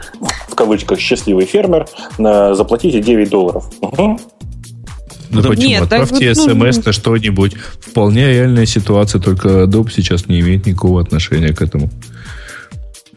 [0.48, 1.86] в кавычках, счастливый фермер,
[2.18, 3.70] заплатите 9 долларов.
[3.80, 4.18] Угу.
[5.30, 5.68] Ну да почему?
[5.68, 7.54] Нет, Отправьте так, смс ну, на что-нибудь.
[7.80, 11.90] Вполне реальная ситуация, только Adobe сейчас не имеет никакого отношения к этому.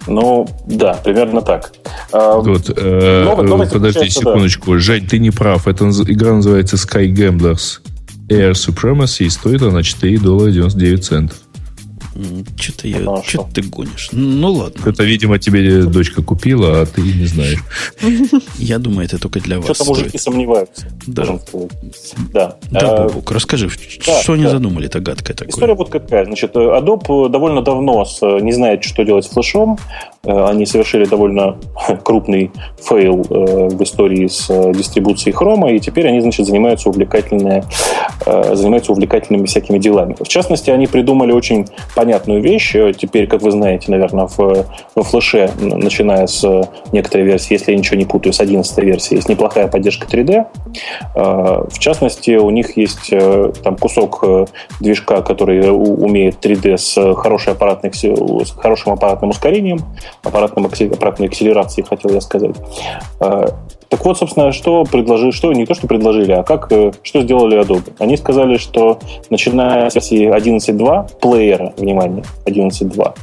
[0.08, 1.72] Ну, да, примерно так.
[2.12, 4.74] А, вот, э, новость подожди секундочку.
[4.74, 4.80] Да.
[4.80, 5.68] Жень, ты не прав.
[5.68, 7.80] Эта игра называется Sky Gamblers
[8.30, 11.38] Air Supremacy, и стоит она 4 доллара 99 центов.
[12.60, 14.10] Что-то я, ну, что ты гонишь?
[14.12, 14.90] Ну ладно.
[14.90, 17.60] Это, видимо, тебе дочка купила, а ты не знаешь.
[18.58, 19.66] Я думаю, это только для вас.
[19.66, 20.88] Что-то мужики сомневаются.
[21.08, 21.40] Да.
[22.34, 22.58] Да.
[22.72, 25.52] Да, а, Бобук, расскажи, что они задумали, это гадкое такое?
[25.52, 26.26] История вот какая.
[26.26, 29.78] Значит, Adobe довольно давно не знает, что делать с флешом.
[30.24, 31.58] Э, они совершили довольно
[32.04, 32.52] крупный
[32.82, 37.64] fail э, в истории с э, дистрибуцией хрома, и теперь они, значит, занимаются, увлекательными,
[38.26, 40.16] занимаются увлекательными всякими делами.
[40.20, 41.68] В частности, они придумали очень
[42.00, 42.78] понятную вещь.
[42.98, 44.66] Теперь, как вы знаете, наверное, в,
[44.96, 46.42] во флеше, начиная с
[46.94, 50.46] некоторой версии, если я ничего не путаю, с 11 версии, есть неплохая поддержка 3D.
[51.14, 53.10] В частности, у них есть
[53.64, 54.24] там кусок
[54.80, 59.80] движка, который умеет 3D с, хорошей аппаратной, с хорошим аппаратным ускорением,
[60.24, 62.56] аппаратном, аппаратной акселерации, хотел я сказать.
[63.90, 67.60] Так вот, собственно, что предложили, что не то, что предложили, а как, э, что сделали
[67.60, 67.94] Adobe.
[67.98, 69.00] Они сказали, что
[69.30, 73.16] начиная с версии 11.2, плеера, внимание, 11.2,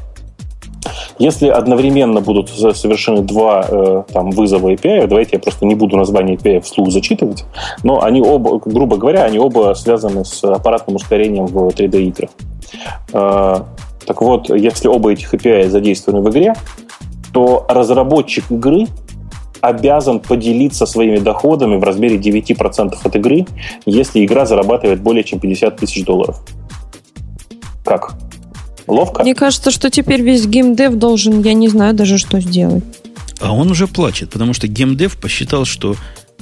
[1.18, 6.36] если одновременно будут совершены два э, там, вызова API, давайте я просто не буду название
[6.36, 7.44] API вслух зачитывать,
[7.82, 12.30] но они оба, грубо говоря, они оба связаны с аппаратным ускорением в 3D-играх.
[13.12, 13.66] А,
[14.04, 16.54] так вот, если оба этих API задействованы в игре,
[17.32, 18.86] то разработчик игры
[19.60, 23.46] обязан поделиться своими доходами в размере 9% от игры,
[23.84, 26.40] если игра зарабатывает более чем 50 тысяч долларов.
[27.84, 28.14] Как?
[28.86, 29.22] Ловко?
[29.22, 32.84] Мне кажется, что теперь весь геймдев должен, я не знаю даже, что сделать.
[33.40, 35.96] А он уже плачет, потому что геймдев посчитал, что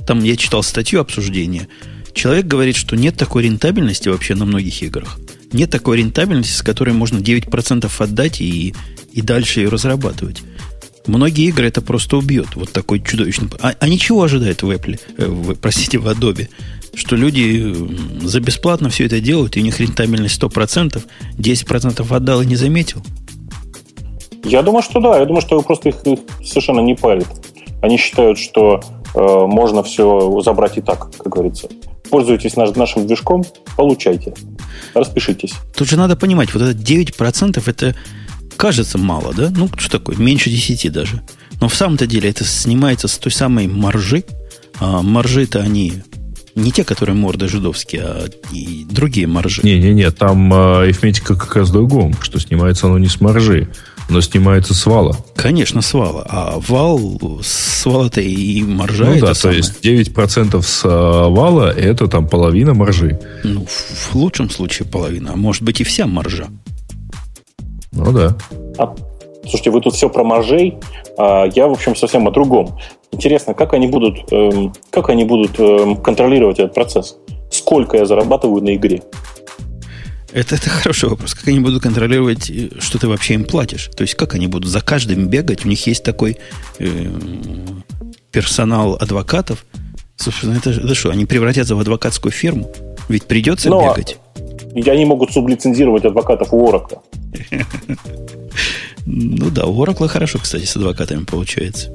[0.06, 1.68] там я читал статью обсуждения.
[2.12, 5.18] Человек говорит, что нет такой рентабельности вообще на многих играх
[5.54, 8.74] нет такой рентабельности, с которой можно 9% отдать и,
[9.12, 10.42] и дальше ее разрабатывать.
[11.06, 12.56] Многие игры это просто убьет.
[12.56, 13.48] Вот такой чудовищный...
[13.60, 16.48] А, а ничего ожидает в Apple, э, в, простите, в Adobe,
[16.94, 17.74] что люди
[18.22, 21.02] за бесплатно все это делают, и у них рентабельность 100%,
[21.36, 23.02] 10% отдал и не заметил.
[24.44, 25.18] Я думаю, что да.
[25.18, 27.26] Я думаю, что просто их, их совершенно не парит.
[27.82, 28.82] Они считают, что
[29.14, 31.68] э, можно все забрать и так, как говорится.
[32.10, 33.44] Пользуйтесь наш, нашим движком,
[33.76, 34.34] получайте.
[34.94, 35.54] Распишитесь.
[35.76, 37.94] Тут же надо понимать, вот это 9% это
[38.56, 39.50] кажется мало, да?
[39.54, 40.16] Ну, что такое?
[40.16, 41.22] Меньше 10 даже.
[41.60, 44.24] Но в самом-то деле это снимается с той самой маржи.
[44.80, 46.02] А маржи-то они
[46.54, 49.60] не те, которые морды жидовские, а и другие маржи.
[49.64, 53.68] Не-не-не, там э, арифметика как раз в другом, что снимается оно не с маржи,
[54.08, 55.16] но снимается с вала.
[55.34, 56.26] Конечно, с вала.
[56.28, 59.58] А вал, с вала-то и маржа Ну да, то самое.
[59.58, 63.18] есть 9% с а, вала– это там половина маржи.
[63.42, 66.48] Ну, в лучшем случае половина, а может быть и вся маржа.
[67.94, 68.36] Ну да.
[68.78, 68.94] А,
[69.42, 70.78] слушайте, вы тут все про маржей,
[71.16, 72.78] а я, в общем, совсем о другом.
[73.12, 77.16] Интересно, как они будут, эм, как они будут эм, контролировать этот процесс?
[77.50, 79.02] Сколько я зарабатываю на игре?
[80.32, 81.32] Это, это хороший вопрос.
[81.34, 83.88] Как они будут контролировать, э, что ты вообще им платишь?
[83.96, 85.64] То есть, как они будут за каждым бегать?
[85.64, 86.38] У них есть такой
[86.80, 87.06] э,
[88.32, 89.64] персонал адвокатов.
[90.16, 92.68] Собственно, это, это что, они превратятся в адвокатскую фирму?
[93.08, 94.18] Ведь придется Но ну, бегать.
[94.74, 96.98] И они могут сублицензировать адвокатов у Oracle.
[99.06, 101.90] Ну да, у Oracle хорошо, кстати, с адвокатами получается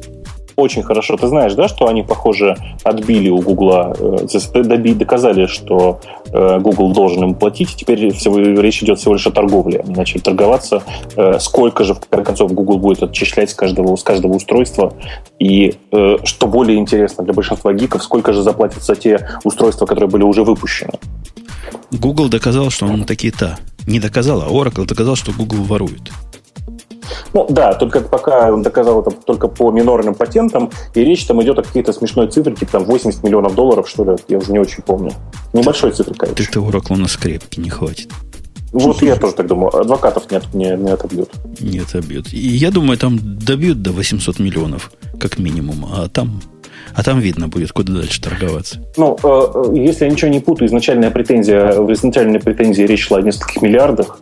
[0.59, 1.17] очень хорошо.
[1.17, 5.99] Ты знаешь, да, что они, похоже, отбили у Гугла, э, доказали, что
[6.31, 7.75] э, Google должен им платить.
[7.75, 9.79] Теперь всего, речь идет всего лишь о торговле.
[9.79, 10.83] Они начали торговаться.
[11.15, 14.93] Э, сколько же, в конце концов, Google будет отчислять с каждого, с каждого устройства.
[15.39, 15.75] И,
[16.23, 20.43] что более интересно для большинства гиков, сколько же заплатят за те устройства, которые были уже
[20.43, 20.93] выпущены.
[21.91, 23.57] Google доказал, что он такие-то.
[23.87, 26.11] Не доказал, а Oracle доказал, что Google ворует.
[27.33, 31.59] Ну да, только пока он доказал это только по минорным патентам, и речь там идет
[31.59, 34.83] о какие-то смешной цифре, типа там 80 миллионов долларов, что ли, я уже не очень
[34.83, 35.11] помню.
[35.53, 36.45] Небольшой цифры, конечно.
[36.45, 38.09] Ты-то Oracle на скрепке не хватит.
[38.71, 39.75] Вот я тоже так думаю.
[39.75, 41.31] Адвокатов нет, не, не отобьют.
[41.59, 42.31] Не отобьют.
[42.31, 45.87] И я думаю, там добьют до 800 миллионов, как минимум.
[45.91, 46.41] А там
[46.93, 48.81] а там видно будет, куда дальше торговаться.
[48.97, 53.19] Ну, э, э, если я ничего не путаю, изначальная претензия, в изначальной претензии речь шла
[53.19, 54.19] о нескольких миллиардах.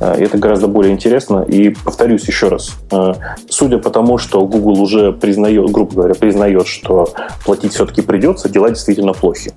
[0.00, 1.42] Э, это гораздо более интересно.
[1.42, 2.76] И повторюсь еще раз.
[3.48, 7.12] Судя по тому, что Google уже признает, грубо говоря, признает, что
[7.44, 9.52] платить все-таки придется, дела действительно плохи.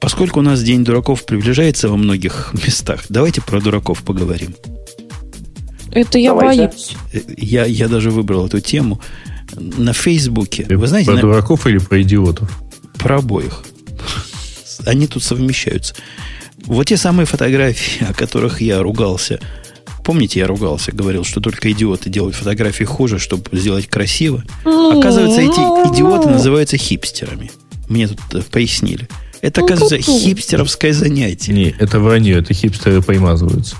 [0.00, 4.54] Поскольку у нас День дураков приближается во многих местах, давайте про дураков поговорим.
[5.96, 6.66] Это я давайте.
[6.66, 6.96] боюсь.
[7.38, 9.00] Я, я даже выбрал эту тему.
[9.56, 10.66] На Фейсбуке.
[10.68, 11.22] Вы знаете, про на...
[11.22, 12.50] дураков или про идиотов?
[12.98, 13.64] Про обоих.
[14.84, 15.94] Они тут совмещаются.
[16.64, 19.40] Вот те самые фотографии, о которых я ругался.
[20.04, 24.44] Помните, я ругался, говорил, что только идиоты делают фотографии хуже, чтобы сделать красиво.
[24.64, 25.58] Оказывается, эти
[25.92, 27.50] идиоты называются хипстерами.
[27.88, 29.08] Мне тут э, пояснили.
[29.40, 31.52] Это, оказывается, хипстеровское занятие.
[31.52, 33.76] Не, это вранье, это хипстеры поймазываются.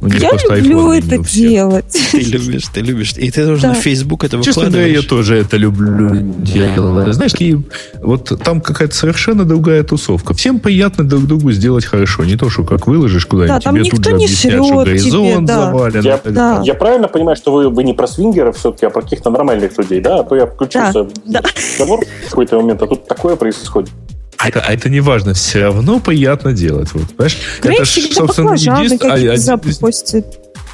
[0.00, 1.84] Я люблю это делать.
[2.12, 3.14] Ты любишь, ты любишь.
[3.16, 3.68] И ты тоже да.
[3.68, 4.94] на Facebook это Честно выкладываешь.
[4.94, 7.14] Честно я тоже это люблю делать.
[7.14, 7.58] Знаешь, и
[8.00, 10.34] вот там какая-то совершенно другая тусовка.
[10.34, 12.24] Всем приятно друг другу сделать хорошо.
[12.24, 15.66] Не то, что как выложишь куда-нибудь, да, тебе тут же объяснят, что горизонт да.
[15.66, 16.02] завален.
[16.02, 16.62] Я, да.
[16.64, 20.00] я правильно понимаю, что вы, вы не про свингеров все-таки, а про каких-то нормальных людей,
[20.00, 20.20] да?
[20.20, 21.42] А то я включился да.
[21.42, 23.90] в разговор в какой-то момент, а тут такое происходит.
[24.38, 26.92] А это, а это не важно, все равно приятно делать.
[26.94, 27.38] Вот, понимаешь?
[27.60, 29.34] Грей это, собственно, единственное...
[29.34, 30.26] А, запустит.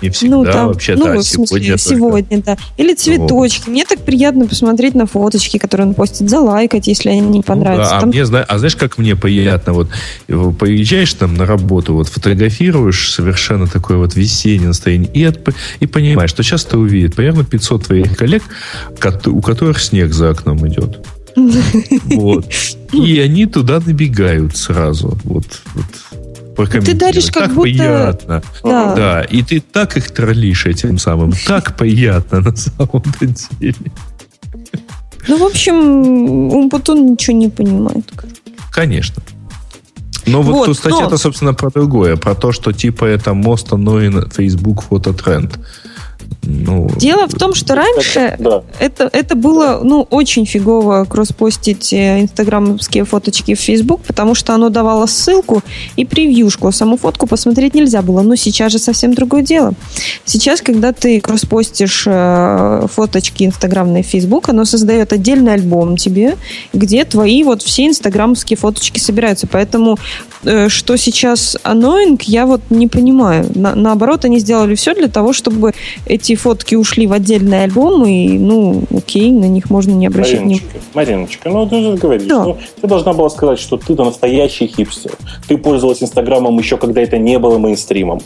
[0.03, 2.57] Не всегда ну, там, вообще, ну, да, в смысле, сегодня, сегодня да.
[2.77, 3.61] Или цветочки.
[3.61, 3.69] Вот.
[3.69, 7.95] Мне так приятно посмотреть на фоточки, которые он постит, залайкать, если они не понравятся.
[7.95, 8.09] Ну, да, там...
[8.11, 9.73] а, мне, а знаешь, как мне приятно?
[9.73, 9.89] Вот
[10.59, 15.39] поезжаешь там на работу, вот фотографируешь совершенно такое вот весеннее настроение и, от,
[15.81, 18.43] и понимаешь, что сейчас ты увидит примерно 500 твоих коллег,
[19.27, 21.01] у которых снег за окном идет.
[22.05, 22.47] Вот.
[22.93, 25.19] И они туда набегают сразу.
[25.25, 25.87] Вот, вот
[26.57, 27.63] ты даришь как так будто...
[27.63, 28.43] приятно.
[28.63, 28.95] Да.
[28.95, 29.23] да.
[29.23, 31.33] И ты так их троллишь этим самым.
[31.47, 33.03] Так приятно на самом
[33.61, 33.75] деле.
[35.27, 38.05] Ну, в общем, он потом ничего не понимает.
[38.71, 39.23] Конечно.
[40.27, 41.17] Но вот, вот статья-то, но...
[41.17, 42.17] собственно, про другое.
[42.17, 45.59] Про то, что типа это мост на Facebook фототренд.
[46.47, 48.63] Ну, Дело в том, что раньше да.
[48.79, 54.69] это, это было ну, очень фигово кросспостить э, инстаграмовские фоточки в Facebook, потому что оно
[54.69, 55.63] давало ссылку
[55.97, 56.71] и превьюшку.
[56.73, 58.23] Саму фотку посмотреть нельзя было.
[58.23, 59.75] Но сейчас же совсем другое дело.
[60.25, 66.37] Сейчас, когда ты кросспостишь э, фоточки инстаграмные в Facebook, оно создает отдельный альбом тебе,
[66.73, 69.47] где твои вот все инстаграмовские фоточки собираются.
[69.47, 69.99] Поэтому
[70.45, 73.51] э, что сейчас annoying, я вот не понимаю.
[73.55, 75.73] На, наоборот, они сделали все для того, чтобы
[76.07, 80.63] эти фотки ушли в отдельный альбом, и, ну, окей, на них можно не обращать внимания.
[80.95, 82.45] Мариночка, ну ты же говоришь, да.
[82.45, 85.13] ну, ты должна была сказать, что ты настоящий хипстер.
[85.49, 88.21] Ты пользовалась Инстаграмом еще, когда это не было мейнстримом.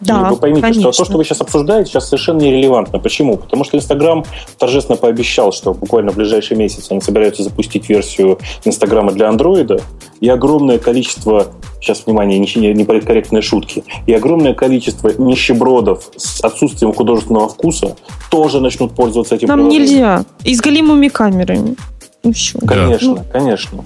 [0.00, 0.92] Да, и вы поймите, конечно.
[0.92, 2.98] что то, что вы сейчас обсуждаете, сейчас совершенно нерелевантно.
[2.98, 3.36] Почему?
[3.36, 4.24] Потому что Инстаграм
[4.58, 9.80] торжественно пообещал, что буквально в ближайший месяц они собираются запустить версию Инстаграма для Андроида,
[10.20, 11.48] и огромное количество,
[11.80, 17.96] сейчас, внимание, не, не политкорректные шутки, и огромное количество нищебродов с отсутствием художественного вкуса
[18.30, 20.24] тоже начнут пользоваться этим Нам нельзя.
[20.44, 21.76] И с галимыми камерами.
[22.22, 22.58] Ну, все.
[22.60, 23.24] Конечно, да.
[23.32, 23.84] конечно.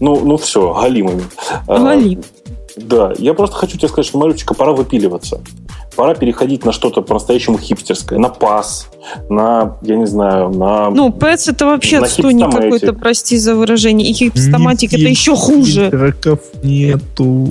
[0.00, 1.24] Ну, ну все, галимыми.
[1.66, 2.22] А, Галим.
[2.76, 5.40] Да, я просто хочу тебе сказать, что, Марючка, пора выпиливаться.
[5.94, 8.18] Пора переходить на что-то по-настоящему хипстерское.
[8.18, 8.88] На пас,
[9.28, 10.90] на, я не знаю, на...
[10.90, 14.08] Ну, пэс это вообще отстойник какой-то, прости за выражение.
[14.08, 16.14] И хипстоматик это еще хуже.
[16.64, 17.50] Нету.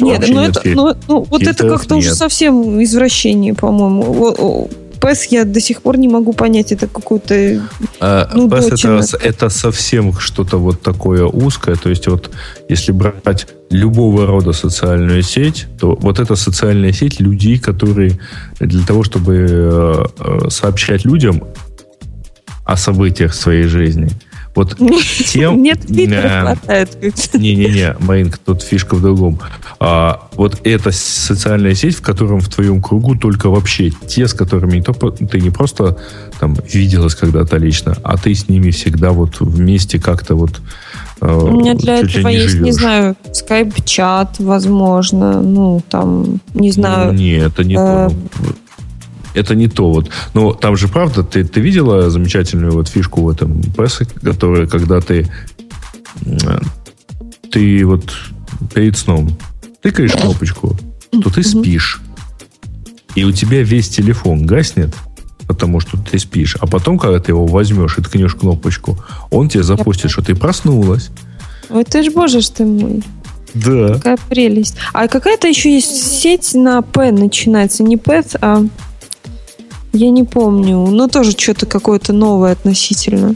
[0.00, 4.68] Нет, ну, это, ну, ну вот это как-то уже совсем извращение, по-моему.
[5.02, 7.60] PES я до сих пор не могу понять, это какой-то
[7.98, 12.30] а, ну, PES это, это совсем что-то вот такое узкое, то есть вот
[12.68, 18.20] если брать любого рода социальную сеть, то вот эта социальная сеть людей, которые
[18.60, 21.42] для того, чтобы э, э, сообщать людям
[22.64, 24.08] о событиях своей жизни,
[24.54, 24.76] вот
[25.26, 25.62] тем...
[25.62, 26.98] Нет, Твиттера хватает.
[27.34, 29.40] Не-не-не, Маринка, тут фишка в другом.
[29.80, 34.80] А, вот эта социальная сеть, в котором в твоем кругу только вообще те, с которыми
[34.80, 35.96] то, ты не просто
[36.38, 40.60] там виделась когда-то лично, а ты с ними всегда вот вместе как-то вот
[41.20, 42.64] э, у меня для этого не есть, живешь.
[42.64, 47.12] не знаю, скайп-чат, возможно, ну, там, не знаю.
[47.12, 48.12] Ну, не, это не э, то
[49.34, 50.10] это не то вот.
[50.34, 55.00] Но там же правда, ты, ты видела замечательную вот фишку в этом прессе, которая, когда
[55.00, 55.30] ты
[57.50, 58.12] ты вот
[58.74, 59.36] перед сном
[59.82, 60.76] тыкаешь кнопочку,
[61.10, 62.00] то ты спишь.
[63.14, 64.94] И у тебя весь телефон гаснет,
[65.46, 66.56] потому что ты спишь.
[66.60, 68.98] А потом, когда ты его возьмешь и ткнешь кнопочку,
[69.30, 71.10] он тебе запустит, что ты проснулась.
[71.68, 73.02] Ой, ты ж боже ж ты мой.
[73.54, 73.94] Да.
[73.94, 74.76] Какая прелесть.
[74.94, 77.82] А какая-то еще есть сеть на П начинается.
[77.82, 78.64] Не П, а
[79.92, 83.34] я не помню, но тоже что-то какое-то новое относительно.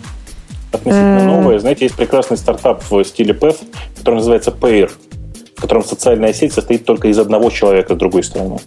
[0.72, 1.24] Относительно э.
[1.24, 1.58] новое.
[1.58, 3.56] Знаете, есть прекрасный стартап в стиле PEF,
[3.98, 4.90] который называется Pair,
[5.56, 8.58] в котором социальная сеть состоит только из одного человека с другой стороны.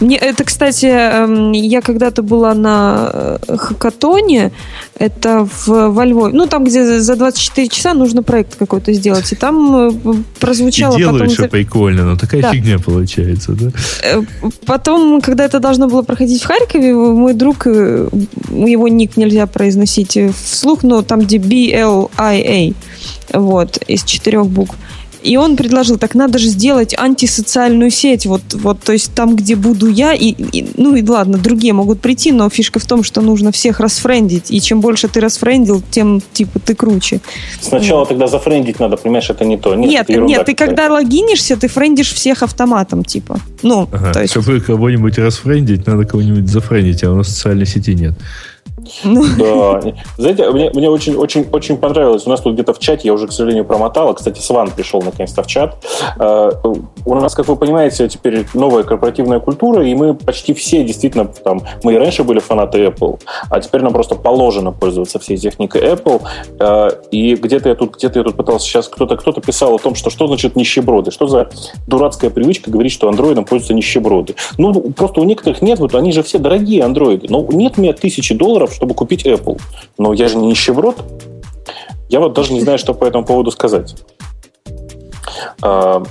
[0.00, 4.52] Мне это, кстати, эм, я когда-то была на э, хакатоне,
[4.98, 9.36] это в, во Львове, ну, там, где за 24 часа нужно проект какой-то сделать, и
[9.36, 9.92] там э,
[10.40, 10.94] прозвучало...
[10.96, 11.50] И делаешь потом...
[11.50, 12.52] прикольно, но такая да.
[12.52, 13.70] фигня получается, да?
[14.02, 14.22] Э,
[14.64, 20.82] потом, когда это должно было проходить в Харькове, мой друг, его ник нельзя произносить вслух,
[20.82, 22.72] но там, где B-L-I-A,
[23.38, 24.76] вот, из четырех букв.
[25.26, 29.56] И он предложил, так надо же сделать антисоциальную сеть, вот, вот то есть там, где
[29.56, 33.20] буду я, и, и, ну и ладно, другие могут прийти, но фишка в том, что
[33.20, 37.20] нужно всех расфрендить, и чем больше ты расфрендил, тем, типа, ты круче.
[37.60, 38.08] Сначала вот.
[38.08, 39.74] тогда зафрендить надо, понимаешь, это не то.
[39.74, 43.40] Нет, нет, нет ты когда логинишься, ты френдишь всех автоматом, типа.
[43.62, 44.12] Ну, ага.
[44.12, 44.32] то есть...
[44.32, 48.14] Чтобы кого-нибудь расфрендить, надо кого-нибудь зафрендить, а у нас социальной сети нет.
[49.38, 49.80] Да.
[50.18, 52.26] Знаете, мне, мне очень, очень, очень понравилось.
[52.26, 54.12] У нас тут где-то в чате, я уже, к сожалению, промотала.
[54.12, 55.76] Кстати, Сван пришел наконец-то в чат.
[56.18, 56.50] Э,
[57.04, 61.62] у нас, как вы понимаете, теперь новая корпоративная культура, и мы почти все действительно там,
[61.82, 63.20] мы и раньше были фанаты Apple,
[63.50, 66.22] а теперь нам просто положено пользоваться всей техникой Apple.
[66.58, 69.94] Э, и где-то я тут, где-то я тут пытался сейчас, кто-то, кто-то писал о том,
[69.94, 71.48] что что значит нищеброды, что за
[71.86, 74.34] дурацкая привычка говорить, что андроидом пользуются нищеброды.
[74.58, 77.26] Ну, просто у некоторых нет, вот они же все дорогие андроиды.
[77.30, 79.60] Но нет у меня тысячи долларов, чтобы купить Apple.
[79.98, 80.96] Но я же не нищеброд.
[82.08, 83.96] Я вот даже не знаю, что по этому поводу сказать.
[85.62, 86.02] А,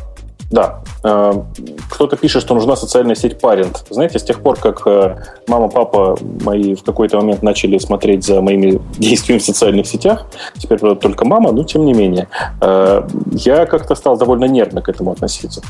[0.51, 1.45] да, а,
[1.89, 3.77] кто-то пишет, что нужна социальная сеть Parent.
[3.89, 5.17] Знаете, с тех пор, как э,
[5.47, 10.27] мама, папа мои в какой-то момент начали смотреть за моими действиями в социальных сетях,
[10.57, 12.27] теперь только мама, но тем не менее,
[12.61, 15.61] э, я как-то стал довольно нервно к этому относиться.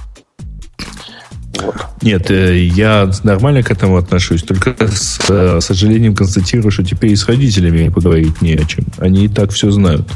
[1.61, 1.75] Вот.
[2.01, 7.15] Нет, э, я нормально к этому отношусь, только с э, сожалением констатирую, что теперь и
[7.15, 8.85] с родителями поговорить не о чем.
[8.97, 10.07] Они и так все знают.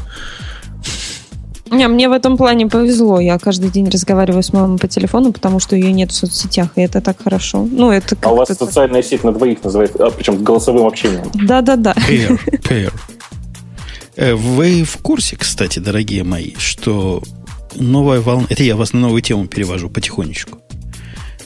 [1.70, 3.20] Не, мне в этом плане повезло.
[3.20, 6.80] Я каждый день разговариваю с мамой по телефону, потому что ее нет в соцсетях, и
[6.80, 7.66] это так хорошо.
[7.70, 11.30] Ну, это а у вас социальная сеть на двоих называется, а, причем с голосовым общением.
[11.34, 11.92] Да-да-да.
[11.92, 12.92] Pair, pair.
[14.16, 17.22] Э, вы в курсе, кстати, дорогие мои, что
[17.76, 18.46] новая волна...
[18.48, 20.58] Это я вас на новую тему перевожу потихонечку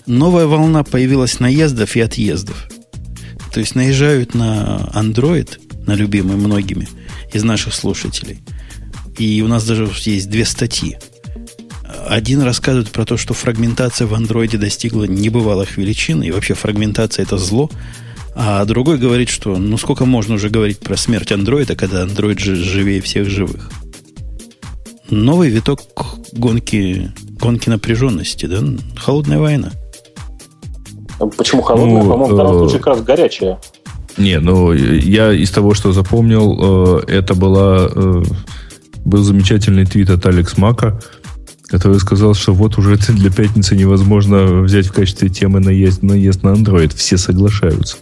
[0.06, 2.68] новая волна появилась наездов и отъездов.
[3.52, 5.48] То есть наезжают на Android,
[5.86, 6.88] на любимый многими
[7.32, 8.40] из наших слушателей.
[9.18, 10.96] И у нас даже есть две статьи.
[12.06, 17.38] Один рассказывает про то, что фрагментация в андроиде достигла небывалых величин, и вообще фрагментация это
[17.38, 17.70] зло.
[18.34, 23.00] А другой говорит, что ну сколько можно уже говорить про смерть андроида, когда андроид живее
[23.00, 23.70] всех живых.
[25.08, 25.82] Новый виток
[26.32, 28.62] гонки, гонки напряженности, да?
[28.96, 29.72] Холодная война.
[31.36, 32.02] Почему холодная?
[32.02, 33.58] Ну, По-моему, в данном э, случае как раз горячая.
[34.16, 38.22] Не, ну я из того, что запомнил, э, это была э,
[39.04, 41.00] был замечательный твит от Алекс Мака,
[41.66, 46.48] который сказал, что вот уже для пятницы невозможно взять в качестве темы наезд, наезд на
[46.48, 46.94] Android.
[46.96, 47.96] Все соглашаются.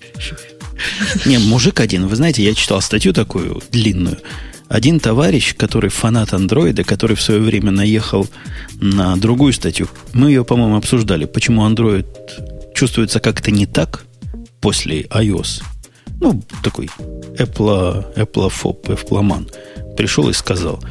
[1.26, 2.06] Не, мужик один.
[2.06, 4.18] Вы знаете, я читал статью такую длинную.
[4.68, 8.26] Один товарищ, который фанат андроида, который в свое время наехал
[8.80, 9.88] на другую статью.
[10.14, 11.26] Мы ее, по-моему, обсуждали.
[11.26, 12.06] Почему Android
[12.82, 14.06] чувствуется как-то не так
[14.60, 15.62] после iOS.
[16.20, 16.90] Ну, такой
[17.38, 20.82] Apple, Apple фоп, Apple пришел и сказал.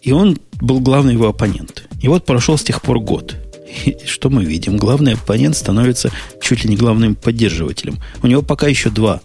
[0.00, 1.86] И он был главный его оппонент.
[2.00, 3.36] И вот прошел с тех пор год.
[3.84, 4.78] И что мы видим?
[4.78, 6.10] Главный оппонент становится
[6.40, 7.98] чуть ли не главным поддерживателем.
[8.22, 9.20] У него пока еще два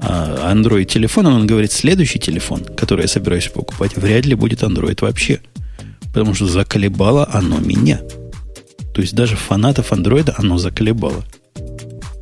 [0.00, 1.36] а, Android телефона.
[1.36, 5.40] Он говорит, следующий телефон, который я собираюсь покупать, вряд ли будет Android вообще.
[6.12, 8.00] Потому что заколебало оно меня.
[8.92, 11.24] То есть даже фанатов андроида оно заколебало.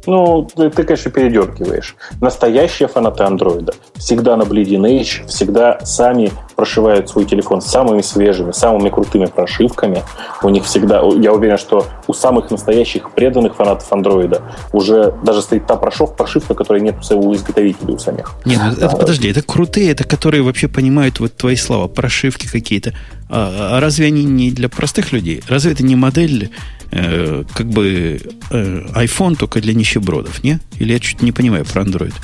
[0.07, 1.97] Ну, ты, ты, конечно, передергиваешь.
[2.21, 8.89] Настоящие фанаты андроида всегда на Bleeding Edge, всегда сами прошивают свой телефон самыми свежими, самыми
[8.91, 10.03] крутыми прошивками.
[10.43, 14.43] У них всегда, я уверен, что у самых настоящих преданных фанатов андроида
[14.73, 18.33] уже даже стоит та прошивка, прошивка которая нет у изготовителей у самих.
[18.45, 22.93] Нет, ну, это, подожди, это крутые, это которые вообще понимают вот твои слова, прошивки какие-то.
[23.29, 25.43] А, а разве они не для простых людей?
[25.49, 26.51] Разве это не модель
[26.93, 28.21] э, как бы
[28.51, 30.61] э, iPhone только для нищебродов, не?
[30.79, 32.15] Или я чуть не понимаю про Android?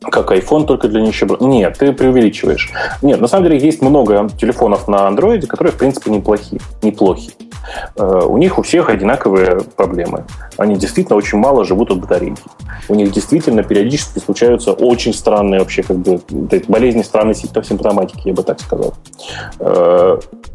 [0.00, 1.46] Как iPhone только для нищебродов?
[1.46, 2.70] Нет, ты преувеличиваешь.
[3.02, 6.60] Нет, на самом деле есть много телефонов на Android, которые, в принципе, неплохие.
[6.82, 7.32] неплохие.
[7.96, 10.24] Э, у них у всех одинаковые проблемы.
[10.56, 12.42] Они действительно очень мало живут от батарейки.
[12.88, 16.20] У них действительно периодически случаются очень странные вообще как бы
[16.68, 18.94] болезни странной симптоматики, я бы так сказал.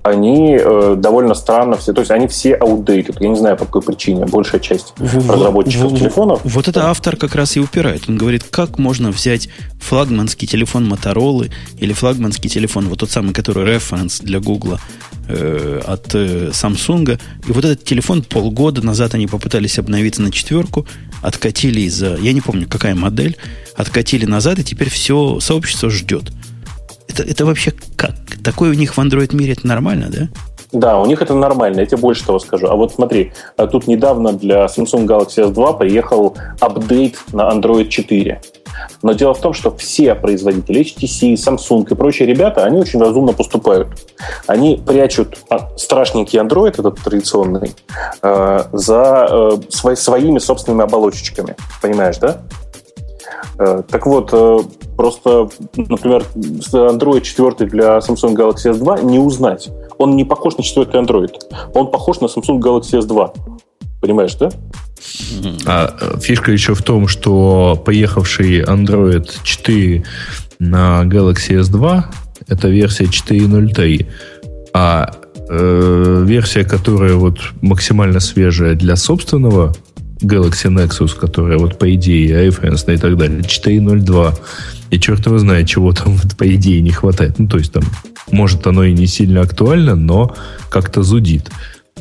[0.05, 3.17] Они э, довольно странно все, то есть они все outdated.
[3.21, 6.41] Я не знаю, по какой причине, большая часть в, разработчиков в, телефонов.
[6.43, 8.03] Вот это автор как раз и упирает.
[8.07, 9.49] Он говорит, как можно взять
[9.81, 14.77] флагманский телефон Motorola или флагманский телефон, вот тот самый, который референс для Google
[15.27, 20.85] э, от э, Samsung, и вот этот телефон полгода назад они попытались обновиться на четверку,
[21.23, 23.37] откатили из-за, я не помню, какая модель,
[23.75, 26.31] откатили назад, и теперь все сообщество ждет.
[27.07, 28.15] Это, это вообще как?
[28.45, 30.27] Такое у них в Android мире это нормально, да?
[30.71, 32.67] Да, у них это нормально, я тебе больше того скажу.
[32.67, 38.41] А вот смотри, а тут недавно для Samsung Galaxy S2 приехал апдейт на Android 4.
[39.01, 43.33] Но дело в том, что все производители, HTC, Samsung и прочие ребята, они очень разумно
[43.33, 43.87] поступают.
[44.45, 47.73] Они прячут а, страшненький Android, этот традиционный,
[48.21, 51.55] э, за э, своими собственными оболочечками.
[51.81, 52.41] Понимаешь, да?
[53.59, 54.59] Э, так вот, э,
[54.97, 59.69] просто, например, Android 4 для Samsung Galaxy S2 не узнать.
[59.97, 61.31] Он не похож на четвертый Android.
[61.73, 63.31] Он похож на Samsung Galaxy S2.
[64.01, 64.49] Понимаешь, да?
[65.65, 70.03] А э, фишка еще в том, что поехавший Android 4
[70.59, 72.03] на Galaxy S2
[72.47, 74.05] это версия 4.0.3,
[74.73, 75.11] а
[75.49, 79.73] э, версия, которая вот максимально свежая для собственного
[80.21, 84.37] Galaxy Nexus, которая вот по идее iFriends и так далее, 4.02.
[84.91, 87.39] И черт его знает, чего там вот, по идее не хватает.
[87.39, 87.83] Ну, то есть там,
[88.31, 90.35] может, оно и не сильно актуально, но
[90.69, 91.51] как-то зудит.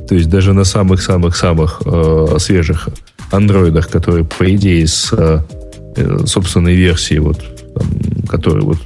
[0.08, 2.88] То есть даже на самых-самых-самых э, свежих
[3.30, 5.40] андроидах, которые, по идее, с э,
[6.26, 7.42] собственной версии, вот,
[8.28, 8.78] которые вот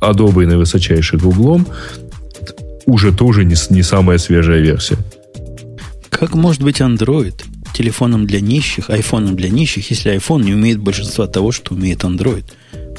[0.00, 1.66] одобрены высочайшим углом,
[2.86, 4.98] уже тоже не, не самая свежая версия.
[6.10, 7.34] Как может быть Android
[7.76, 12.44] телефоном для нищих, айфоном для нищих, если iPhone не умеет большинства того, что умеет Android.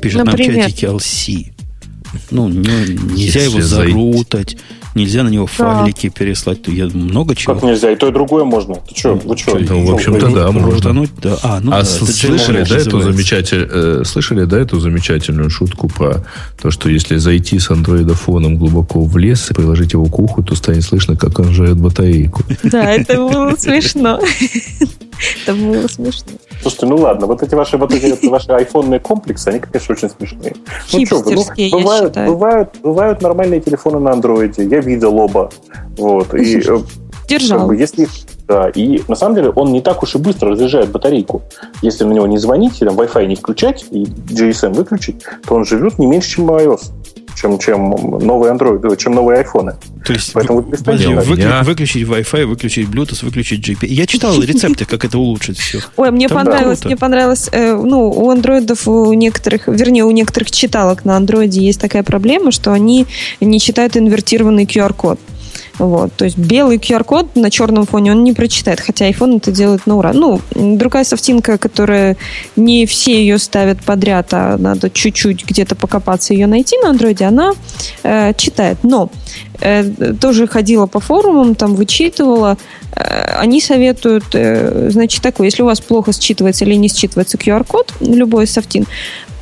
[0.01, 0.55] Пишет Например?
[0.57, 1.56] нам чатике LC.
[2.31, 4.57] Ну, не, нельзя если его зарутать,
[4.95, 6.13] нельзя на него файлики да.
[6.13, 6.61] переслать.
[6.61, 7.53] То я много чего.
[7.53, 7.91] Как нельзя?
[7.91, 8.75] И то, и другое можно.
[8.75, 9.13] Ты что?
[9.13, 9.57] Вы что?
[9.57, 11.07] Ну, в общем-то, да, можно.
[11.21, 11.37] Да.
[11.43, 16.25] А, ну, а да, слышали, да, эту замечатель, э, слышали, да, эту замечательную шутку про
[16.61, 20.55] то, что если зайти с андроидофоном глубоко в лес и приложить его к уху, то
[20.55, 22.43] станет слышно, как он жрет батарейку.
[22.63, 24.19] Да, это было смешно.
[25.43, 26.31] Это было смешно.
[26.61, 30.55] Слушайте, ну ладно, вот эти ваши, вот эти ваши айфонные комплексы, они, конечно, очень смешные.
[30.93, 34.65] Ну что вы, ну, бывают, бывают, бывают нормальные телефоны на андроиде.
[34.65, 35.51] Я видел оба.
[35.97, 36.33] Вот.
[36.33, 36.77] И, э,
[37.27, 37.59] Держал.
[37.59, 38.07] Как бы, если
[38.47, 41.41] да, и на самом деле он не так уж и быстро разряжает батарейку.
[41.81, 45.65] Если на него не звонить, и там Wi-Fi не включать, и GSM выключить, то он
[45.65, 46.91] живет не меньше, чем iOS
[47.37, 49.75] чем, чем новые Android, чем новые айфоны.
[50.03, 53.87] То есть Поэтому вы, подожди, выкли, выключить Wi-Fi, выключить Bluetooth, выключить GPS.
[53.87, 55.79] Я читал рецепты, как это улучшить все.
[55.95, 60.51] Ой, мне Там понравилось, мне понравилось, э, ну, у андроидов, у некоторых, вернее, у некоторых
[60.51, 63.05] читалок на андроиде есть такая проблема, что они
[63.39, 65.19] не читают инвертированный QR-код.
[65.79, 66.13] Вот.
[66.13, 69.97] То есть белый QR-код на черном фоне он не прочитает, хотя iPhone это делает на
[69.97, 70.11] ура.
[70.13, 72.17] Ну, другая софтинка, которая
[72.55, 77.53] не все ее ставят подряд, а надо чуть-чуть где-то покопаться ее найти на андроиде, она
[78.03, 78.79] э, читает.
[78.83, 79.11] Но
[79.59, 82.57] э, тоже ходила по форумам, там вычитывала.
[82.95, 87.93] Э, они советуют, э, значит, такое, если у вас плохо считывается или не считывается QR-код,
[87.99, 88.85] любой софтин,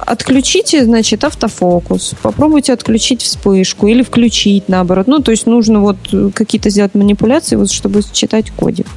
[0.05, 2.13] Отключите, значит, автофокус.
[2.21, 5.07] Попробуйте отключить вспышку или включить наоборот.
[5.07, 5.97] Ну, то есть нужно вот
[6.33, 8.87] какие-то сделать манипуляции, вот, чтобы читать кодик.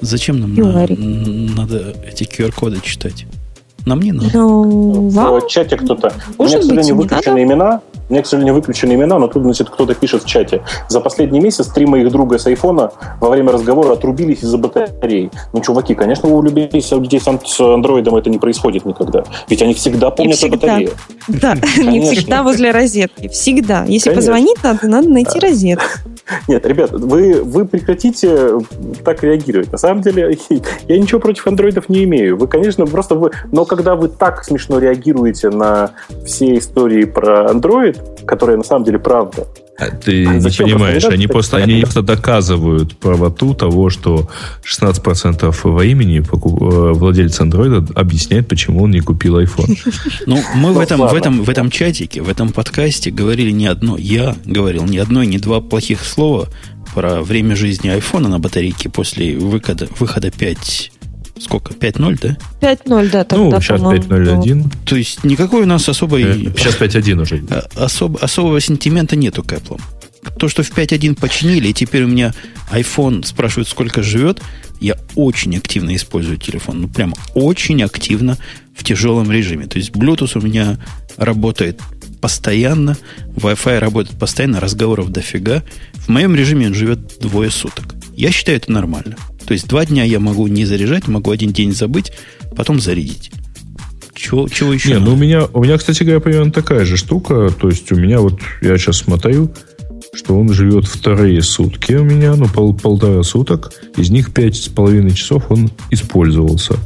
[0.00, 0.86] Зачем нам на,
[1.56, 3.26] надо эти QR-коды читать?
[3.84, 4.30] Нам не надо.
[4.32, 5.40] Ну, вам?
[5.40, 6.12] В чате кто-то.
[6.38, 7.80] У меня, к сожалению, выключены имена.
[8.10, 10.62] У меня, к сожалению, выключены имена, но тут, значит, кто-то пишет в чате.
[10.88, 15.30] За последний месяц три моих друга с айфона во время разговора отрубились из-за батареи.
[15.52, 19.22] Ну, чуваки, конечно, у людей, у людей с андроидом это не происходит никогда.
[19.48, 20.56] Ведь они всегда помнят всегда.
[20.56, 20.90] о батарее.
[21.28, 23.28] Да, не всегда возле розетки.
[23.28, 23.84] Всегда.
[23.84, 25.84] Если позвонить надо, надо найти розетку.
[26.48, 28.58] Нет, ребят, вы, вы прекратите
[29.04, 29.72] так реагировать.
[29.72, 30.36] На самом деле,
[30.88, 32.36] я ничего против андроидов не имею.
[32.36, 33.30] Вы, конечно, просто вы...
[33.52, 35.92] Но когда вы так смешно реагируете на
[36.24, 39.46] все истории про Android, которые на самом деле правда,
[39.80, 44.28] а ты а не понимаешь, они просто, они просто доказывают правоту того, что
[44.62, 49.78] 16% во имени э, владельца андроида объясняет, почему он не купил iPhone.
[50.26, 53.66] Ну, мы в ну, этом, в, этом, в этом чатике, в этом подкасте говорили не
[53.66, 56.48] одно, я говорил не одно и не два плохих слова
[56.94, 60.92] про время жизни айфона на батарейке после выхода, выхода 5
[61.40, 61.72] сколько?
[61.74, 62.36] 5.0, да?
[62.60, 63.24] 5.0, да.
[63.24, 64.72] Тогда, ну, сейчас 5.0.1.
[64.84, 66.22] То есть никакой у нас особой...
[66.22, 67.42] Э, сейчас 5.1 уже.
[67.50, 69.80] А, особ, особого сентимента нету к Apple.
[70.38, 72.34] То, что в 5.1 починили, и теперь у меня
[72.70, 74.40] iPhone спрашивает, сколько живет,
[74.80, 76.82] я очень активно использую телефон.
[76.82, 78.38] Ну, прямо очень активно
[78.74, 79.66] в тяжелом режиме.
[79.66, 80.78] То есть Bluetooth у меня
[81.16, 81.80] работает
[82.20, 82.96] постоянно,
[83.36, 85.62] Wi-Fi работает постоянно, разговоров дофига.
[85.94, 87.94] В моем режиме он живет двое суток.
[88.14, 89.16] Я считаю это нормально.
[89.46, 92.12] То есть два дня я могу не заряжать, могу один день забыть,
[92.56, 93.30] потом зарядить.
[94.14, 94.90] Чего, чего еще?
[94.90, 97.50] Не, ну у меня, у меня, кстати говоря, примерно такая же штука.
[97.58, 99.50] То есть у меня вот, я сейчас смотрю,
[100.12, 103.72] что он живет вторые сутки у меня, ну, пол, полтора суток.
[103.96, 106.76] Из них пять с половиной часов он использовался.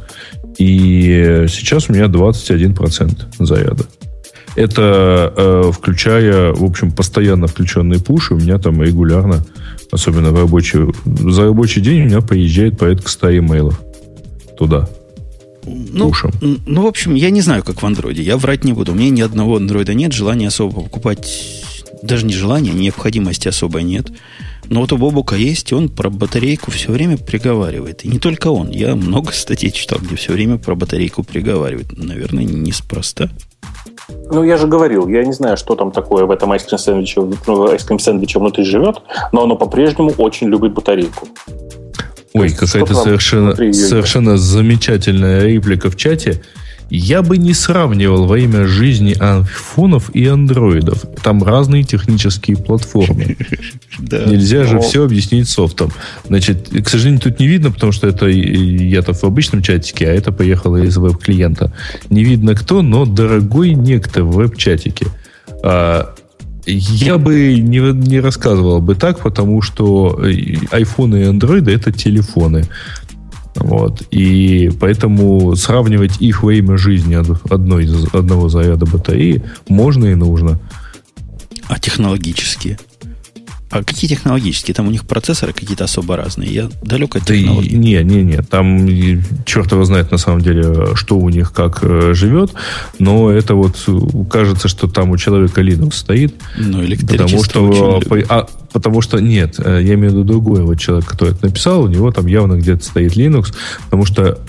[0.57, 3.85] И сейчас у меня 21% заряда.
[4.55, 8.35] Это э, включая, в общем, постоянно включенные пуши.
[8.35, 9.45] У меня там регулярно,
[9.91, 13.81] особенно в рабочий, за рабочий день у меня поезжает порядка 100 имейлов
[14.57, 14.89] туда.
[15.65, 16.31] Ну, пушем.
[16.41, 18.21] ну, в общем, я не знаю, как в андроиде.
[18.21, 18.91] Я врать не буду.
[18.91, 21.27] У меня ни одного андроида нет, желания особо покупать
[22.03, 24.11] даже не желания, необходимости особой нет.
[24.67, 28.03] Но вот у Бобука есть, и он про батарейку все время приговаривает.
[28.03, 28.71] И не только он.
[28.71, 31.97] Я много статей читал, где все время про батарейку приговаривает.
[31.97, 33.29] Наверное, неспроста.
[34.07, 37.69] Ну, я же говорил, я не знаю, что там такое в этом айскрим сэндвиче, ну,
[37.69, 39.01] айскрим сэндвиче внутри живет,
[39.31, 41.27] но оно по-прежнему очень любит батарейку.
[42.33, 46.41] Ой, какая-то совершенно, совершенно замечательная реплика в чате.
[46.89, 51.03] Я бы не сравнивал во имя жизни айфонов и андроидов.
[51.23, 53.37] Там разные технические платформы.
[53.99, 55.91] Нельзя же все объяснить софтом.
[56.27, 60.31] Значит, к сожалению, тут не видно, потому что это я-то в обычном чатике, а это
[60.31, 61.73] поехало из веб-клиента.
[62.09, 65.07] Не видно кто, но дорогой некто в веб-чатике.
[65.63, 66.13] А,
[66.67, 72.65] я бы не, не рассказывал бы так, потому что iPhone и Android это телефоны.
[73.55, 74.03] Вот.
[74.11, 80.59] И поэтому сравнивать их во имя жизни одной, одного заряда батареи можно и нужно.
[81.67, 82.77] А технологические?
[83.75, 84.73] А какие технологические?
[84.73, 86.49] Там у них процессоры какие-то особо разные.
[86.49, 87.75] Я далек от да технологий.
[87.75, 88.37] Не, не, не.
[88.37, 88.87] Там
[89.43, 92.53] черт его знает на самом деле, что у них как э, живет.
[92.99, 93.99] Но это вот э,
[94.31, 96.35] кажется, что там у человека Linux стоит.
[96.57, 101.05] Ну, потому что, а, потому что нет, э, я имею в виду другой вот человек,
[101.05, 103.53] который это написал, у него там явно где-то стоит Linux,
[103.83, 104.39] потому что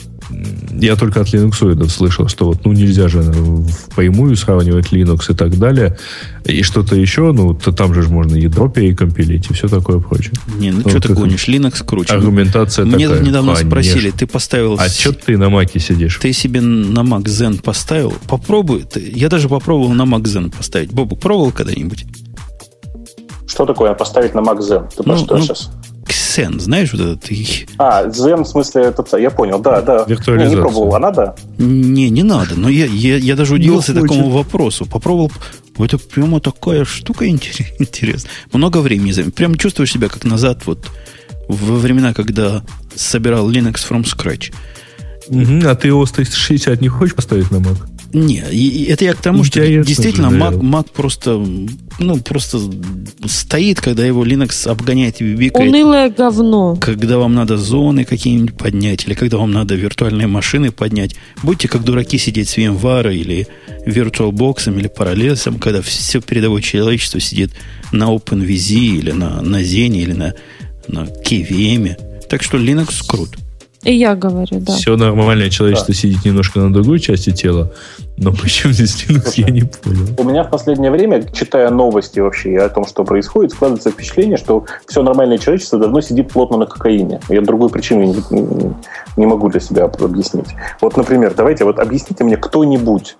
[0.72, 5.58] я только от Linux слышал, что вот ну нельзя же впрямую сравнивать Linux и так
[5.58, 5.96] далее.
[6.44, 10.34] И что-то еще, ну, то там же можно ядро перекомпилить и все такое прочее.
[10.58, 12.12] Не, ну, ну что ты гонишь, Linux круче.
[12.14, 13.24] Аргументация Мне такая.
[13.24, 13.70] недавно Конечно.
[13.70, 14.76] спросили, ты поставил...
[14.78, 16.18] А что ты на Маке сидишь?
[16.20, 18.14] Ты себе на Mac Zen поставил?
[18.28, 18.84] Попробуй.
[18.94, 20.92] Я даже попробовал на Mac Zen поставить.
[20.92, 22.06] Бобу, пробовал когда-нибудь?
[23.46, 24.88] Что такое поставить на Mac Zen?
[24.96, 25.70] Ты про ну, что ну, сейчас?
[26.36, 27.30] Xen, знаешь, вот этот...
[27.78, 30.04] А, Zen, в смысле, этот, я понял, да, да.
[30.06, 30.50] Виртуализация.
[30.50, 31.36] Не, не пробовал, а надо?
[31.58, 34.86] Не, не надо, но я, я, я даже удивился ну, такому вопросу.
[34.86, 35.32] Попробовал,
[35.78, 38.30] это прямо такая штука интересная.
[38.52, 39.34] Много времени займет.
[39.34, 40.90] Прям чувствуешь себя как назад, вот,
[41.48, 42.62] во времена, когда
[42.94, 44.52] собирал Linux from scratch.
[45.28, 47.76] Угу, а ты OS 360 не хочешь поставить на Mac?
[48.16, 48.42] Не,
[48.86, 51.36] это я к тому, что действительно Mac, Mac просто,
[51.98, 52.58] ну, просто
[53.26, 55.68] стоит, когда его Linux обгоняет и бибикает.
[55.68, 56.76] Унылое говно.
[56.80, 61.14] Когда вам надо зоны какие-нибудь поднять, или когда вам надо виртуальные машины поднять.
[61.42, 63.48] Будьте как дураки сидеть с VMware или
[63.86, 67.52] VirtualBox или Parallels, когда все передовое человечество сидит
[67.92, 70.34] на OpenVZ или на, на Zen или на,
[70.88, 72.26] на KVM.
[72.30, 73.36] Так что Linux крут.
[73.82, 74.74] И я говорю, да.
[74.74, 76.00] Все нормальное человечество да.
[76.00, 77.72] сидит немножко на другой части тела,
[78.16, 80.06] но почему здесь Linux, я не понял.
[80.18, 84.64] У меня в последнее время, читая новости вообще о том, что происходит, складывается впечатление, что
[84.86, 87.20] все нормальное человечество давно сидит плотно на кокаине.
[87.28, 88.74] Я другой причины не,
[89.16, 90.48] не могу для себя объяснить.
[90.80, 93.16] Вот, например, давайте вот объясните мне кто-нибудь,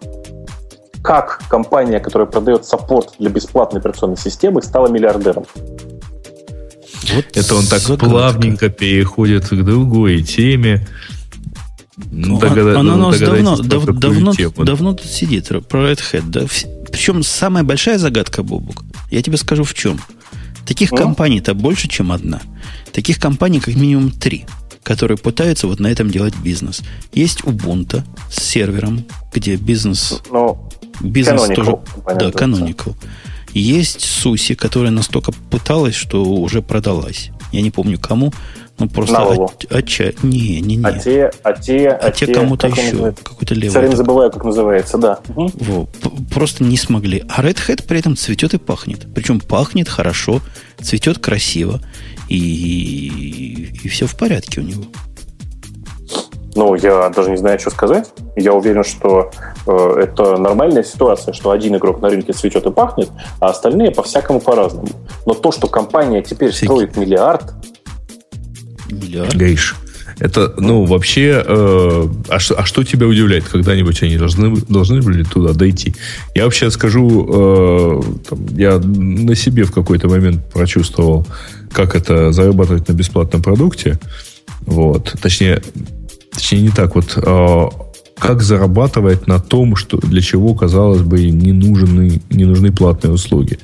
[1.02, 5.44] как компания, которая продает саппорт для бесплатной операционной системы, стала миллиардером.
[7.14, 8.06] Вот Это он так загадка.
[8.06, 10.86] плавненько переходит к другой теме.
[12.10, 12.78] Ну, Догада...
[12.78, 16.24] Она у нас давно, дав, давно, давно тут сидит, про Red Hat.
[16.28, 16.42] Да?
[16.92, 20.00] Причем самая большая загадка, Бобук, я тебе скажу в чем.
[20.66, 20.96] Таких О?
[20.96, 22.40] компаний-то больше, чем одна.
[22.92, 24.44] Таких компаний как минимум три,
[24.82, 26.82] которые пытаются вот на этом делать бизнес.
[27.12, 30.20] Есть Ubuntu с сервером, где бизнес...
[30.30, 30.68] Ну,
[31.00, 31.78] бизнес Canonical, тоже...
[32.18, 32.94] Да, Canonical.
[33.58, 37.30] Есть Суси, которая настолько пыталась, что уже продалась.
[37.52, 38.32] Я не помню кому,
[38.78, 40.12] но просто от, отча...
[40.22, 40.84] Не, не, не.
[40.84, 43.12] А те, а те, а, а те, кому-то еще.
[43.12, 43.70] Какой-то левый.
[43.70, 45.20] Все время забываю, как называется, да.
[45.28, 45.88] Во,
[46.30, 47.24] просто не смогли.
[47.28, 49.06] А Red Hat при этом цветет и пахнет.
[49.14, 50.42] Причем пахнет хорошо,
[50.82, 51.80] цветет красиво.
[52.28, 54.84] И, и, и все в порядке у него.
[56.56, 58.08] Ну, я даже не знаю, что сказать.
[58.34, 59.30] Я уверен, что
[59.66, 63.10] э, это нормальная ситуация, что один игрок на рынке цветет и пахнет,
[63.40, 64.88] а остальные по-всякому по-разному.
[65.26, 66.66] Но то, что компания теперь Всякий.
[66.66, 67.52] строит миллиард...
[68.90, 69.34] Миллиард?
[69.34, 69.76] Гейш,
[70.18, 73.44] Это, ну, вообще, э, а, что, а что тебя удивляет?
[73.44, 75.94] Когда-нибудь они должны, должны были туда дойти?
[76.34, 81.26] Я вообще скажу, э, там, я на себе в какой-то момент прочувствовал,
[81.70, 83.98] как это зарабатывать на бесплатном продукте.
[84.62, 85.14] Вот.
[85.20, 85.60] Точнее,
[86.36, 86.94] точнее не так.
[86.94, 87.68] Вот э,
[88.18, 93.58] как зарабатывать на том, что для чего, казалось бы, не нужны, не нужны платные услуги.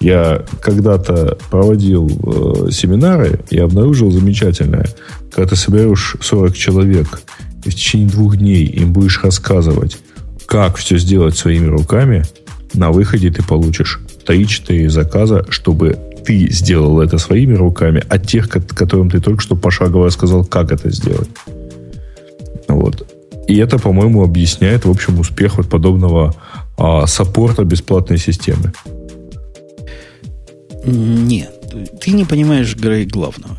[0.00, 4.86] Я когда-то проводил э, семинары и обнаружил замечательное.
[5.30, 7.20] Когда ты соберешь 40 человек
[7.64, 9.98] и в течение двух дней им будешь рассказывать,
[10.46, 12.24] как все сделать своими руками,
[12.72, 19.10] на выходе ты получишь 3-4 заказа, чтобы ты сделал это своими руками, а тех, которым
[19.10, 21.28] ты только что пошагово рассказал, как это сделать.
[22.74, 23.06] Вот.
[23.48, 26.34] И это, по-моему, объясняет, в общем, успех вот подобного
[26.76, 28.72] а, саппорта бесплатной системы.
[30.84, 31.52] Нет,
[32.00, 33.56] ты не понимаешь, Грей, главного.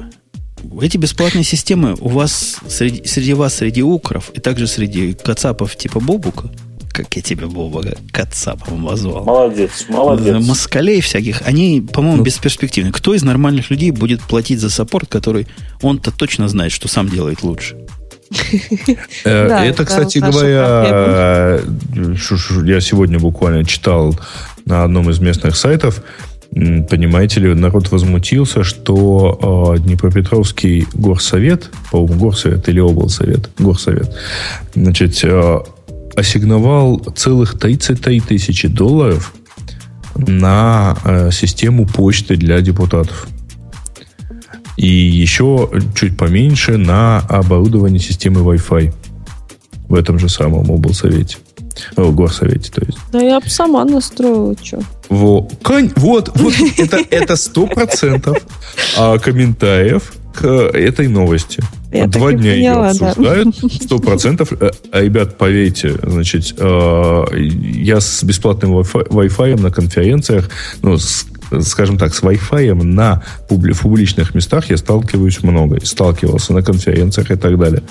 [0.81, 5.99] Эти бесплатные системы у вас, среди, среди вас, среди укров, и также среди кацапов типа
[5.99, 6.49] Бобука,
[6.91, 9.25] как я тебя, Бобука, кацапом возвал.
[9.25, 10.35] Молодец, молодец.
[10.35, 12.23] Э, москалей всяких, они, по-моему, ну.
[12.23, 12.91] бесперспективны.
[12.91, 15.47] Кто из нормальных людей будет платить за саппорт, который
[15.81, 17.77] он-то точно знает, что сам делает лучше?
[19.25, 21.59] Э, это, кстати говоря,
[22.65, 24.19] я сегодня буквально читал
[24.65, 26.01] на одном из местных сайтов,
[26.53, 34.13] Понимаете ли, народ возмутился, что э, Днепропетровский горсовет, по-моему, горсовет или облсовет, горсовет,
[34.75, 35.59] значит, э,
[36.17, 39.33] ассигновал целых 33 тысячи долларов
[40.15, 43.27] на э, систему почты для депутатов.
[44.81, 48.91] И еще чуть поменьше на оборудование системы Wi-Fi
[49.87, 51.37] в этом же самом облсовете.
[51.97, 52.97] О, горсовете, то есть.
[53.11, 54.79] Да я бы сама настроила, что.
[55.07, 55.47] Во.
[55.97, 58.39] Вот, вот это, это сто процентов
[58.97, 61.61] а, комментариев к этой новости.
[61.91, 63.55] Я Два дня поняла, ее обсуждают.
[63.83, 64.51] Сто процентов.
[64.59, 70.49] Э, а, ребят, поверьте, значит, э, я с бесплатным Wi-Fi на конференциях,
[70.81, 71.27] ну, с
[71.61, 75.80] скажем так, с Wi-Fi на публи, в публичных местах я сталкиваюсь много.
[75.84, 77.84] Сталкивался на конференциях и так далее.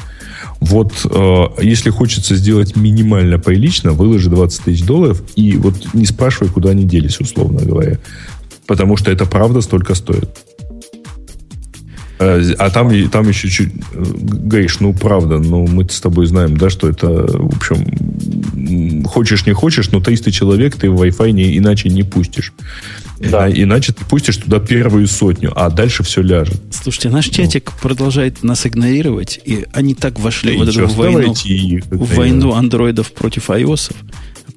[0.61, 6.51] Вот э, если хочется сделать минимально прилично, выложи 20 тысяч долларов и вот не спрашивай,
[6.51, 7.99] куда они делись, условно говоря.
[8.67, 10.29] Потому что это правда столько стоит.
[12.21, 13.73] Э, а там, там еще чуть...
[13.95, 19.47] Э, Гейш, ну правда, ну мы с тобой знаем, да, что это, в общем, хочешь
[19.47, 22.53] не хочешь, но 300 человек ты в Wi-Fi не, иначе не пустишь.
[23.19, 23.45] Да.
[23.45, 26.61] А, иначе ты пустишь туда первую сотню, а дальше все ляжет.
[26.71, 27.33] Слушайте, наш ну.
[27.33, 31.35] чатик продолжает нас игнорировать, и они так вошли да в эту войну,
[31.91, 33.95] в войну андроидов против iOS,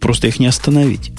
[0.01, 1.13] просто их не остановить.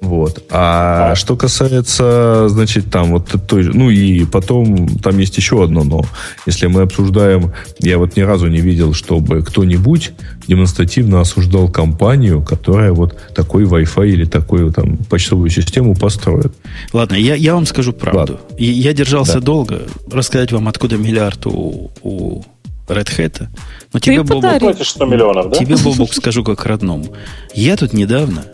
[0.00, 0.44] Вот.
[0.50, 5.62] А, а что касается, значит, там вот той же, ну и потом там есть еще
[5.62, 6.02] одно но.
[6.46, 10.12] Если мы обсуждаем, я вот ни разу не видел, чтобы кто-нибудь
[10.46, 16.52] демонстративно осуждал компанию, которая вот такой Wi-Fi или такую там почтовую систему построит.
[16.92, 18.40] Ладно, я, я вам скажу правду.
[18.40, 18.56] Ладно.
[18.58, 19.40] Я держался да.
[19.40, 22.42] долго рассказать вам, откуда миллиард у, у
[22.88, 23.46] Red Hat.
[23.92, 25.58] Но тебе, Бобок, 100 миллионов, да?
[25.58, 27.14] тебе, Бобок, скажу как родному.
[27.54, 28.44] Я тут недавно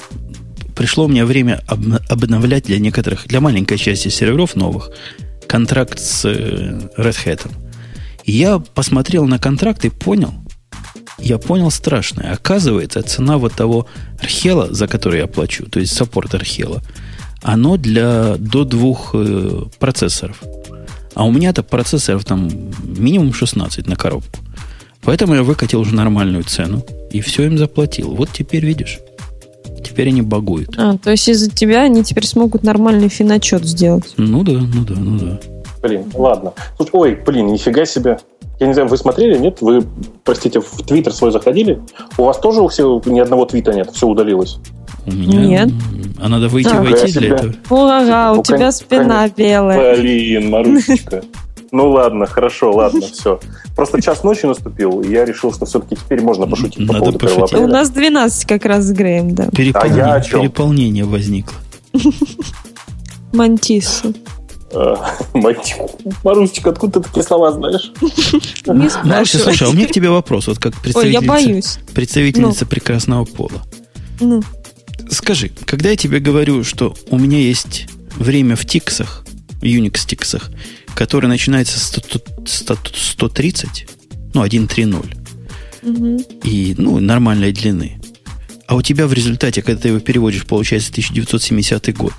[0.77, 4.90] пришло мне время обновлять для некоторых, для маленькой части серверов новых,
[5.48, 7.51] контракт с э, Red Hat.
[8.24, 10.35] Я посмотрел на контракт и понял,
[11.19, 12.32] я понял страшное.
[12.32, 13.86] Оказывается, цена вот того
[14.20, 16.82] архела, за который я плачу, то есть саппорт архела,
[17.43, 20.43] оно для до двух э, процессоров.
[21.15, 22.51] А у меня-то процессоров там
[22.85, 24.40] минимум 16 на коробку.
[25.03, 28.15] Поэтому я выкатил уже нормальную цену и все им заплатил.
[28.15, 28.98] Вот теперь видишь.
[29.87, 30.75] Теперь они багуют.
[30.77, 34.15] А, то есть из-за тебя они теперь смогут нормальный финотчет сделать.
[34.17, 35.41] Ну да, ну да, ну да.
[35.83, 36.53] Блин, ладно.
[36.77, 38.19] Слушай, ой, блин, нифига себе.
[38.59, 39.59] Я не знаю, вы смотрели, нет?
[39.61, 39.85] Вы,
[40.25, 41.81] простите, в Твиттер свой заходили?
[42.19, 44.59] У вас тоже у всех ни одного твита нет, все удалилось?
[45.07, 45.65] У меня?
[45.65, 45.69] Нет.
[46.19, 47.55] А надо выйти, а, войти для этого?
[47.71, 49.97] Ага, у ну, тебя спина белая.
[49.97, 51.23] Блин, Марусечка.
[51.73, 53.41] Ну ладно, хорошо, ладно, все.
[53.75, 57.19] Просто час ночи наступил, и я решил, что все-таки теперь можно пошутить Надо по поводу
[57.19, 57.59] пошутить.
[57.59, 59.49] У нас 12 как раз с Греем, да.
[59.51, 60.41] Переполнение, а я о чем?
[60.41, 61.57] переполнение возникло.
[63.33, 64.13] Мантиса.
[66.25, 67.93] Марусечка, откуда ты такие слова знаешь?
[69.05, 72.69] Маруся, слушай, а у меня к тебе вопрос, вот как представительница, представительница ну.
[72.69, 73.63] прекрасного пола.
[74.21, 74.43] Ну.
[75.11, 77.87] Скажи, когда я тебе говорю, что у меня есть
[78.17, 79.25] время в тиксах,
[79.67, 80.51] Unix тиксах,
[80.95, 82.01] который начинается с
[82.45, 83.87] 130,
[84.35, 85.17] ну, 1.3.0,
[85.83, 86.25] угу.
[86.45, 88.01] и, ну, нормальной длины.
[88.67, 92.15] А у тебя в результате, когда ты его переводишь, получается 1970 год,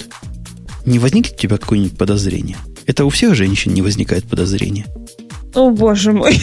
[0.85, 2.57] не возникнет у тебя какое-нибудь подозрение?
[2.85, 4.85] Это у всех женщин не возникает подозрения.
[5.53, 6.39] О, боже мой.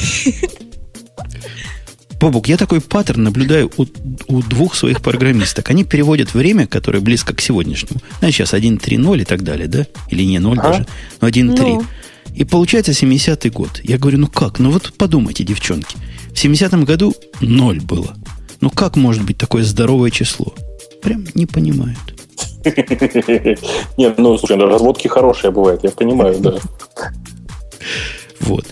[2.24, 3.84] Бобук, я такой паттерн наблюдаю у,
[4.28, 5.68] у двух своих программисток.
[5.68, 8.00] Они переводят время, которое близко к сегодняшнему.
[8.20, 9.86] Знаешь, сейчас 1.3.0 и так далее, да?
[10.08, 10.68] Или не 0 ага.
[10.68, 10.86] даже,
[11.20, 11.58] но 1.3.
[11.58, 11.84] Ну.
[12.34, 13.78] И получается 70-й год.
[13.84, 14.58] Я говорю, ну как?
[14.58, 15.98] Ну вот подумайте, девчонки.
[16.28, 18.16] В 70-м году 0 было.
[18.62, 20.54] Ну как может быть такое здоровое число?
[21.02, 21.98] Прям не понимают.
[23.98, 26.54] Нет, ну, слушай, разводки хорошие бывают, я понимаю, да.
[28.40, 28.64] Вот.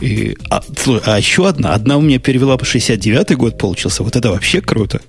[0.00, 0.62] И, а,
[1.04, 1.74] а еще одна.
[1.74, 4.02] Одна у меня перевела по 69-й год получился.
[4.02, 5.00] Вот это вообще круто.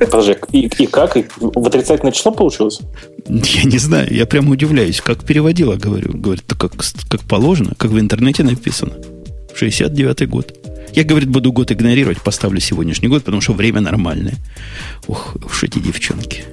[0.00, 1.16] Подожди, и, и как?
[1.16, 2.80] И в отрицательное число получилось?
[3.28, 5.00] Я не знаю, я прямо удивляюсь.
[5.00, 6.12] Как переводила, говорю.
[6.12, 6.72] Говорит, как,
[7.08, 8.94] как положено, как в интернете написано.
[9.54, 10.54] 69-й год.
[10.94, 14.34] Я, говорит, буду год игнорировать, поставлю сегодняшний год, потому что время нормальное.
[15.08, 16.44] Ух, уж эти девчонки.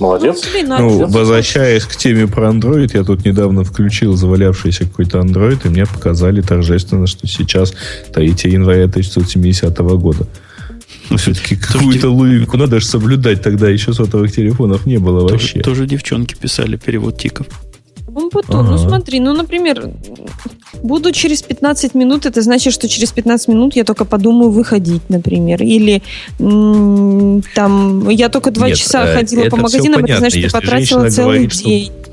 [0.00, 0.42] Молодец.
[0.66, 5.86] Ну, возвращаясь к теме про Android, я тут недавно включил завалявшийся какой-то Android, и мне
[5.86, 7.74] показали торжественно, что сейчас
[8.12, 10.26] 3 января 1970 года.
[11.10, 15.60] Ну, все-таки какую-то логику надо же соблюдать тогда, еще сотовых телефонов не было тоже, вообще.
[15.60, 17.46] Тоже девчонки писали перевод тиков.
[18.14, 18.70] Ну, потом, ага.
[18.70, 19.90] ну смотри, ну, например,
[20.82, 25.62] буду через 15 минут, это значит, что через 15 минут я только подумаю выходить, например.
[25.62, 26.02] Или
[26.38, 31.10] м- там я только 2 Нет, часа э, ходила по магазинам, это значит, что потратила
[31.10, 31.86] целый говорит, день.
[31.86, 32.04] Что...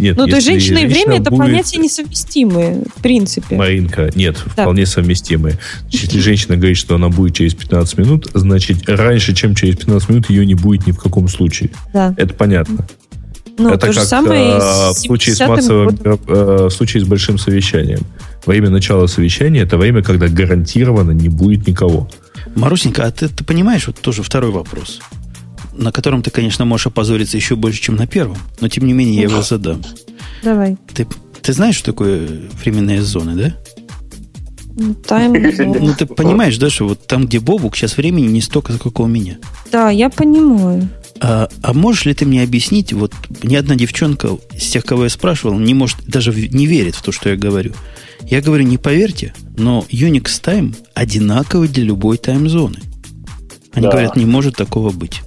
[0.00, 1.40] Нет, ну, то есть женщина и время это будет...
[1.40, 3.56] понятия несовместимые, в принципе.
[3.56, 4.62] Маринка, нет, да.
[4.62, 5.58] вполне совместимые.
[5.90, 10.30] Если женщина говорит, что она будет через 15 минут, значит, раньше, чем через 15 минут,
[10.30, 11.70] ее не будет ни в каком случае.
[11.92, 12.14] Да.
[12.16, 12.86] Это понятно.
[13.60, 17.38] Ну, это то как самое а, в случае с массовым, а, в случае с большим
[17.38, 18.00] совещанием.
[18.46, 22.08] Время начала совещания это время, когда гарантированно не будет никого.
[22.56, 25.00] Марусенька, а ты, ты понимаешь, вот тоже второй вопрос,
[25.74, 29.16] на котором ты, конечно, можешь опозориться еще больше, чем на первом, но тем не менее
[29.16, 29.82] я его задам.
[30.42, 30.78] Давай.
[30.94, 31.06] Ты,
[31.42, 32.26] ты знаешь, что такое
[32.62, 33.54] временные зоны, да?
[35.06, 39.02] Тайм ну, ты понимаешь, да, что вот там, где Бобук, сейчас времени не столько, сколько
[39.02, 39.36] у меня.
[39.70, 40.88] Да, я понимаю.
[41.22, 45.10] А, а можешь ли ты мне объяснить, вот ни одна девчонка из тех, кого я
[45.10, 47.74] спрашивал, не может, даже не верит в то, что я говорю.
[48.22, 52.78] Я говорю, не поверьте, но Unix Time одинаковый для любой тайм-зоны.
[53.72, 53.92] Они да.
[53.92, 55.20] говорят, не может такого быть.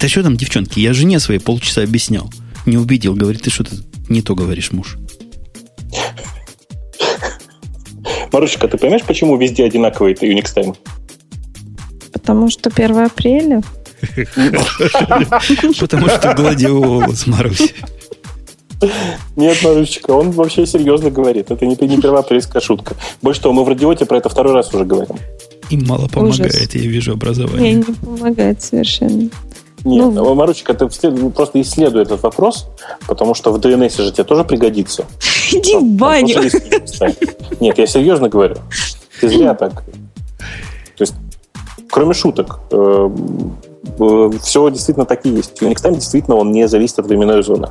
[0.00, 2.32] Да что там, девчонки, я жене своей полчаса объяснял.
[2.66, 3.74] Не убедил, говорит, ты что-то
[4.08, 4.96] не то говоришь, муж.
[8.32, 10.76] Марусечка, ты понимаешь, почему везде одинаковый Unix Time?
[12.12, 13.62] Потому что 1 апреля.
[15.80, 17.68] Потому что гладиолус, Маруся.
[19.36, 21.50] Нет, Марусечка, он вообще серьезно говорит.
[21.50, 22.96] Это не, не первоапрельская шутка.
[23.22, 25.16] Больше того, мы в радиоте про это второй раз уже говорим.
[25.70, 26.74] Им мало помогает, Ужас.
[26.74, 27.74] я вижу образование.
[27.74, 29.30] Не, не помогает совершенно.
[29.84, 30.88] Нет, ну, Марусечка, ты
[31.30, 32.66] просто исследуй этот вопрос,
[33.06, 35.04] потому что в DNS же тебе тоже пригодится.
[35.52, 36.40] Иди в баню.
[37.60, 38.56] Нет, я серьезно говорю.
[39.20, 39.84] Ты зря так.
[40.96, 41.14] То есть,
[41.90, 43.73] кроме шуток, э, Э,
[44.42, 45.62] все действительно так и есть.
[45.62, 47.68] Unix Time действительно он не зависит от временной зоны.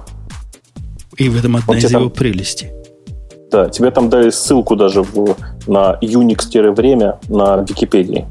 [1.18, 2.72] И в этом одна он из его там, прелестей.
[3.52, 5.36] Да, тебе там дали ссылку даже в,
[5.68, 8.26] на Unix-время на Википедии.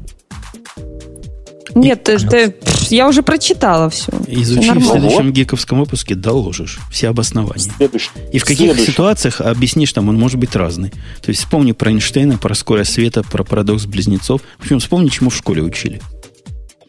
[1.75, 2.53] Нет, это,
[2.89, 4.11] я уже прочитала все.
[4.27, 7.71] Изучи все в следующем гиковском выпуске, доложишь все обоснования.
[7.77, 8.11] Следующий.
[8.31, 8.91] И в каких Следующий.
[8.91, 10.91] ситуациях объяснишь, там он может быть разный.
[11.21, 14.41] То есть вспомни про Эйнштейна, про скорость света, про парадокс близнецов.
[14.59, 16.01] В общем, вспомни, чему в школе учили.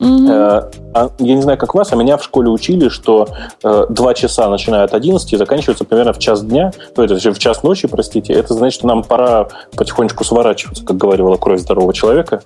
[0.04, 3.28] А, я не знаю, как вас, а меня в школе учили, что
[3.64, 7.38] э, 2 часа начинают от 11 и заканчиваются примерно в час дня, ну, это в
[7.38, 8.32] час ночи, простите.
[8.32, 12.42] Это значит, что нам пора потихонечку сворачиваться, как говорила кровь здорового человека.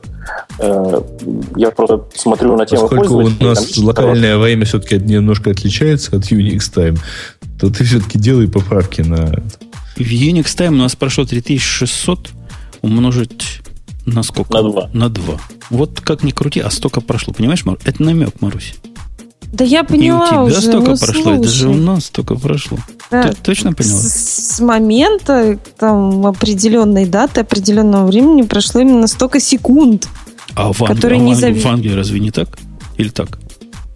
[0.59, 1.01] Э,
[1.57, 6.23] я просто смотрю на тему Поскольку у нас локальное того, время все-таки немножко отличается от
[6.31, 6.99] Unix Time,
[7.61, 9.27] то ты все-таки делай поправки на...
[9.97, 12.31] В Unix Time у нас прошло 3600
[12.81, 13.61] умножить
[14.15, 14.55] на сколько?
[14.55, 14.91] На два.
[14.93, 15.41] На два.
[15.71, 17.33] Вот как ни крути, а столько прошло.
[17.33, 17.79] Понимаешь, Мару?
[17.85, 18.75] Это намек, Марусь.
[19.53, 21.39] Да я поняла И у тебя уже, столько ну, прошло, слушай.
[21.39, 22.79] это же у нас столько прошло.
[23.11, 23.31] Да.
[23.31, 23.99] Ты точно поняла?
[23.99, 30.07] С, с момента там, определенной даты, определенного времени прошло именно столько секунд.
[30.55, 30.95] А в, Ан...
[30.95, 31.61] которые а в, Англии, зави...
[31.61, 32.59] в Англии разве не так?
[32.99, 33.39] Или так?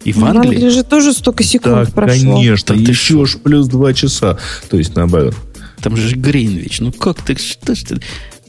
[0.03, 0.55] И в, в Англии?
[0.55, 2.35] Англии же тоже столько секунд да, прошло.
[2.35, 2.75] конечно.
[2.75, 4.39] Да, еще ж плюс два часа.
[4.69, 5.35] То есть наоборот.
[5.81, 6.79] Там же Гринвич.
[6.79, 7.37] Ну как ты...
[7.37, 7.97] Что, что,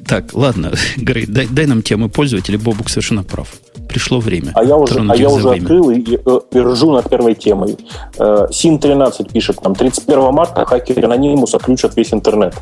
[0.06, 2.59] так, ладно, Грей, дай, дай нам тему пользователя.
[2.59, 3.48] Бобук совершенно прав.
[3.89, 4.52] Пришло время.
[4.55, 7.76] А я уже, а я уже открыл и, и, и ржу над первой темой.
[8.18, 12.55] Э, Син13 пишет нам, 31 марта хакеры анонимуса ключат весь интернет.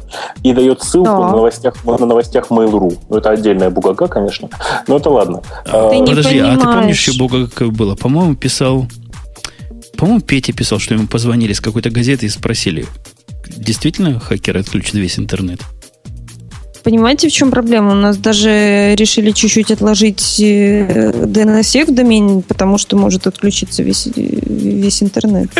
[0.42, 2.98] И дает ссылку на новостях, на новостях Mail.ru.
[3.08, 4.48] Ну, это отдельная бугага, конечно.
[4.88, 5.42] Но это ладно.
[5.66, 6.58] А, ты Подожди, понимаешь.
[6.58, 7.94] а ты помнишь, что бугага было?
[7.94, 8.86] По-моему, писал...
[9.96, 12.86] По-моему, Петя писал, что ему позвонили с какой-то газеты и спросили,
[13.46, 15.60] действительно хакеры отключат весь интернет?
[16.82, 17.92] Понимаете, в чем проблема?
[17.92, 25.02] У нас даже решили чуть-чуть отложить DNSSEC в домене, потому что может отключиться весь, весь
[25.02, 25.50] интернет.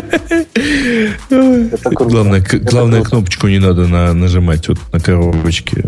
[1.84, 5.84] Главное, главное кнопочку не надо на, нажимать вот на коробочке.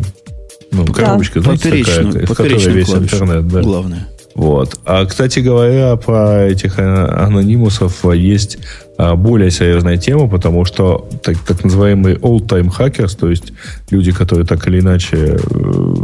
[0.70, 3.46] Ну, коробочка, знаете, такая, в которой весь интернет.
[3.48, 3.62] Да.
[3.62, 4.08] Главное.
[4.34, 4.80] Вот.
[4.84, 11.64] А, кстати говоря, про этих анонимусов есть а, более серьезная тема, потому что так, так
[11.64, 13.52] называемые old-time hackers, то есть
[13.90, 15.94] люди, которые так или иначе э,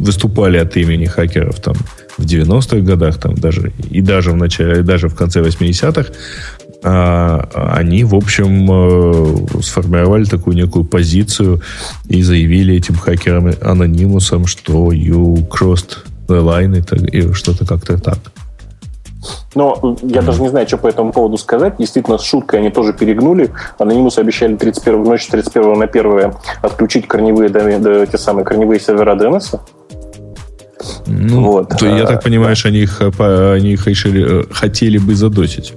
[0.00, 1.74] выступали от имени хакеров там
[2.18, 6.12] в 90-х годах, там даже и даже в начале, и даже в конце 80-х,
[6.82, 11.60] а, они, в общем, э, сформировали такую некую позицию
[12.08, 15.98] и заявили этим хакерам-анонимусам, что you crossed
[16.28, 16.78] the line
[17.10, 18.18] и, и что-то как-то так.
[19.54, 21.74] Но я даже не знаю, что по этому поводу сказать.
[21.78, 23.50] Действительно, с шуткой они тоже перегнули.
[23.78, 26.32] Анонимус обещали 31, ночь 31 на 1
[26.62, 29.60] отключить корневые, да, те самые корневые сервера DNS.
[31.06, 31.68] Ну, вот.
[31.78, 35.72] то, я так понимаю, что они их, они их решили, э, хотели бы задосить.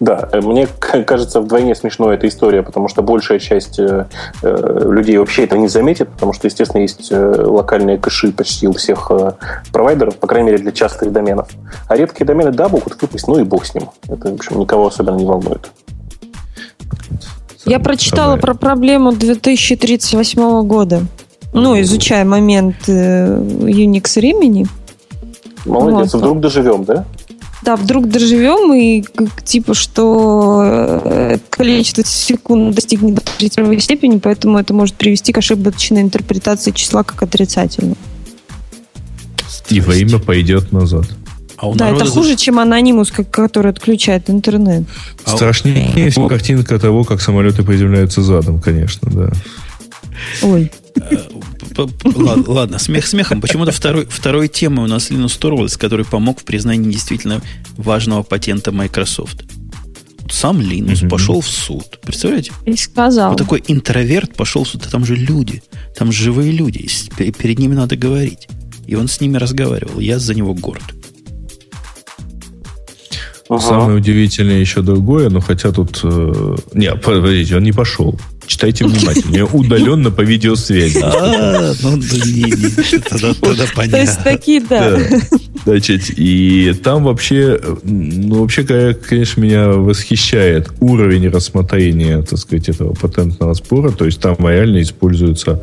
[0.00, 4.06] Да, э, мне кажется вдвойне смешно эта история, потому что большая часть э,
[4.42, 8.72] э, людей вообще это не заметит, потому что, естественно, есть э, локальные кэши почти у
[8.72, 9.32] всех э,
[9.72, 11.48] провайдеров, по крайней мере, для частых доменов.
[11.88, 13.90] А редкие домены, да, могут выпасть, ну и бог с ним.
[14.08, 15.70] Это, в общем, никого особенно не волнует.
[17.64, 21.02] Я прочитала про проблему 2038 года.
[21.52, 24.66] Ну, изучая момент э, Unix времени.
[25.64, 26.20] Молодец, вот.
[26.20, 27.04] вдруг доживем, да?
[27.66, 29.02] Да, вдруг доживем, и
[29.44, 30.62] типа, что
[31.04, 37.02] э, количество секунд достигнет до первой степени, поэтому это может привести к ошибочной интерпретации числа
[37.02, 37.96] как отрицательного.
[39.68, 41.06] И время пойдет назад.
[41.58, 44.84] А да, это хуже, чем анонимус, который отключает интернет.
[45.24, 45.98] А Страшнее а...
[45.98, 49.32] есть картинка того, как самолеты приземляются задом, конечно, да.
[50.42, 50.70] Ой.
[51.00, 51.86] Э,
[52.46, 53.40] Ладно, смех смехом.
[53.40, 57.42] Почему-то второй, второй темой у нас Линус Торвальдс, который помог в признании действительно
[57.76, 59.44] важного патента Microsoft.
[60.30, 61.08] Сам Линус mm-hmm.
[61.08, 62.00] пошел в суд.
[62.02, 62.52] Представляете?
[62.64, 63.30] И сказал.
[63.30, 64.84] Вот такой интроверт пошел в суд.
[64.86, 65.62] А там же люди.
[65.96, 66.88] Там живые люди.
[67.16, 68.48] Перед ними надо говорить.
[68.86, 70.00] И он с ними разговаривал.
[70.00, 70.82] Я за него горд.
[73.48, 73.60] Ага.
[73.60, 76.00] Самое удивительное еще другое, но хотя тут...
[76.02, 78.18] Э, не, подождите, он не пошел.
[78.46, 79.44] Читайте внимательнее.
[79.44, 81.00] Удаленно по видеосвязи.
[81.02, 82.00] А, ну,
[83.40, 83.90] тогда понятно.
[83.90, 84.98] То есть такие, да.
[85.64, 93.54] Значит, и там вообще, ну, вообще, конечно, меня восхищает уровень рассмотрения, так сказать, этого патентного
[93.54, 93.90] спора.
[93.90, 95.62] То есть там реально используются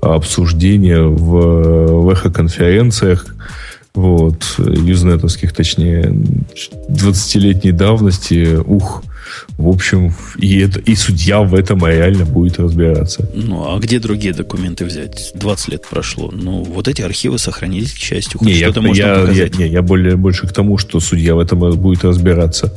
[0.00, 3.26] обсуждения в, в эхоконференциях,
[3.94, 6.14] вот, юзнетовских, точнее,
[6.88, 9.02] 20-летней давности, ух,
[9.58, 13.28] в общем, и, это, и судья в этом реально будет разбираться.
[13.34, 15.32] Ну, а где другие документы взять?
[15.34, 16.30] 20 лет прошло.
[16.32, 18.38] Ну, вот эти архивы сохранились, к счастью.
[18.38, 19.54] Хоть не, что-то я, можно я, показать.
[19.54, 22.72] Я, не, я более, больше к тому, что судья в этом будет разбираться.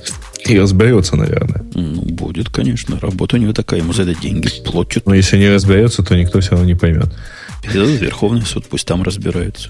[0.45, 1.63] И разберется, наверное.
[1.73, 2.99] Ну, будет, конечно.
[2.99, 5.05] Работа у него такая, ему за это деньги платят.
[5.05, 7.13] Но если не разберется, то никто все равно не поймет.
[7.63, 9.69] Передадут Верховный суд, пусть там разбираются.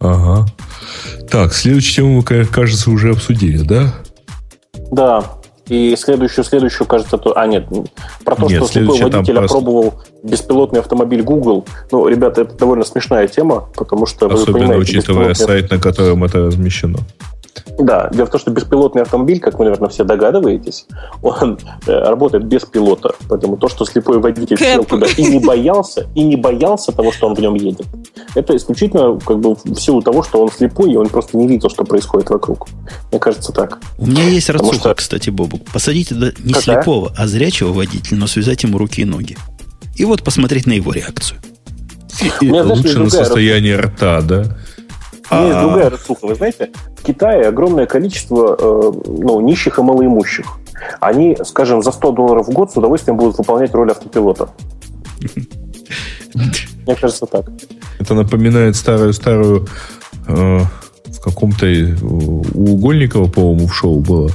[0.00, 0.46] Ага.
[1.30, 3.94] Так, следующую тему мы, кажется, уже обсудили, да?
[4.90, 5.32] Да.
[5.68, 7.36] И следующую, следующую, кажется, то...
[7.38, 7.66] А, нет,
[8.24, 9.56] про то, нет, что слепой водитель просто...
[9.56, 11.64] опробовал беспилотный автомобиль Google.
[11.90, 14.26] Ну, ребята, это довольно смешная тема, потому что...
[14.26, 16.98] Особенно учитывая сайт, на котором это размещено.
[17.78, 20.86] Да, дело в том, что беспилотный автомобиль, как вы, наверное, все догадываетесь,
[21.22, 23.14] он э, работает без пилота.
[23.28, 24.66] Поэтому то, что слепой водитель Кэп.
[24.66, 27.86] сел туда и не боялся, и не боялся того, что он в нем едет,
[28.34, 31.68] это исключительно как бы в силу того, что он слепой, и он просто не видел,
[31.70, 32.68] что происходит вокруг.
[33.10, 33.78] Мне кажется, так.
[33.98, 34.94] У меня есть рацуха, что...
[34.94, 35.58] кстати, Бобу.
[35.72, 36.82] Посадите не Какая?
[36.82, 39.36] слепого, а зрячего водителя, но связать ему руки и ноги.
[39.96, 41.40] И вот посмотреть на его реакцию.
[42.20, 44.56] И, и лучше на состояние рта, да?
[45.30, 46.26] У меня есть другая рассуха.
[46.26, 46.70] Вы знаете,
[47.04, 50.46] Китае огромное количество э, ну, нищих и малоимущих.
[51.00, 54.48] Они, скажем, за 100 долларов в год с удовольствием будут выполнять роль автопилота.
[56.34, 57.46] Мне кажется, так.
[57.98, 59.66] Это напоминает старую-старую
[60.26, 60.60] э,
[61.06, 61.66] в каком-то
[62.02, 64.30] у Угольникова, по-моему, в шоу было.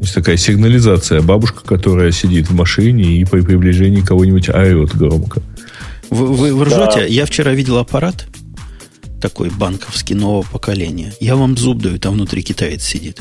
[0.00, 1.20] Есть такая сигнализация.
[1.20, 5.42] Бабушка, которая сидит в машине и при приближении кого-нибудь орет громко.
[6.10, 7.00] Вы, вы, вы ржете?
[7.00, 7.04] Да.
[7.04, 8.26] Я вчера видел аппарат,
[9.20, 11.12] такой банковский нового поколения.
[11.20, 13.20] Я вам зуб даю, там внутри китаец сидит.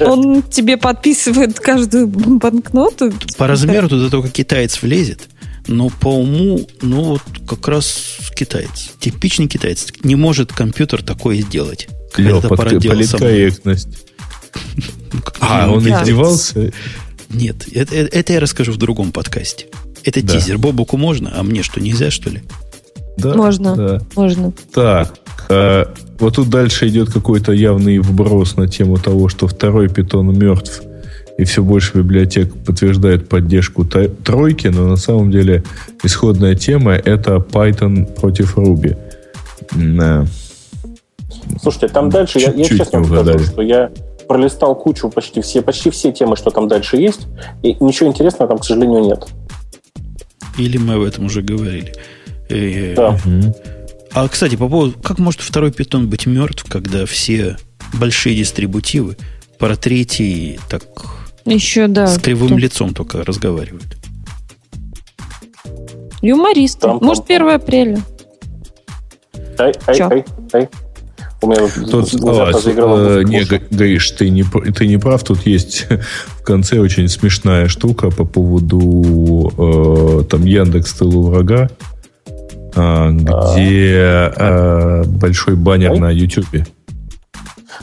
[0.00, 3.12] Он тебе подписывает каждую банкноту?
[3.36, 5.28] По размеру туда только китаец влезет.
[5.66, 8.90] Но по уму, ну вот как раз китаец.
[9.00, 9.86] Типичный китаец.
[10.02, 11.88] Не может компьютер такое сделать.
[12.12, 14.04] Клево, политкорректность.
[15.40, 16.72] А, он издевался?
[17.30, 19.66] Нет, это я расскажу в другом подкасте.
[20.04, 20.34] Это да.
[20.34, 20.58] тизер.
[20.58, 22.42] Бобуку можно, а мне что, нельзя, что ли?
[23.16, 24.00] Да, можно, да.
[24.16, 24.52] можно.
[24.72, 25.14] Так,
[25.48, 30.82] а, вот тут дальше идет какой-то явный вброс на тему того, что второй питон мертв,
[31.38, 35.64] и все больше библиотек подтверждает поддержку тройки, но на самом деле
[36.02, 38.96] исходная тема это Python против Ruby.
[39.72, 40.26] Да.
[41.60, 43.90] Слушайте, там дальше, я, я честно скажу, что я
[44.26, 47.26] пролистал кучу почти все, почти все темы, что там дальше есть,
[47.62, 49.26] и ничего интересного там, к сожалению, нет.
[50.58, 51.92] Или мы об этом уже говорили.
[52.48, 53.18] Э, да.
[54.12, 57.56] А, кстати, по поводу, как может второй питон быть мертв, когда все
[57.94, 59.16] большие дистрибутивы
[59.58, 60.84] про третий так
[61.44, 62.58] еще, да, с кривым кто?
[62.58, 63.96] лицом только разговаривают?
[66.22, 66.80] Юмористы.
[66.80, 68.02] Там, Может, там, 1 апреля.
[69.58, 70.68] Ай, ай, ай, ай.
[71.44, 75.22] У меня тут, а, не, Гаиш, ты не, ты не прав.
[75.22, 75.86] Тут есть
[76.40, 81.68] в конце очень смешная штука по поводу э, там Яндекс тылу врага,
[82.74, 86.66] э, где э, большой баннер на Ютубе.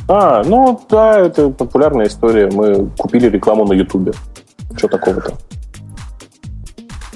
[0.08, 2.50] А, ну да, это популярная история.
[2.52, 4.14] Мы купили рекламу на Ютубе.
[4.76, 5.36] Что такого-то?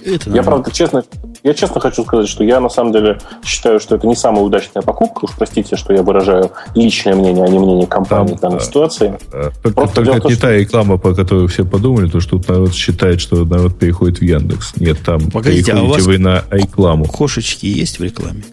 [0.06, 1.04] Это, я, правда, честно,
[1.46, 4.82] я честно хочу сказать, что я на самом деле считаю, что это не самая удачная
[4.82, 5.26] покупка.
[5.26, 9.20] Уж простите, что я выражаю личное мнение, а не мнение компании Там, в данной ситуации.
[9.62, 10.42] Только, только это то, не что...
[10.42, 14.22] та реклама, по которой все подумали, то что тут народ считает, что народ переходит в
[14.24, 14.74] Яндекс.
[14.78, 17.06] Нет, там Погодите, переходите а у вас вы на рекламу.
[17.06, 18.44] Кошечки есть в рекламе?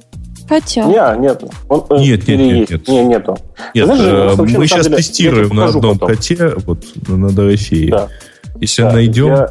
[0.47, 0.85] Хотя.
[0.85, 1.43] Не, нет.
[1.71, 2.89] Он, э, нет, нет, нет, нет.
[2.89, 3.39] Не, нету.
[3.75, 6.15] Нет, Знаешь, э, мы сейчас деле, тестируем на одном потом.
[6.15, 7.91] коте, вот на Дорофее.
[7.91, 8.09] Да.
[8.63, 9.27] Если да, найдем...
[9.27, 9.51] Я...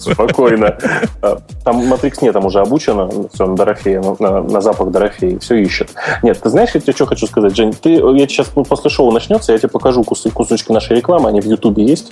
[0.00, 0.76] Спокойно.
[1.22, 5.54] А, там Matrix нет, там уже обучено, все, на Дорофея, на, на запах Дорофея, все
[5.54, 5.90] ищет.
[6.24, 7.72] Нет, ты знаешь, я тебе что хочу сказать, Жень?
[7.74, 11.46] Ты, я сейчас после шоу начнется, я тебе покажу кусы, кусочки нашей рекламы, они в
[11.46, 12.10] Ютубе есть.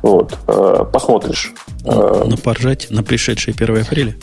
[0.00, 0.34] Вот.
[0.46, 1.52] Э, посмотришь.
[1.84, 4.14] На, на поржать на пришедшее 1 апреля?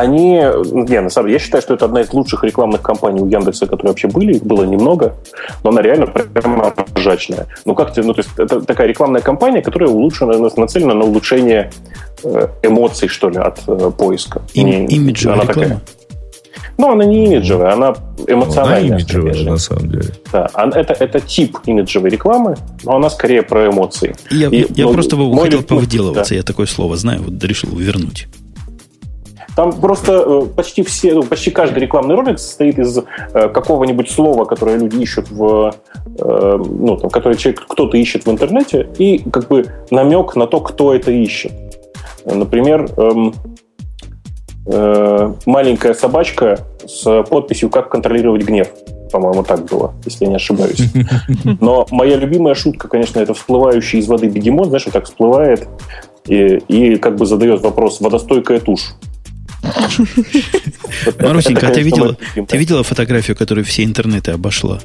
[0.00, 3.26] Они, не, на самом деле, я считаю, что это одна из лучших рекламных кампаний у
[3.26, 5.14] Яндекса, которые вообще были, их было немного,
[5.62, 7.46] но она реально прямо ржачная.
[7.64, 11.70] Ну, как тебе, ну, то есть, это такая рекламная кампания, которая улучшена, нацелена на улучшение
[12.22, 14.42] э, эмоций, что ли, от э, поиска.
[14.54, 15.68] Им, имиджевая она реклама?
[15.68, 15.80] Такая,
[16.78, 17.94] ну, она не имиджевая, она
[18.26, 18.88] эмоциональная.
[18.88, 19.52] Она имиджевая, конечно.
[19.52, 20.14] на самом деле.
[20.30, 24.14] Да, это, это тип имиджевой рекламы, но она скорее про эмоции.
[24.30, 26.36] Я, И, я ну, просто бы хотел повыделываться, да.
[26.36, 28.28] я такое слово знаю, вот решил вернуть.
[29.56, 34.44] Там просто э, почти все, ну, почти каждый рекламный ролик состоит из э, какого-нибудь слова,
[34.44, 35.74] которое люди ищут в,
[36.18, 40.60] э, ну, там, которое человек, кто-то ищет в интернете, и как бы намек на то,
[40.60, 41.52] кто это ищет.
[42.26, 43.34] Например, эм,
[45.46, 48.68] маленькая собачка с подписью «Как контролировать гнев».
[49.12, 50.82] По-моему, так было, если я не ошибаюсь.
[51.60, 55.68] Но моя любимая шутка, конечно, это всплывающий из воды бегемот, знаешь, он так всплывает
[56.26, 58.96] и, и как бы задает вопрос «водостойкая тушь».
[61.20, 62.16] Марусенька, а ты видела,
[62.48, 64.80] ты видела фотографию, которую все интернеты обошла?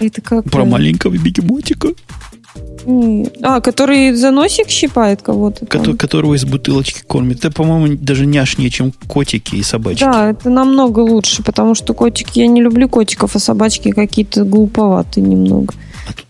[0.00, 0.44] Это как?
[0.50, 1.88] Про маленького бегемотика.
[3.42, 5.66] А, который за носик щипает кого-то.
[5.66, 7.38] Который, которого из бутылочки кормит.
[7.38, 10.04] Это, по-моему, даже няшнее, чем котики и собачки.
[10.04, 15.26] Да, это намного лучше, потому что котики, я не люблю котиков, а собачки какие-то глуповатые
[15.26, 15.74] немного.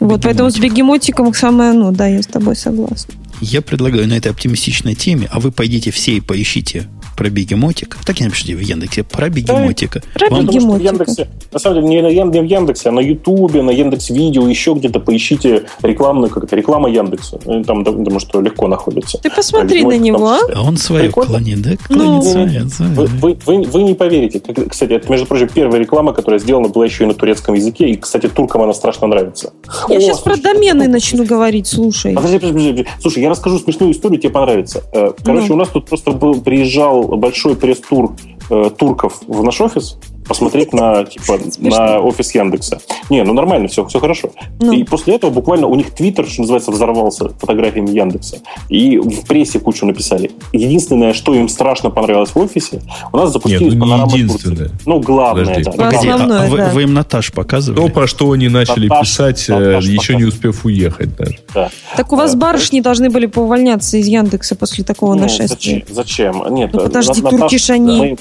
[0.00, 3.14] А вот, поэтому с бегемотиком самое, ну, да, я с тобой согласна.
[3.42, 7.97] Я предлагаю на этой оптимистичной теме, а вы пойдите все и поищите про бегемотик.
[8.05, 9.02] Так и напишите в Яндексе.
[9.02, 10.02] Про бегемотика.
[10.14, 10.76] Да, про бегемотика.
[10.76, 14.74] В Яндексе, на самом деле, не на Яндексе, а на Ютубе, на Яндекс Видео, еще
[14.74, 17.40] где-то поищите рекламную, как это, реклама Яндекса.
[17.44, 19.18] Ну, там, думаю, что легко находится.
[19.18, 20.28] Ты посмотри на него.
[20.28, 20.40] А?
[20.55, 21.70] а он свое клонит, да?
[21.88, 24.40] Ну, клонит ну, Вы, вы, вы, вы не поверите.
[24.68, 27.88] Кстати, это, между прочим, первая реклама, которая сделана была еще и на турецком языке.
[27.88, 29.52] И, кстати, туркам она страшно нравится.
[29.88, 32.14] Я О, сейчас слушай, про домены начну говорить, слушай.
[32.14, 32.86] Подожди, подожди, подожди.
[33.01, 34.82] Слушай, я расскажу смешную историю, тебе понравится.
[34.93, 35.55] Э, короче, ну.
[35.55, 38.14] у нас тут просто был, приезжал большой пресс-тур
[38.50, 42.80] э, турков в наш офис посмотреть на, типа, на офис Яндекса.
[43.10, 44.30] Не, ну нормально, все, все хорошо.
[44.60, 44.72] Ну.
[44.72, 48.38] И после этого буквально у них твиттер, что называется, взорвался фотографиями Яндекса.
[48.68, 50.30] И в прессе кучу написали.
[50.52, 52.82] Единственное, что им страшно понравилось в офисе,
[53.12, 54.70] у нас запустились Нет, ну, панорамы единственное.
[54.84, 55.64] Ну, главное, Подожди.
[55.64, 55.72] да.
[55.72, 57.80] Погоди, а, а вы, им Наташ показывали?
[57.80, 60.22] То, про что они начали Наташ, писать, Наташ еще показывали.
[60.22, 61.38] не успев уехать даже.
[61.54, 61.70] Да.
[61.96, 62.38] Так у вас да.
[62.38, 65.84] барышни должны были поувольняться из Яндекса после такого ну, нашествия.
[65.88, 66.42] Зачем?
[66.42, 66.54] зачем?
[66.54, 67.98] Нет, ну, подожди, Наташ, туркиш они...
[67.98, 68.16] Мы,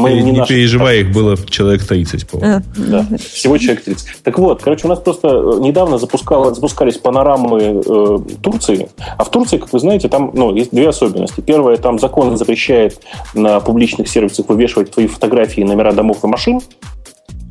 [0.00, 2.56] мы не, не переживай, их было человек 30, по-моему.
[2.56, 4.22] А, да, всего человек 30.
[4.22, 9.30] Так вот, короче, у нас просто э, недавно запускал, запускались панорамы э, Турции, а в
[9.30, 11.40] Турции, как вы знаете, там ну, есть две особенности.
[11.40, 13.00] Первое, там закон запрещает
[13.34, 16.60] на публичных сервисах вывешивать твои фотографии, номера домов и машин,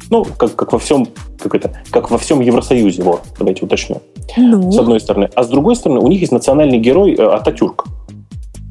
[0.10, 1.08] ну, как, как во всем
[1.40, 4.02] как это, как во всем Евросоюзе, вот, давайте уточню.
[4.36, 4.72] Ну.
[4.72, 5.30] С одной стороны.
[5.36, 7.86] А с другой стороны, у них есть национальный герой э, Ататюрк.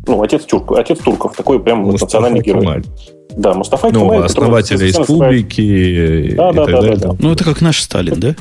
[0.07, 2.63] Ну, отец, тюрк, отец турков, такой прям Мустафа национальный герой.
[2.63, 2.85] Кемаль.
[3.39, 4.25] Да, Мустафа ну, Кемаль.
[4.25, 6.97] основатель республики да, и да, так да, далее.
[6.97, 7.17] Да, да.
[7.21, 8.35] Ну, это как наш Сталин, да?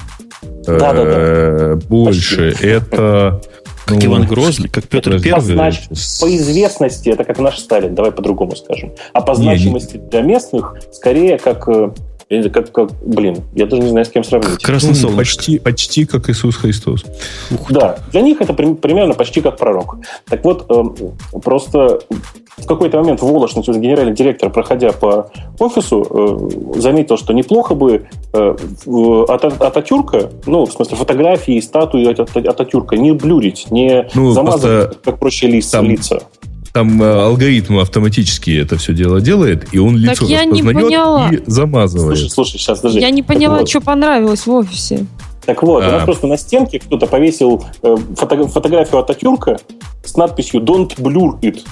[0.66, 1.76] Да, да, да.
[1.88, 2.56] Больше.
[2.62, 3.40] Это...
[3.86, 5.56] Как ну, Иван Грозный, как Петр Первый.
[5.56, 5.88] Познач...
[6.20, 8.92] По известности это как наш Сталин, давай по-другому скажем.
[9.14, 11.70] А по значимости для местных скорее как
[12.30, 14.64] э, как, как, блин, я даже не знаю, с кем сравнить.
[14.64, 17.06] Красный ну, почти, почти как Иисус Христос.
[17.52, 19.98] Ух да, для них это примерно почти как пророк.
[20.26, 22.00] Так вот, э, просто
[22.58, 25.30] в какой-то момент Волош, генеральный директор, проходя по
[25.60, 28.56] офису, э, заметил, что неплохо бы э,
[29.28, 32.06] от Ататюрка, ну, в смысле, фотографии, статуи
[32.48, 35.78] Ататюрка не блюрить, не ну, замазывать, как проще лица.
[35.78, 36.20] Там, лица.
[36.74, 41.30] Там э, алгоритм автоматически это все дело делает, и он лицо так я не поняла.
[41.32, 42.18] и замазывает.
[42.18, 43.00] Слушай, слушай, сейчас даже.
[43.00, 43.70] Я не поняла, вот.
[43.70, 45.06] что понравилось в офисе.
[45.46, 45.88] Так вот, а.
[45.88, 49.58] у нас просто на стенке кто-то повесил э, фото фотографию Ататюрка
[50.04, 51.64] с надписью «Don't blur it».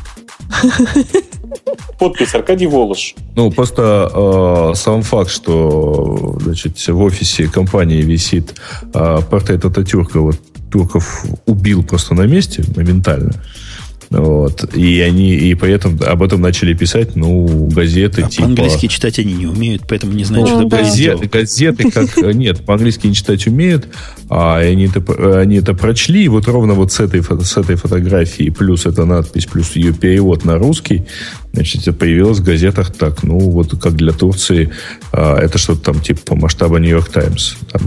[1.99, 3.15] Подпись Аркадий Волош.
[3.35, 8.55] Ну, просто э, сам факт, что значит, в офисе компании висит
[8.93, 10.37] э, портрет Ататюрка, вот
[10.71, 13.33] Турков убил просто на месте моментально.
[14.09, 14.75] Вот.
[14.75, 18.43] И они и поэтому об этом начали писать, ну, газеты а типа...
[18.43, 20.77] По-английски читать они не умеют, поэтому не знают, ну, что да.
[20.77, 22.15] газеты, газеты как...
[22.35, 23.87] Нет, по-английски не читать умеют,
[24.29, 28.49] а они это, они это прочли, и вот ровно вот с этой, с этой фотографии,
[28.49, 31.05] плюс эта надпись, плюс ее перевод на русский,
[31.53, 34.71] значит, появилось в газетах так, ну, вот как для Турции,
[35.11, 37.55] а, это что-то там типа по масштабу Нью-Йорк Таймс.
[37.71, 37.81] Там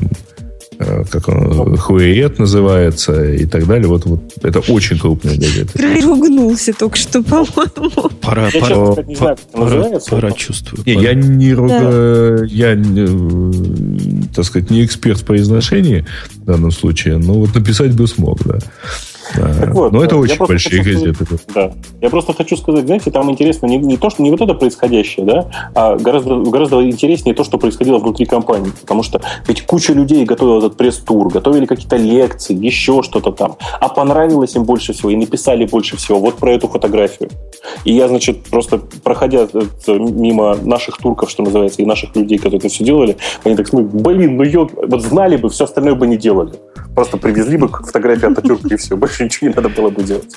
[0.78, 3.88] как он, Хуэет называется и так далее.
[3.88, 5.72] Вот, вот это очень крупная газета.
[6.02, 8.10] Ругнулся только что, по-моему.
[8.20, 10.84] Пора, я пора, пора, не знаю, пора, пора чувствую.
[10.86, 12.38] Не, я не руга...
[12.38, 12.44] да.
[12.46, 16.06] я, не, так сказать, не эксперт в произношении
[16.36, 18.58] в данном случае, но вот написать бы смог, да.
[19.34, 21.24] Так вот, Но это очень большие газеты.
[21.54, 21.72] Да.
[22.00, 25.26] Я просто хочу сказать, знаете, там интересно не, не то, что не вот это происходящее,
[25.26, 28.72] да, а гораздо, гораздо интереснее то, что происходило внутри компании.
[28.80, 33.56] Потому что ведь куча людей готовила этот пресс-тур, готовили какие-то лекции, еще что-то там.
[33.80, 37.30] А понравилось им больше всего и написали больше всего вот про эту фотографию.
[37.84, 39.48] И я, значит, просто проходя
[39.86, 43.92] мимо наших турков, что называется, и наших людей, которые это все делали, они так смотрят,
[43.94, 44.68] блин, ну ё...
[44.74, 46.52] вот знали бы, все остальное бы не делали.
[46.94, 48.96] Просто привезли бы фотографию Ататюрка и все.
[48.96, 50.34] Больше ничего не надо было бы делать.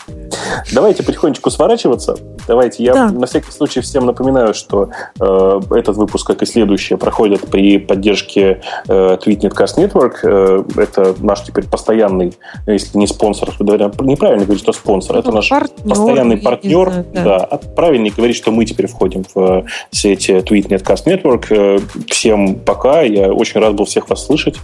[0.73, 2.15] Давайте потихонечку сворачиваться.
[2.47, 2.83] Давайте.
[2.83, 3.09] Я да.
[3.09, 4.89] на всякий случай всем напоминаю, что
[5.19, 10.15] э, этот выпуск, как и следующие, проходят при поддержке э, TweetNetCast Network.
[10.23, 12.33] Э, это наш теперь постоянный,
[12.65, 15.17] если не спонсор, наверное, неправильно говорить, что спонсор.
[15.17, 16.89] Это ну, наш партнер, постоянный партнер.
[16.89, 17.23] Знаю, да.
[17.23, 17.37] Да.
[17.37, 21.45] А правильнее говорить, что мы теперь входим в сеть TweetNetCast Network.
[21.49, 23.01] Э, всем пока.
[23.01, 24.55] Я очень рад был всех вас слышать.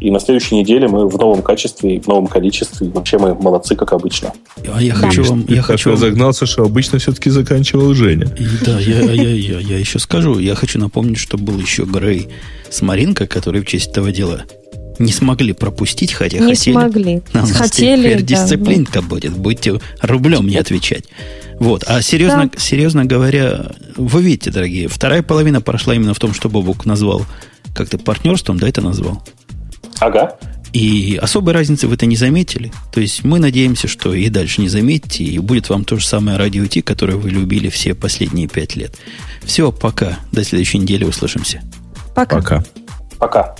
[0.00, 2.86] И на следующей неделе мы в новом качестве и в новом количестве.
[2.88, 4.32] И вообще мы молодцы, как обычно.
[4.72, 5.44] А я хочу вам...
[5.48, 5.98] Я хочу вам...
[5.98, 8.26] загнался, что обычно все-таки заканчивал Женя.
[8.38, 10.38] И, да, я, я, я, я еще скажу.
[10.38, 12.28] Я хочу напомнить, что был еще Грей
[12.70, 14.44] с Маринко, который в честь этого дела
[14.98, 16.74] не смогли пропустить, хотя не хотели.
[16.74, 17.22] смогли.
[17.32, 19.02] А у нас хотели, теперь да, дисциплинка да.
[19.02, 19.36] будет.
[19.36, 21.04] Будьте рублем не отвечать.
[21.58, 21.84] Вот.
[21.86, 22.58] А серьезно, да.
[22.58, 27.24] серьезно говоря, вы видите, дорогие, вторая половина прошла именно в том, что Бобук назвал
[27.74, 29.22] как-то партнерством, да, это назвал?
[29.98, 30.36] Ага.
[30.76, 32.70] И особой разницы вы это не заметили.
[32.92, 36.36] То есть мы надеемся, что и дальше не заметите, и будет вам то же самое
[36.36, 38.94] радио Ти, которое вы любили все последние пять лет.
[39.42, 40.18] Все, пока.
[40.32, 41.62] До следующей недели услышимся.
[42.14, 42.36] Пока.
[42.36, 42.64] Пока.
[43.18, 43.56] Пока.